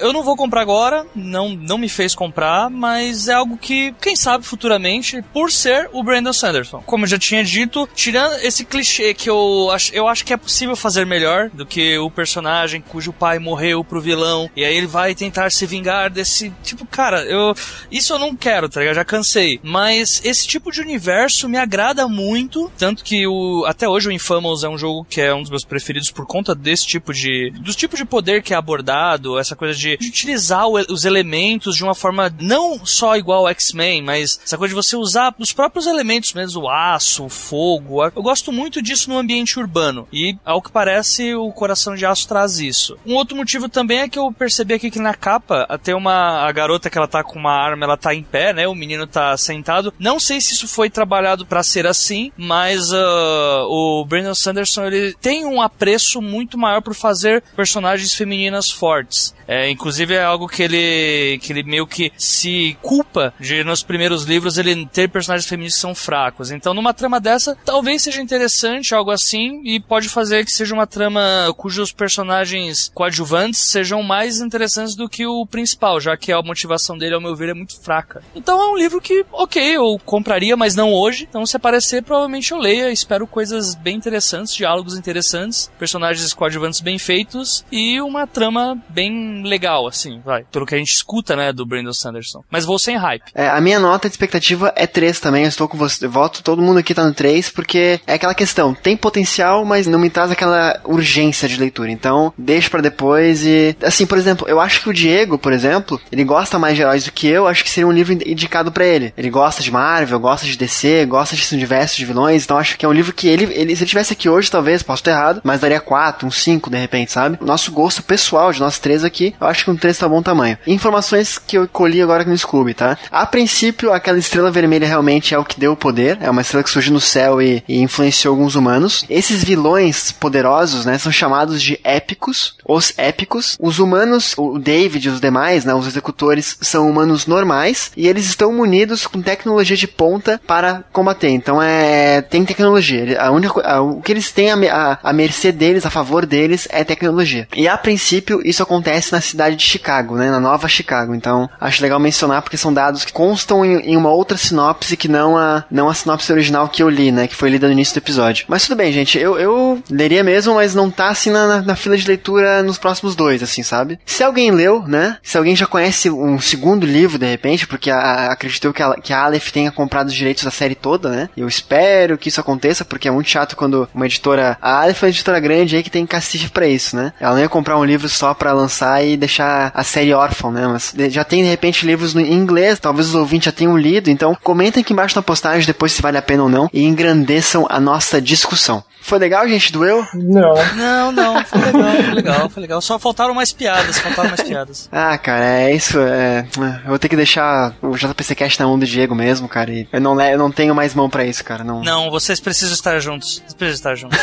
eu 0.00 0.12
não 0.12 0.24
vou 0.24 0.34
comprar 0.34 0.60
agora, 0.60 1.06
não, 1.14 1.50
não 1.50 1.78
me 1.78 1.88
fez 1.88 2.16
comprar, 2.16 2.68
mas 2.68 3.28
é 3.28 3.34
algo 3.34 3.56
que, 3.56 3.94
quem 4.00 4.16
sabe 4.16 4.44
futuramente, 4.44 5.22
por 5.32 5.52
ser 5.52 5.88
o 5.92 6.02
Brandon 6.02 6.32
Sanderson. 6.32 6.82
Como 6.84 7.04
eu 7.04 7.08
já 7.08 7.18
tinha 7.18 7.44
dito, 7.44 7.88
tirando 7.94 8.34
esse 8.42 8.64
clichê 8.64 9.14
que 9.14 9.30
eu 9.30 9.70
acho, 9.70 9.94
eu 9.94 10.08
acho 10.08 10.24
que 10.24 10.32
é 10.32 10.36
possível 10.36 10.74
fazer 10.74 11.06
melhor 11.06 11.48
do 11.50 11.64
que 11.64 11.96
o 11.96 12.10
personagem 12.10 12.80
cujo 12.80 13.12
pai 13.12 13.38
morreu 13.38 13.84
pro 13.84 14.00
vilão, 14.00 14.50
e 14.56 14.64
aí 14.64 14.76
ele 14.76 14.88
vai 14.88 15.14
tentar 15.14 15.52
se 15.52 15.64
vingar 15.64 16.10
desse 16.10 16.52
tipo, 16.62 16.84
cara 16.84 17.03
cara, 17.04 17.24
eu. 17.24 17.54
Isso 17.90 18.12
eu 18.12 18.18
não 18.18 18.34
quero, 18.34 18.68
tá 18.68 18.80
ligado? 18.80 18.96
Já 18.96 19.04
cansei. 19.04 19.60
Mas 19.62 20.20
esse 20.24 20.46
tipo 20.46 20.72
de 20.72 20.80
universo 20.80 21.48
me 21.48 21.58
agrada 21.58 22.08
muito. 22.08 22.70
Tanto 22.78 23.04
que 23.04 23.26
o. 23.26 23.64
Até 23.66 23.88
hoje 23.88 24.08
o 24.08 24.12
Infamous 24.12 24.64
é 24.64 24.68
um 24.68 24.78
jogo 24.78 25.06
que 25.08 25.20
é 25.20 25.34
um 25.34 25.42
dos 25.42 25.50
meus 25.50 25.64
preferidos 25.64 26.10
por 26.10 26.26
conta 26.26 26.54
desse 26.54 26.86
tipo 26.86 27.12
de. 27.12 27.50
dos 27.60 27.76
tipos 27.76 27.98
de 27.98 28.04
poder 28.04 28.42
que 28.42 28.54
é 28.54 28.56
abordado, 28.56 29.38
essa 29.38 29.54
coisa 29.54 29.78
de, 29.78 29.96
de 29.96 30.08
utilizar 30.08 30.66
o, 30.66 30.76
os 30.90 31.04
elementos 31.04 31.76
de 31.76 31.84
uma 31.84 31.94
forma 31.94 32.32
não 32.40 32.84
só 32.86 33.16
igual 33.16 33.46
ao 33.46 33.52
X-Men, 33.52 34.02
mas 34.02 34.40
essa 34.44 34.56
coisa 34.56 34.74
de 34.74 34.82
você 34.82 34.96
usar 34.96 35.34
os 35.38 35.52
próprios 35.52 35.86
elementos 35.86 36.32
mesmo, 36.32 36.62
o 36.62 36.68
aço, 36.68 37.24
o 37.24 37.28
fogo. 37.28 38.04
Eu 38.04 38.22
gosto 38.22 38.52
muito 38.52 38.80
disso 38.80 39.10
no 39.10 39.18
ambiente 39.18 39.58
urbano. 39.58 40.08
E, 40.12 40.36
ao 40.44 40.62
que 40.62 40.70
parece, 40.70 41.34
o 41.34 41.52
Coração 41.52 41.94
de 41.94 42.06
Aço 42.06 42.28
traz 42.28 42.58
isso. 42.58 42.96
Um 43.04 43.14
outro 43.14 43.36
motivo 43.36 43.68
também 43.68 44.00
é 44.00 44.08
que 44.08 44.18
eu 44.18 44.32
percebi 44.32 44.74
aqui 44.74 44.90
que 44.90 44.98
na 44.98 45.14
capa 45.14 45.66
tem 45.82 45.94
uma 45.94 46.46
a 46.46 46.52
garota 46.52 46.90
que 46.94 46.98
ela 46.98 47.08
tá 47.08 47.24
com 47.24 47.40
uma 47.40 47.50
arma, 47.50 47.84
ela 47.84 47.96
tá 47.96 48.14
em 48.14 48.22
pé, 48.22 48.52
né? 48.52 48.68
O 48.68 48.74
menino 48.74 49.04
tá 49.04 49.36
sentado. 49.36 49.92
Não 49.98 50.20
sei 50.20 50.40
se 50.40 50.54
isso 50.54 50.68
foi 50.68 50.88
trabalhado 50.88 51.44
para 51.44 51.60
ser 51.64 51.88
assim, 51.88 52.30
mas 52.36 52.92
uh, 52.92 53.66
o 53.68 54.04
Brandon 54.04 54.34
Sanderson 54.34 54.84
ele 54.84 55.12
tem 55.14 55.44
um 55.44 55.60
apreço 55.60 56.22
muito 56.22 56.56
maior 56.56 56.80
por 56.80 56.94
fazer 56.94 57.42
personagens 57.56 58.14
femininas 58.14 58.70
fortes. 58.70 59.34
É, 59.46 59.70
inclusive 59.70 60.14
é 60.14 60.22
algo 60.22 60.48
que 60.48 60.62
ele 60.62 61.38
que 61.38 61.52
ele 61.52 61.62
meio 61.62 61.86
que 61.86 62.12
se 62.16 62.76
culpa 62.80 63.34
de 63.38 63.62
nos 63.64 63.82
primeiros 63.82 64.24
livros 64.24 64.58
ele 64.58 64.86
ter 64.86 65.08
personagens 65.08 65.48
femininos 65.48 65.74
que 65.74 65.80
são 65.80 65.94
fracos. 65.94 66.50
Então 66.50 66.74
numa 66.74 66.94
trama 66.94 67.20
dessa, 67.20 67.56
talvez 67.64 68.02
seja 68.02 68.22
interessante 68.22 68.94
algo 68.94 69.10
assim 69.10 69.62
e 69.64 69.80
pode 69.80 70.08
fazer 70.08 70.44
que 70.44 70.52
seja 70.52 70.74
uma 70.74 70.86
trama 70.86 71.52
cujos 71.56 71.92
personagens 71.92 72.90
coadjuvantes 72.94 73.70
sejam 73.70 74.02
mais 74.02 74.40
interessantes 74.40 74.94
do 74.94 75.08
que 75.08 75.26
o 75.26 75.46
principal, 75.46 76.00
já 76.00 76.16
que 76.16 76.32
a 76.32 76.42
motivação 76.42 76.96
dele, 76.96 77.14
ao 77.14 77.20
meu 77.20 77.34
ver, 77.34 77.50
é 77.50 77.54
muito 77.54 77.80
fraca. 77.80 78.22
Então 78.34 78.60
é 78.60 78.72
um 78.72 78.76
livro 78.76 79.00
que, 79.00 79.24
ok, 79.32 79.76
eu 79.76 80.00
compraria, 80.04 80.56
mas 80.56 80.74
não 80.74 80.92
hoje. 80.92 81.26
Então 81.28 81.44
se 81.44 81.56
aparecer, 81.56 82.02
provavelmente 82.02 82.52
eu 82.52 82.58
leia. 82.58 82.90
Espero 82.90 83.26
coisas 83.26 83.74
bem 83.74 83.96
interessantes, 83.96 84.54
diálogos 84.54 84.96
interessantes, 84.96 85.70
personagens 85.78 86.32
coadjuvantes 86.32 86.80
bem 86.80 86.98
feitos 86.98 87.64
e 87.70 88.00
uma 88.00 88.26
trama 88.26 88.78
bem 88.88 89.33
legal, 89.42 89.86
assim, 89.86 90.20
vai. 90.24 90.44
Pelo 90.50 90.66
que 90.66 90.74
a 90.74 90.78
gente 90.78 90.92
escuta, 90.92 91.36
né, 91.36 91.52
do 91.52 91.66
Brandon 91.66 91.92
Sanderson. 91.92 92.44
Mas 92.50 92.64
vou 92.64 92.78
sem 92.78 92.96
hype. 92.96 93.24
É, 93.34 93.48
a 93.48 93.60
minha 93.60 93.78
nota 93.78 94.08
de 94.08 94.14
expectativa 94.14 94.72
é 94.76 94.86
3 94.86 95.20
também. 95.20 95.42
Eu 95.42 95.48
estou 95.48 95.68
com 95.68 95.76
você. 95.76 96.06
Voto, 96.06 96.42
todo 96.42 96.62
mundo 96.62 96.78
aqui 96.78 96.94
tá 96.94 97.04
no 97.04 97.14
3, 97.14 97.50
porque 97.50 98.00
é 98.06 98.14
aquela 98.14 98.34
questão. 98.34 98.74
Tem 98.74 98.96
potencial, 98.96 99.64
mas 99.64 99.86
não 99.86 99.98
me 99.98 100.10
traz 100.10 100.30
aquela 100.30 100.80
urgência 100.84 101.48
de 101.48 101.58
leitura. 101.58 101.90
Então, 101.90 102.32
deixa 102.36 102.70
para 102.70 102.80
depois 102.80 103.44
e. 103.44 103.76
Assim, 103.82 104.06
por 104.06 104.18
exemplo, 104.18 104.48
eu 104.48 104.60
acho 104.60 104.82
que 104.82 104.88
o 104.88 104.92
Diego, 104.92 105.38
por 105.38 105.52
exemplo, 105.52 106.00
ele 106.10 106.24
gosta 106.24 106.58
mais 106.58 106.76
de 106.76 106.82
heróis 106.82 107.04
do 107.04 107.12
que 107.12 107.26
eu, 107.26 107.46
acho 107.46 107.64
que 107.64 107.70
seria 107.70 107.86
um 107.86 107.92
livro 107.92 108.12
indicado 108.12 108.70
para 108.70 108.84
ele. 108.84 109.12
Ele 109.16 109.30
gosta 109.30 109.62
de 109.62 109.70
Marvel, 109.70 110.20
gosta 110.20 110.46
de 110.46 110.56
DC, 110.56 111.06
gosta 111.06 111.34
de 111.34 111.54
universo 111.54 111.96
de 111.96 112.04
vilões, 112.04 112.44
então 112.44 112.58
acho 112.58 112.76
que 112.76 112.84
é 112.84 112.88
um 112.88 112.92
livro 112.92 113.12
que 113.12 113.28
ele, 113.28 113.44
ele 113.52 113.74
se 113.74 113.82
ele 113.82 113.88
tivesse 113.88 114.12
aqui 114.12 114.28
hoje, 114.28 114.50
talvez, 114.50 114.82
posso 114.82 115.00
estar 115.00 115.12
errado, 115.12 115.40
mas 115.44 115.60
daria 115.60 115.80
4, 115.80 116.26
um 116.26 116.30
5 116.30 116.70
de 116.70 116.78
repente, 116.78 117.12
sabe? 117.12 117.38
O 117.40 117.44
nosso 117.44 117.72
gosto 117.72 118.02
pessoal 118.02 118.52
de 118.52 118.60
nós 118.60 118.78
três 118.78 119.04
aqui, 119.04 119.23
eu 119.40 119.46
acho 119.46 119.64
que 119.64 119.70
um 119.70 119.76
3 119.76 119.96
tá 119.96 120.08
bom 120.08 120.22
tamanho. 120.22 120.58
Informações 120.66 121.38
que 121.38 121.56
eu 121.56 121.68
colhi 121.68 122.02
agora 122.02 122.24
no 122.24 122.36
Scooby, 122.36 122.74
tá? 122.74 122.98
A 123.10 123.24
princípio, 123.26 123.92
aquela 123.92 124.18
estrela 124.18 124.50
vermelha 124.50 124.86
realmente 124.86 125.34
é 125.34 125.38
o 125.38 125.44
que 125.44 125.60
deu 125.60 125.72
o 125.72 125.76
poder, 125.76 126.18
é 126.20 126.30
uma 126.30 126.42
estrela 126.42 126.64
que 126.64 126.70
surgiu 126.70 126.92
no 126.92 127.00
céu 127.00 127.40
e, 127.40 127.62
e 127.68 127.80
influenciou 127.80 128.32
alguns 128.34 128.54
humanos. 128.54 129.04
Esses 129.08 129.44
vilões 129.44 130.12
poderosos, 130.12 130.84
né, 130.84 130.98
são 130.98 131.12
chamados 131.12 131.62
de 131.62 131.78
épicos, 131.84 132.56
os 132.66 132.92
épicos. 132.96 133.56
Os 133.60 133.78
humanos, 133.78 134.34
o 134.36 134.58
David 134.58 135.06
e 135.06 135.10
os 135.10 135.20
demais, 135.20 135.64
né, 135.64 135.74
os 135.74 135.86
executores, 135.86 136.56
são 136.60 136.88
humanos 136.88 137.26
normais 137.26 137.92
e 137.96 138.08
eles 138.08 138.26
estão 138.26 138.52
munidos 138.52 139.06
com 139.06 139.22
tecnologia 139.22 139.76
de 139.76 139.86
ponta 139.86 140.40
para 140.46 140.84
combater. 140.92 141.28
Então 141.28 141.62
é 141.62 142.22
tem 142.22 142.44
tecnologia. 142.44 143.20
A 143.20 143.30
única 143.30 143.60
a, 143.60 143.80
o 143.80 144.00
que 144.00 144.12
eles 144.12 144.32
têm 144.32 144.50
a, 144.50 144.56
a, 144.56 144.98
a 145.10 145.12
mercê 145.12 145.52
deles, 145.52 145.86
a 145.86 145.90
favor 145.90 146.26
deles, 146.26 146.66
é 146.70 146.84
tecnologia. 146.84 147.48
E 147.54 147.68
a 147.68 147.76
princípio 147.76 148.40
isso 148.44 148.62
acontece 148.62 149.12
na 149.14 149.20
cidade 149.20 149.56
de 149.56 149.64
Chicago, 149.64 150.16
né? 150.16 150.30
Na 150.30 150.40
nova 150.40 150.68
Chicago. 150.68 151.14
Então, 151.14 151.48
acho 151.60 151.82
legal 151.82 152.00
mencionar 152.00 152.42
porque 152.42 152.56
são 152.56 152.72
dados 152.72 153.04
que 153.04 153.12
constam 153.12 153.64
em, 153.64 153.92
em 153.92 153.96
uma 153.96 154.10
outra 154.10 154.36
sinopse 154.36 154.96
que 154.96 155.08
não 155.08 155.36
a, 155.36 155.64
não 155.70 155.88
a 155.88 155.94
sinopse 155.94 156.32
original 156.32 156.68
que 156.68 156.82
eu 156.82 156.88
li, 156.88 157.12
né? 157.12 157.28
Que 157.28 157.36
foi 157.36 157.50
lida 157.50 157.66
no 157.66 157.72
início 157.72 157.94
do 157.94 157.98
episódio. 157.98 158.46
Mas 158.48 158.64
tudo 158.64 158.76
bem, 158.76 158.92
gente. 158.92 159.18
Eu, 159.18 159.38
eu 159.38 159.82
leria 159.90 160.24
mesmo, 160.24 160.54
mas 160.54 160.74
não 160.74 160.90
tá 160.90 161.08
assim 161.08 161.30
na, 161.30 161.62
na 161.62 161.76
fila 161.76 161.96
de 161.96 162.06
leitura 162.06 162.62
nos 162.62 162.78
próximos 162.78 163.14
dois, 163.14 163.42
assim, 163.42 163.62
sabe? 163.62 163.98
Se 164.04 164.22
alguém 164.22 164.50
leu, 164.50 164.82
né? 164.86 165.18
Se 165.22 165.38
alguém 165.38 165.54
já 165.54 165.66
conhece 165.66 166.10
um 166.10 166.38
segundo 166.40 166.86
livro, 166.86 167.18
de 167.18 167.26
repente, 167.26 167.66
porque 167.66 167.90
a, 167.90 167.98
a, 167.98 168.32
acreditou 168.32 168.72
que 168.72 168.82
a, 168.82 168.94
que 168.94 169.12
a 169.12 169.24
Aleph 169.24 169.50
tenha 169.50 169.70
comprado 169.70 170.08
os 170.08 170.14
direitos 170.14 170.44
da 170.44 170.50
série 170.50 170.74
toda, 170.74 171.08
né? 171.08 171.28
Eu 171.36 171.46
espero 171.46 172.18
que 172.18 172.28
isso 172.28 172.40
aconteça, 172.40 172.84
porque 172.84 173.08
é 173.08 173.10
muito 173.10 173.30
chato 173.30 173.56
quando 173.56 173.88
uma 173.94 174.06
editora. 174.06 174.58
A 174.60 174.82
Aleph 174.82 175.02
é 175.02 175.06
uma 175.06 175.10
editora 175.10 175.40
grande 175.40 175.76
aí 175.76 175.82
que 175.82 175.90
tem 175.90 176.06
cacife 176.06 176.48
para 176.50 176.66
isso, 176.66 176.96
né? 176.96 177.12
Ela 177.20 177.34
não 177.34 177.40
ia 177.40 177.48
comprar 177.48 177.78
um 177.78 177.84
livro 177.84 178.08
só 178.08 178.34
para 178.34 178.52
lançar 178.52 179.03
e 179.04 179.16
deixar 179.16 179.70
a 179.74 179.84
série 179.84 180.12
órfã, 180.12 180.50
né? 180.50 180.66
Mas 180.66 180.94
já 181.10 181.24
tem 181.24 181.42
de 181.42 181.48
repente 181.48 181.86
livros 181.86 182.14
em 182.14 182.32
inglês, 182.32 182.78
talvez 182.78 183.08
os 183.08 183.14
ouvintes 183.14 183.46
já 183.46 183.52
tenham 183.52 183.76
lido, 183.76 184.10
então 184.10 184.36
comentem 184.42 184.80
aqui 184.80 184.92
embaixo 184.92 185.16
na 185.16 185.22
postagem 185.22 185.66
depois 185.66 185.92
se 185.92 186.02
vale 186.02 186.18
a 186.18 186.22
pena 186.22 186.42
ou 186.42 186.48
não 186.48 186.68
e 186.72 186.84
engrandeçam 186.84 187.66
a 187.68 187.80
nossa 187.80 188.20
discussão. 188.20 188.82
Foi 189.04 189.18
legal, 189.18 189.46
gente? 189.46 189.70
Doeu? 189.70 190.02
Não. 190.14 190.54
Não, 190.74 191.12
não, 191.12 191.44
foi 191.44 191.60
legal, 191.60 191.92
foi 191.92 192.14
legal, 192.14 192.48
foi 192.48 192.60
legal. 192.62 192.80
Só 192.80 192.98
faltaram 192.98 193.34
mais 193.34 193.52
piadas, 193.52 193.98
faltaram 193.98 194.30
mais 194.30 194.42
piadas. 194.42 194.88
Ah, 194.90 195.18
cara, 195.18 195.44
é 195.44 195.74
isso. 195.74 196.00
É... 196.00 196.46
Eu 196.56 196.88
vou 196.88 196.98
ter 196.98 197.10
que 197.10 197.14
deixar 197.14 197.74
o 197.82 197.94
JPC 197.94 198.34
Cast 198.34 198.58
na 198.58 198.66
mão 198.66 198.78
do 198.78 198.86
Diego 198.86 199.14
mesmo, 199.14 199.46
cara. 199.46 199.70
E 199.70 199.86
eu 199.92 200.00
não, 200.00 200.18
eu 200.18 200.38
não 200.38 200.50
tenho 200.50 200.74
mais 200.74 200.94
mão 200.94 201.10
para 201.10 201.22
isso, 201.26 201.44
cara. 201.44 201.62
Não, 201.62 201.82
não 201.82 202.10
vocês 202.10 202.40
precisam 202.40 202.72
estar 202.72 202.98
juntos. 202.98 203.40
Vocês 203.40 203.52
precisam 203.52 203.74
estar 203.74 203.94
juntos. 203.94 204.18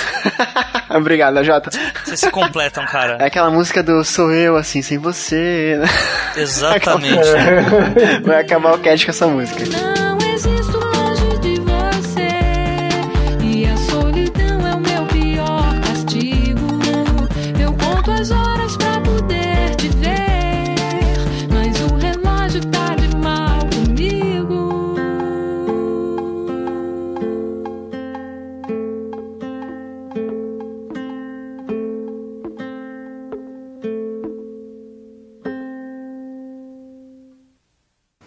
Obrigado, 0.90 1.44
Jota. 1.44 1.70
Vocês 2.04 2.20
se 2.20 2.32
completam, 2.32 2.84
cara. 2.88 3.18
É 3.20 3.28
aquela 3.28 3.52
música 3.52 3.84
do 3.84 4.04
Sou 4.04 4.34
Eu, 4.34 4.58
assim, 4.58 4.82
sem 4.82 4.98
você. 4.98 5.78
Né? 5.80 5.88
Exatamente. 6.36 7.30
Vai 8.26 8.42
acabar 8.42 8.74
o 8.74 8.80
cast 8.80 9.06
com 9.06 9.12
essa 9.12 9.28
música. 9.28 10.11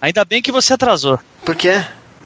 Ainda 0.04 0.22
bem 0.22 0.42
que 0.42 0.52
você 0.52 0.74
atrasou. 0.74 1.18
Por 1.46 1.56
quê? 1.56 1.82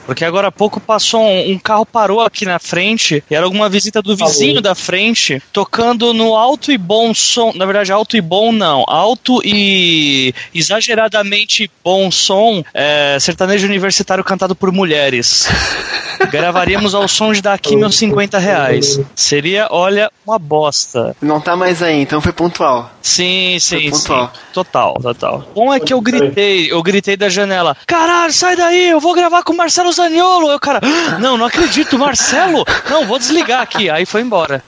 Porque 0.08 0.24
agora 0.24 0.48
há 0.48 0.50
pouco 0.50 0.80
passou 0.80 1.20
um, 1.20 1.50
um, 1.50 1.58
carro 1.58 1.84
parou 1.84 2.22
aqui 2.22 2.46
na 2.46 2.58
frente 2.58 3.22
e 3.30 3.34
era 3.34 3.44
alguma 3.44 3.68
visita 3.68 4.00
do 4.00 4.16
vizinho 4.16 4.52
Alô. 4.52 4.62
da 4.62 4.74
frente 4.74 5.42
tocando 5.52 6.14
no 6.14 6.34
alto 6.34 6.72
e 6.72 6.78
bom 6.78 7.12
som. 7.12 7.52
Na 7.54 7.66
verdade, 7.66 7.92
alto 7.92 8.16
e 8.16 8.20
bom 8.22 8.50
não. 8.50 8.86
Alto 8.88 9.42
e 9.44 10.32
exageradamente 10.54 11.70
bom 11.84 12.10
som 12.10 12.64
é, 12.72 13.18
sertanejo 13.20 13.66
universitário 13.66 14.24
cantado 14.24 14.56
por 14.56 14.72
mulheres. 14.72 15.46
Gravaríamos 16.32 16.94
ao 16.94 17.06
som 17.06 17.30
de 17.30 17.42
daqui 17.42 17.76
meus 17.76 17.96
50 17.96 18.38
reais. 18.38 18.98
Seria, 19.14 19.68
olha, 19.70 20.10
uma 20.26 20.38
bosta. 20.38 21.14
Não 21.20 21.38
tá 21.38 21.54
mais 21.54 21.82
aí, 21.82 22.00
então 22.00 22.20
foi 22.20 22.32
pontual. 22.32 22.90
Sim, 23.02 23.58
sim, 23.60 23.90
foi 23.90 23.90
pontual. 23.90 24.32
sim. 24.34 24.40
Total, 24.54 24.94
total. 24.94 25.48
Bom 25.54 25.72
é 25.72 25.78
que 25.78 25.92
eu 25.92 26.00
gritei, 26.00 26.72
eu 26.72 26.82
gritei 26.82 27.16
da 27.16 27.28
janela. 27.28 27.76
Caralho, 27.86 28.32
sai 28.32 28.56
daí, 28.56 28.88
eu 28.88 29.00
vou 29.00 29.14
gravar 29.14 29.42
com 29.42 29.52
o 29.52 29.56
Marcelo 29.56 29.92
Zaniolo. 29.98 30.50
Eu, 30.50 30.58
cara, 30.60 30.80
não, 31.20 31.36
não 31.36 31.46
acredito, 31.46 31.98
Marcelo. 31.98 32.64
Não, 32.88 33.04
vou 33.04 33.18
desligar 33.18 33.60
aqui. 33.62 33.90
Aí 33.90 34.06
foi 34.06 34.22
embora. 34.22 34.62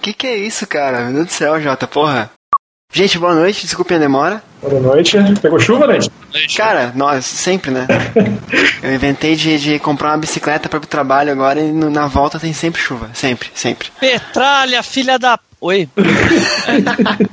Que 0.00 0.12
que 0.12 0.26
é 0.26 0.36
isso, 0.36 0.66
cara? 0.66 1.02
Meu 1.04 1.14
Deus 1.14 1.26
do 1.26 1.32
céu, 1.32 1.60
Jota, 1.60 1.86
porra. 1.86 2.30
Gente, 2.92 3.18
boa 3.18 3.34
noite, 3.34 3.62
desculpe 3.62 3.94
a 3.94 3.98
demora. 3.98 4.42
Boa 4.60 4.80
noite. 4.80 5.16
Pegou 5.40 5.60
chuva, 5.60 5.86
né? 5.86 5.98
Cara, 6.56 6.92
nós, 6.94 7.24
sempre, 7.24 7.70
né? 7.70 7.86
Eu 8.82 8.92
inventei 8.92 9.36
de, 9.36 9.58
de 9.58 9.78
comprar 9.78 10.08
uma 10.10 10.18
bicicleta 10.18 10.68
para 10.68 10.78
o 10.78 10.86
trabalho 10.86 11.30
agora 11.30 11.60
e 11.60 11.70
na 11.70 12.08
volta 12.08 12.40
tem 12.40 12.52
sempre 12.52 12.82
chuva. 12.82 13.08
Sempre, 13.14 13.48
sempre. 13.54 13.88
Petralha, 14.00 14.82
filha 14.82 15.18
da. 15.20 15.38
Oi. 15.60 15.88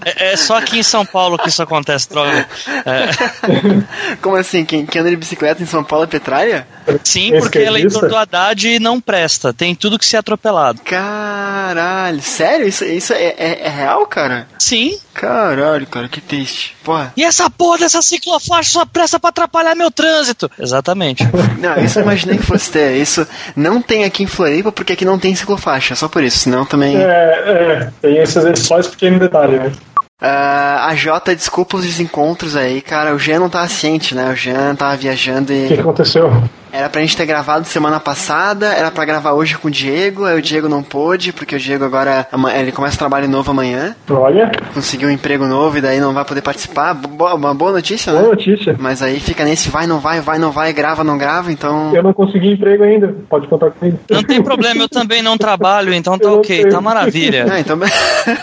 É, 0.05 0.33
é, 0.33 0.35
só 0.35 0.57
aqui 0.57 0.79
em 0.79 0.83
São 0.83 1.05
Paulo 1.05 1.37
que 1.37 1.47
isso 1.47 1.61
acontece, 1.61 2.09
droga. 2.09 2.47
É. 2.85 4.15
Como 4.21 4.35
assim? 4.35 4.65
Quem, 4.65 4.85
quem 4.85 5.01
anda 5.01 5.09
de 5.09 5.15
bicicleta 5.15 5.63
em 5.63 5.65
São 5.65 5.83
Paulo 5.83 6.03
é 6.03 6.07
petralha? 6.07 6.67
Sim, 7.03 7.37
porque 7.39 7.59
é 7.59 7.65
eleitor 7.65 8.07
do 8.07 8.15
Haddad 8.15 8.67
e 8.67 8.79
não 8.79 8.99
presta. 8.99 9.53
Tem 9.53 9.73
tudo 9.75 9.97
que 9.97 10.05
ser 10.05 10.17
atropelado. 10.17 10.81
Caralho, 10.81 12.21
sério? 12.21 12.67
Isso, 12.67 12.83
isso 12.83 13.13
é, 13.13 13.35
é, 13.37 13.59
é 13.63 13.69
real, 13.69 14.05
cara? 14.05 14.47
Sim. 14.59 14.97
Caralho, 15.13 15.87
cara, 15.87 16.07
que 16.07 16.21
triste. 16.21 16.75
Porra. 16.83 17.11
E 17.17 17.23
essa 17.23 17.49
porra 17.49 17.79
dessa 17.79 18.01
ciclofaixa 18.03 18.71
só 18.71 18.85
presta 18.85 19.19
pra 19.19 19.29
atrapalhar 19.29 19.73
meu 19.73 19.89
trânsito. 19.89 20.49
Exatamente. 20.59 21.23
Não, 21.59 21.83
isso 21.83 21.97
eu 21.97 22.03
imaginei 22.03 22.37
que 22.37 22.45
fosse 22.45 22.71
ter. 22.71 22.95
Isso 22.97 23.27
não 23.55 23.81
tem 23.81 24.03
aqui 24.03 24.23
em 24.23 24.27
Floripa 24.27 24.71
porque 24.71 24.93
aqui 24.93 25.03
não 25.03 25.17
tem 25.17 25.33
ciclofaixa, 25.33 25.95
só 25.95 26.07
por 26.07 26.23
isso. 26.23 26.37
Senão 26.37 26.65
também. 26.65 26.95
É, 26.95 27.01
é. 27.01 27.91
Tem 27.99 28.16
esses, 28.21 28.59
só 28.59 28.79
esse 28.79 28.89
pequeno 28.89 29.19
detalhe, 29.19 29.57
né? 29.57 29.71
Uh, 30.19 30.79
a 30.87 30.95
Jota, 30.95 31.35
desculpa 31.35 31.77
os 31.77 31.85
desencontros 31.85 32.55
aí, 32.55 32.81
cara. 32.81 33.13
O 33.13 33.19
Jean 33.19 33.39
não 33.39 33.49
tava 33.49 33.67
ciente, 33.67 34.15
né? 34.15 34.31
O 34.31 34.35
Jean 34.35 34.75
tava 34.75 34.95
viajando 34.97 35.53
e. 35.53 35.65
O 35.65 35.67
que 35.67 35.79
aconteceu? 35.79 36.31
Era 36.71 36.89
pra 36.89 37.01
gente 37.01 37.15
ter 37.15 37.25
gravado 37.25 37.65
semana 37.65 37.99
passada, 37.99 38.67
era 38.73 38.91
pra 38.91 39.05
gravar 39.05 39.33
hoje 39.33 39.57
com 39.57 39.67
o 39.67 39.71
Diego, 39.71 40.25
aí 40.25 40.37
o 40.37 40.41
Diego 40.41 40.67
não 40.67 40.83
pôde, 40.83 41.31
porque 41.31 41.55
o 41.55 41.59
Diego 41.59 41.85
agora 41.85 42.27
ele 42.55 42.71
começa 42.71 42.97
trabalho 42.97 43.27
novo 43.27 43.51
amanhã. 43.51 43.95
Olha. 44.09 44.51
Conseguiu 44.73 45.09
um 45.09 45.11
emprego 45.11 45.45
novo 45.45 45.77
e 45.77 45.81
daí 45.81 45.99
não 45.99 46.13
vai 46.13 46.25
poder 46.25 46.41
participar. 46.41 46.93
Boa, 46.93 47.35
uma 47.35 47.53
boa 47.53 47.71
notícia, 47.71 48.11
boa 48.11 48.21
né? 48.21 48.27
Boa 48.27 48.35
notícia. 48.35 48.75
Mas 48.79 49.01
aí 49.01 49.19
fica 49.19 49.43
nesse 49.43 49.69
vai, 49.69 49.87
não 49.87 49.99
vai, 49.99 50.21
vai, 50.21 50.37
não 50.37 50.51
vai, 50.51 50.73
grava, 50.73 51.03
não 51.03 51.17
grava, 51.17 51.51
então. 51.51 51.93
Eu 51.95 52.03
não 52.03 52.13
consegui 52.13 52.53
emprego 52.53 52.83
ainda, 52.83 53.15
pode 53.29 53.47
contar 53.47 53.71
comigo. 53.71 53.99
Não 54.09 54.23
tem 54.23 54.41
problema, 54.41 54.83
eu 54.83 54.89
também 54.89 55.21
não 55.21 55.37
trabalho, 55.37 55.93
então 55.93 56.17
tá 56.17 56.31
ok, 56.31 56.57
tenho. 56.57 56.69
tá 56.69 56.81
maravilha. 56.81 57.45
Ah, 57.49 57.59
então... 57.59 57.77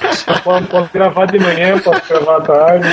posso, 0.45 0.67
posso 0.67 0.91
gravar 0.93 1.27
de 1.27 1.39
manhã, 1.39 1.79
posso 1.79 2.03
gravar 2.09 2.37
à 2.37 2.41
tarde. 2.41 2.89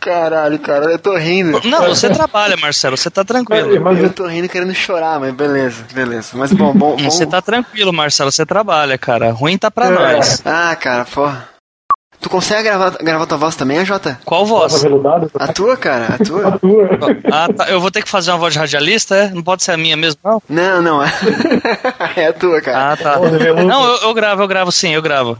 Caralho, 0.00 0.58
cara, 0.58 0.86
eu 0.86 0.98
tô 0.98 1.16
rindo. 1.16 1.60
Não, 1.64 1.88
você 1.88 2.08
trabalha, 2.10 2.56
Marcelo, 2.56 2.96
você 2.96 3.10
tá 3.10 3.24
tranquilo. 3.24 3.80
Mas 3.80 4.02
eu 4.02 4.10
tô 4.10 4.26
rindo 4.26 4.48
querendo 4.48 4.74
chorar, 4.74 5.20
mas 5.20 5.32
beleza, 5.34 5.84
beleza. 5.92 6.30
Mas 6.34 6.52
bom, 6.52 6.72
bom. 6.72 6.96
bom... 6.96 7.10
Você 7.10 7.26
tá 7.26 7.40
tranquilo, 7.42 7.92
Marcelo, 7.92 8.32
você 8.32 8.46
trabalha, 8.46 8.96
cara. 8.96 9.30
Ruim 9.32 9.58
tá 9.58 9.70
pra 9.70 9.86
é. 9.86 9.90
nós. 9.90 10.42
Ah, 10.44 10.74
cara, 10.76 11.04
porra. 11.04 11.52
Tu 12.22 12.30
consegue 12.30 12.62
gravar, 12.62 12.90
gravar 13.00 13.26
tua 13.26 13.36
voz 13.36 13.56
também, 13.56 13.84
Jota? 13.84 14.16
Qual 14.24 14.46
voz? 14.46 14.84
A 15.34 15.52
tua, 15.52 15.76
cara, 15.76 16.14
a 16.14 16.24
tua. 16.24 16.48
A 16.54 16.58
tua. 16.58 16.78
Ah, 17.32 17.48
tá. 17.52 17.68
Eu 17.68 17.80
vou 17.80 17.90
ter 17.90 18.00
que 18.00 18.08
fazer 18.08 18.30
uma 18.30 18.38
voz 18.38 18.52
de 18.52 18.60
radialista, 18.60 19.16
é? 19.16 19.30
Não 19.30 19.42
pode 19.42 19.64
ser 19.64 19.72
a 19.72 19.76
minha 19.76 19.96
mesmo, 19.96 20.20
não? 20.24 20.40
Não, 20.48 20.80
não. 20.80 21.02
É, 21.02 21.10
é 22.16 22.26
a 22.28 22.32
tua, 22.32 22.60
cara. 22.60 22.92
Ah, 22.92 22.96
tá. 22.96 23.18
Não, 23.64 23.84
eu, 23.84 24.02
eu 24.02 24.14
gravo, 24.14 24.42
eu 24.42 24.48
gravo 24.48 24.70
sim, 24.70 24.94
eu 24.94 25.02
gravo. 25.02 25.36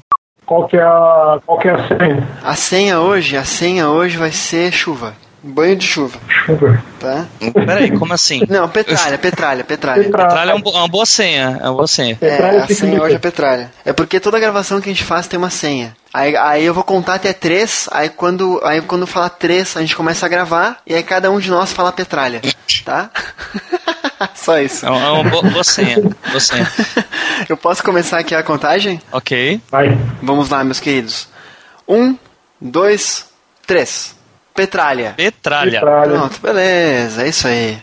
Qual 0.53 0.69
que 0.69 0.77
é 0.77 0.83
a, 0.83 1.41
qual 1.47 1.59
que 1.59 1.67
é 1.67 1.73
a 1.73 1.89
senha? 1.89 2.29
A 2.45 2.55
senha 2.55 3.01
hoje, 3.01 3.39
a 3.39 3.45
senha 3.45 3.89
hoje 3.89 4.19
vai 4.19 4.31
ser 4.31 4.71
chuva. 4.71 5.15
Banho 5.43 5.75
de 5.75 5.85
chuva. 5.85 6.19
Chuva. 6.29 6.83
Tá? 7.01 7.27
Peraí, 7.67 7.91
como 7.99 8.13
assim? 8.13 8.43
Não, 8.49 8.69
petralha, 8.69 9.19
petralha, 9.19 9.65
petralha. 9.65 10.05
Petralha 10.05 10.53
é 10.53 10.55
uma 10.55 10.87
boa 10.87 11.05
senha. 11.05 11.59
É 11.61 11.65
uma 11.65 11.75
boa 11.75 11.89
senha. 11.89 12.17
É, 12.21 12.59
a 12.59 12.67
senha 12.69 13.03
hoje 13.03 13.17
é 13.17 13.19
petralha. 13.19 13.73
É 13.85 13.93
porque 13.93 14.21
toda 14.21 14.39
gravação 14.39 14.81
que 14.81 14.89
a 14.89 14.93
gente 14.93 15.05
faz 15.05 15.27
tem 15.27 15.37
uma 15.37 15.51
senha. 15.51 15.97
Aí, 16.15 16.37
aí 16.37 16.65
eu 16.65 16.75
vou 16.75 16.85
contar 16.85 17.15
até 17.15 17.33
três, 17.33 17.89
aí 17.91 18.11
quando, 18.11 18.61
aí 18.63 18.83
quando 18.83 19.07
falar 19.07 19.31
três, 19.31 19.77
a 19.77 19.81
gente 19.81 19.97
começa 19.97 20.27
a 20.27 20.29
gravar, 20.29 20.81
e 20.87 20.95
aí 20.95 21.03
cada 21.03 21.31
um 21.31 21.41
de 21.41 21.51
nós 21.51 21.73
fala 21.73 21.91
petralha. 21.91 22.41
Tá? 22.85 23.11
Só 24.35 24.61
isso. 24.61 24.87
É 24.87 24.91
uma 24.91 25.25
boa, 25.25 25.43
boa 25.43 25.65
senha. 25.65 26.01
Boa 26.01 26.41
senha. 26.41 26.71
Eu 27.49 27.57
posso 27.57 27.83
começar 27.83 28.19
aqui 28.19 28.35
a 28.35 28.43
contagem? 28.43 29.01
Ok. 29.11 29.61
Vai. 29.71 29.99
Vamos 30.23 30.51
lá, 30.51 30.63
meus 30.63 30.79
queridos. 30.79 31.27
Um, 31.89 32.17
dois, 32.61 33.27
três. 33.67 34.15
Petralha. 34.55 35.15
Petralha. 35.17 35.73
Petralha. 35.81 36.13
Pronto, 36.13 36.41
beleza, 36.41 37.25
é 37.25 37.29
isso 37.29 37.47
aí. 37.49 37.79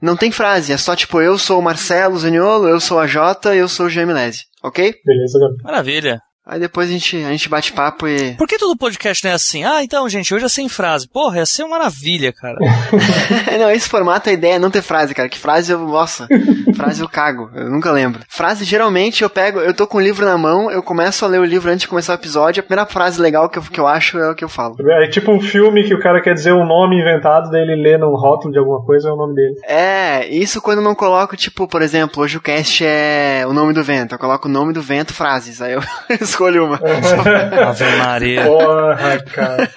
Não 0.00 0.16
tem 0.16 0.30
frase, 0.30 0.72
é 0.72 0.76
só 0.76 0.94
tipo, 0.94 1.20
eu 1.20 1.36
sou 1.38 1.58
o 1.58 1.62
Marcelo 1.62 2.18
Zaniolo, 2.18 2.68
eu 2.68 2.80
sou 2.80 3.00
a 3.00 3.06
Jota, 3.06 3.54
eu 3.54 3.68
sou 3.68 3.86
o 3.86 3.90
Gemilese, 3.90 4.44
ok? 4.62 4.94
Beleza, 5.04 5.38
Gabriel. 5.40 5.64
Maravilha. 5.64 6.20
Aí 6.48 6.58
depois 6.58 6.88
a 6.88 6.92
gente, 6.92 7.14
a 7.16 7.30
gente 7.30 7.46
bate 7.46 7.74
papo 7.74 8.08
e. 8.08 8.34
Por 8.36 8.48
que 8.48 8.56
todo 8.56 8.74
podcast 8.74 9.22
não 9.22 9.32
é 9.32 9.34
assim? 9.34 9.64
Ah, 9.64 9.84
então, 9.84 10.08
gente, 10.08 10.34
hoje 10.34 10.46
é 10.46 10.48
sem 10.48 10.66
frase. 10.66 11.06
Porra, 11.06 11.36
ia 11.36 11.46
ser 11.46 11.62
uma 11.62 11.76
maravilha, 11.76 12.32
cara. 12.32 12.56
não, 13.60 13.70
esse 13.70 13.86
formato 13.86 14.30
a 14.30 14.32
ideia 14.32 14.54
é 14.54 14.58
não 14.58 14.70
ter 14.70 14.80
frase, 14.80 15.14
cara. 15.14 15.28
Que 15.28 15.38
frase 15.38 15.72
eu. 15.72 15.78
Nossa, 15.80 16.26
frase 16.74 17.02
eu 17.02 17.08
cago. 17.08 17.50
Eu 17.54 17.70
nunca 17.70 17.92
lembro. 17.92 18.22
Frase, 18.30 18.64
geralmente, 18.64 19.22
eu 19.22 19.28
pego, 19.28 19.60
eu 19.60 19.74
tô 19.74 19.86
com 19.86 19.98
o 19.98 20.00
livro 20.00 20.24
na 20.24 20.38
mão, 20.38 20.70
eu 20.70 20.82
começo 20.82 21.22
a 21.22 21.28
ler 21.28 21.38
o 21.38 21.44
livro 21.44 21.70
antes 21.70 21.82
de 21.82 21.88
começar 21.88 22.12
o 22.12 22.14
episódio, 22.14 22.60
a 22.60 22.64
primeira 22.64 22.86
frase 22.86 23.20
legal 23.20 23.50
que 23.50 23.58
eu, 23.58 23.62
que 23.62 23.78
eu 23.78 23.86
acho 23.86 24.18
é 24.18 24.30
o 24.30 24.34
que 24.34 24.44
eu 24.44 24.48
falo. 24.48 24.74
É 25.02 25.08
tipo 25.08 25.30
um 25.30 25.40
filme 25.40 25.84
que 25.84 25.94
o 25.94 26.00
cara 26.00 26.22
quer 26.22 26.32
dizer 26.32 26.54
um 26.54 26.66
nome 26.66 26.98
inventado, 26.98 27.50
daí 27.50 27.60
ele 27.60 27.76
lê 27.76 27.98
num 27.98 28.16
rótulo 28.16 28.52
de 28.52 28.58
alguma 28.58 28.82
coisa, 28.82 29.10
é 29.10 29.12
o 29.12 29.16
nome 29.16 29.34
dele. 29.34 29.54
É, 29.64 30.26
isso 30.28 30.62
quando 30.62 30.78
eu 30.78 30.84
não 30.84 30.94
coloco, 30.94 31.36
tipo, 31.36 31.68
por 31.68 31.82
exemplo, 31.82 32.22
hoje 32.22 32.38
o 32.38 32.40
cast 32.40 32.82
é 32.86 33.44
o 33.46 33.52
nome 33.52 33.74
do 33.74 33.84
vento. 33.84 34.14
Eu 34.14 34.18
coloco 34.18 34.48
o 34.48 34.50
nome 34.50 34.72
do 34.72 34.80
vento, 34.80 35.12
frases. 35.12 35.60
Aí 35.60 35.74
eu 35.74 35.82
escolho 36.38 36.66
uma. 36.66 36.78
Ave 37.68 37.96
Maria. 37.96 38.44
Porra, 38.44 39.22
cara. 39.24 39.70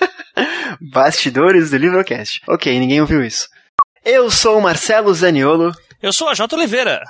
Bastidores 0.80 1.72
do 1.72 1.78
Livrocast. 1.78 2.42
Ok, 2.48 2.80
ninguém 2.80 3.02
ouviu 3.02 3.24
isso. 3.24 3.48
Eu 4.06 4.30
sou 4.30 4.60
o 4.60 4.62
Marcelo 4.62 5.14
Zaniolo. 5.14 5.72
Eu 6.02 6.14
sou 6.14 6.30
a 6.30 6.34
J. 6.36 6.56
Oliveira. 6.56 7.02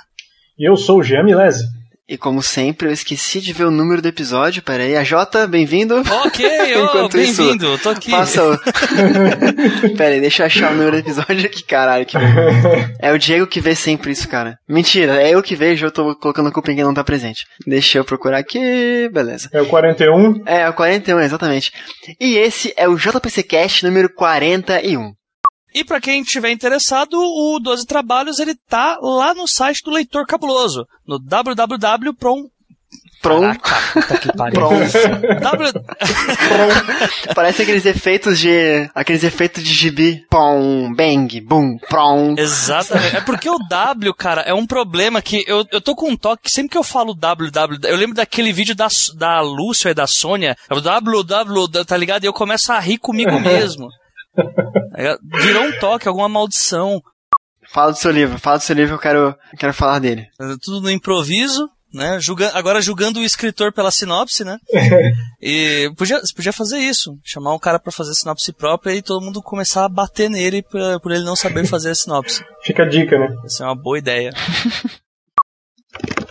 E 0.58 0.68
eu 0.68 0.76
sou 0.76 1.00
o 1.00 1.02
Jean 1.02 1.24
Milese. 1.24 1.64
E 2.08 2.18
como 2.18 2.42
sempre, 2.42 2.88
eu 2.88 2.92
esqueci 2.92 3.40
de 3.40 3.52
ver 3.52 3.64
o 3.64 3.70
número 3.70 4.02
do 4.02 4.08
episódio. 4.08 4.62
Pera 4.62 4.82
aí, 4.82 4.96
a 4.96 5.04
Jota, 5.04 5.46
bem-vindo. 5.46 6.02
Ok, 6.24 6.44
oh, 6.94 7.08
bem-vindo, 7.08 7.78
tô 7.78 7.90
aqui. 7.90 8.10
Passa 8.10 8.42
o... 8.42 8.58
Pera 9.96 10.14
aí, 10.14 10.20
deixa 10.20 10.42
eu 10.42 10.46
achar 10.46 10.72
o 10.72 10.74
número 10.74 10.90
do 10.92 10.98
episódio 10.98 11.46
aqui, 11.46 11.62
caralho. 11.62 12.04
Que... 12.04 12.16
É 12.98 13.12
o 13.12 13.18
Diego 13.18 13.46
que 13.46 13.60
vê 13.60 13.76
sempre 13.76 14.10
isso, 14.10 14.28
cara. 14.28 14.58
Mentira, 14.68 15.22
é 15.22 15.30
eu 15.30 15.42
que 15.42 15.54
vejo, 15.54 15.86
eu 15.86 15.92
tô 15.92 16.16
colocando 16.16 16.48
a 16.48 16.52
culpa 16.52 16.72
em 16.72 16.74
quem 16.74 16.84
não 16.84 16.92
tá 16.92 17.04
presente. 17.04 17.46
Deixa 17.64 17.98
eu 17.98 18.04
procurar 18.04 18.38
aqui, 18.38 19.08
beleza. 19.12 19.48
É 19.52 19.62
o 19.62 19.66
41. 19.66 20.42
É, 20.44 20.62
é 20.62 20.68
o 20.68 20.74
41, 20.74 21.20
exatamente. 21.20 21.72
E 22.20 22.36
esse 22.36 22.74
é 22.76 22.88
o 22.88 22.96
JPC 22.96 23.44
Cast 23.44 23.86
número 23.86 24.12
41. 24.12 25.12
E 25.74 25.84
para 25.84 26.00
quem 26.00 26.22
estiver 26.22 26.50
interessado, 26.50 27.14
o 27.14 27.58
12 27.58 27.86
Trabalhos 27.86 28.38
ele 28.38 28.54
tá 28.54 28.98
lá 29.00 29.34
no 29.34 29.46
site 29.46 29.82
do 29.84 29.90
Leitor 29.90 30.26
Cabuloso, 30.26 30.86
no 31.06 31.18
www.prom 31.18 32.48
Pronto. 33.22 33.60
Caraca, 33.60 33.92
puta 33.92 34.18
que 34.18 34.36
pariu. 34.36 34.60
W... 34.60 35.72
Parece 37.36 37.62
aqueles 37.62 37.86
efeitos 37.86 38.40
de. 38.40 38.90
aqueles 38.92 39.22
efeitos 39.22 39.62
de 39.62 39.72
gibi. 39.72 40.26
Pom, 40.28 40.92
bang, 40.92 41.40
boom, 41.40 41.78
prom. 41.88 42.34
Exatamente. 42.36 43.16
É 43.16 43.20
porque 43.20 43.48
o 43.48 43.58
W, 43.58 44.12
cara, 44.12 44.40
é 44.42 44.52
um 44.52 44.66
problema 44.66 45.22
que 45.22 45.44
eu, 45.46 45.64
eu 45.70 45.80
tô 45.80 45.94
com 45.94 46.10
um 46.10 46.16
toque, 46.16 46.50
sempre 46.50 46.70
que 46.70 46.78
eu 46.78 46.82
falo 46.82 47.14
www, 47.14 47.78
eu 47.84 47.96
lembro 47.96 48.16
daquele 48.16 48.52
vídeo 48.52 48.74
da, 48.74 48.88
da 49.14 49.40
Lúcia 49.40 49.90
e 49.90 49.94
da 49.94 50.06
Sônia, 50.08 50.56
é 50.68 50.74
o 50.74 50.80
www, 50.80 51.84
tá 51.86 51.96
ligado? 51.96 52.24
E 52.24 52.26
eu 52.26 52.32
começo 52.32 52.72
a 52.72 52.80
rir 52.80 52.98
comigo 52.98 53.38
mesmo. 53.40 53.88
Virou 55.42 55.64
um 55.64 55.78
toque, 55.78 56.08
alguma 56.08 56.28
maldição. 56.28 57.02
Fala 57.72 57.92
do 57.92 57.98
seu 57.98 58.10
livro, 58.10 58.38
fala 58.38 58.58
do 58.58 58.62
seu 58.62 58.76
livro, 58.76 58.94
eu 58.94 58.98
quero, 58.98 59.18
eu 59.18 59.58
quero 59.58 59.72
falar 59.72 59.98
dele. 59.98 60.28
Tudo 60.62 60.82
no 60.82 60.90
improviso, 60.90 61.68
né? 61.92 62.18
Julga, 62.20 62.50
agora 62.54 62.82
julgando 62.82 63.20
o 63.20 63.24
escritor 63.24 63.72
pela 63.72 63.90
sinopse, 63.90 64.44
né? 64.44 64.58
e 65.40 65.90
podia, 65.96 66.20
podia 66.34 66.52
fazer 66.52 66.78
isso, 66.78 67.18
chamar 67.24 67.54
um 67.54 67.58
cara 67.58 67.78
para 67.78 67.92
fazer 67.92 68.14
sinopse 68.14 68.52
própria 68.52 68.94
e 68.94 69.02
todo 69.02 69.24
mundo 69.24 69.42
começar 69.42 69.84
a 69.84 69.88
bater 69.88 70.28
nele 70.28 70.62
por, 70.62 71.00
por 71.00 71.12
ele 71.12 71.24
não 71.24 71.36
saber 71.36 71.66
fazer 71.66 71.90
a 71.90 71.94
sinopse. 71.94 72.44
Fica 72.62 72.82
a 72.82 72.88
dica, 72.88 73.18
né? 73.18 73.34
Essa 73.44 73.64
é 73.64 73.66
uma 73.66 73.76
boa 73.76 73.98
ideia. 73.98 74.32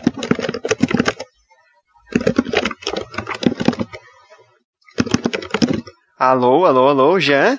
Alô, 6.21 6.67
alô, 6.67 6.87
alô, 6.87 7.19
Jean? 7.19 7.57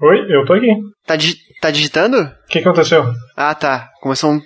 Oi, 0.00 0.26
eu 0.30 0.42
tô 0.46 0.54
aqui. 0.54 0.68
Tá, 1.06 1.18
tá 1.60 1.70
digitando? 1.70 2.16
O 2.18 2.30
que 2.48 2.60
aconteceu? 2.60 3.04
Ah, 3.36 3.54
tá. 3.54 3.90
Começou, 4.00 4.30
um, 4.30 4.40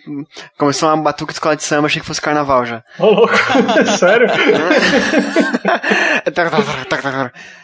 começou 0.58 0.88
uma 0.88 1.00
batuca 1.00 1.30
de 1.30 1.36
escola 1.36 1.54
de 1.54 1.62
samba, 1.62 1.86
achei 1.86 2.00
que 2.02 2.06
fosse 2.08 2.20
carnaval 2.20 2.66
já. 2.66 2.82
Ô, 2.98 3.12
louco, 3.12 3.32
sério? 3.96 4.26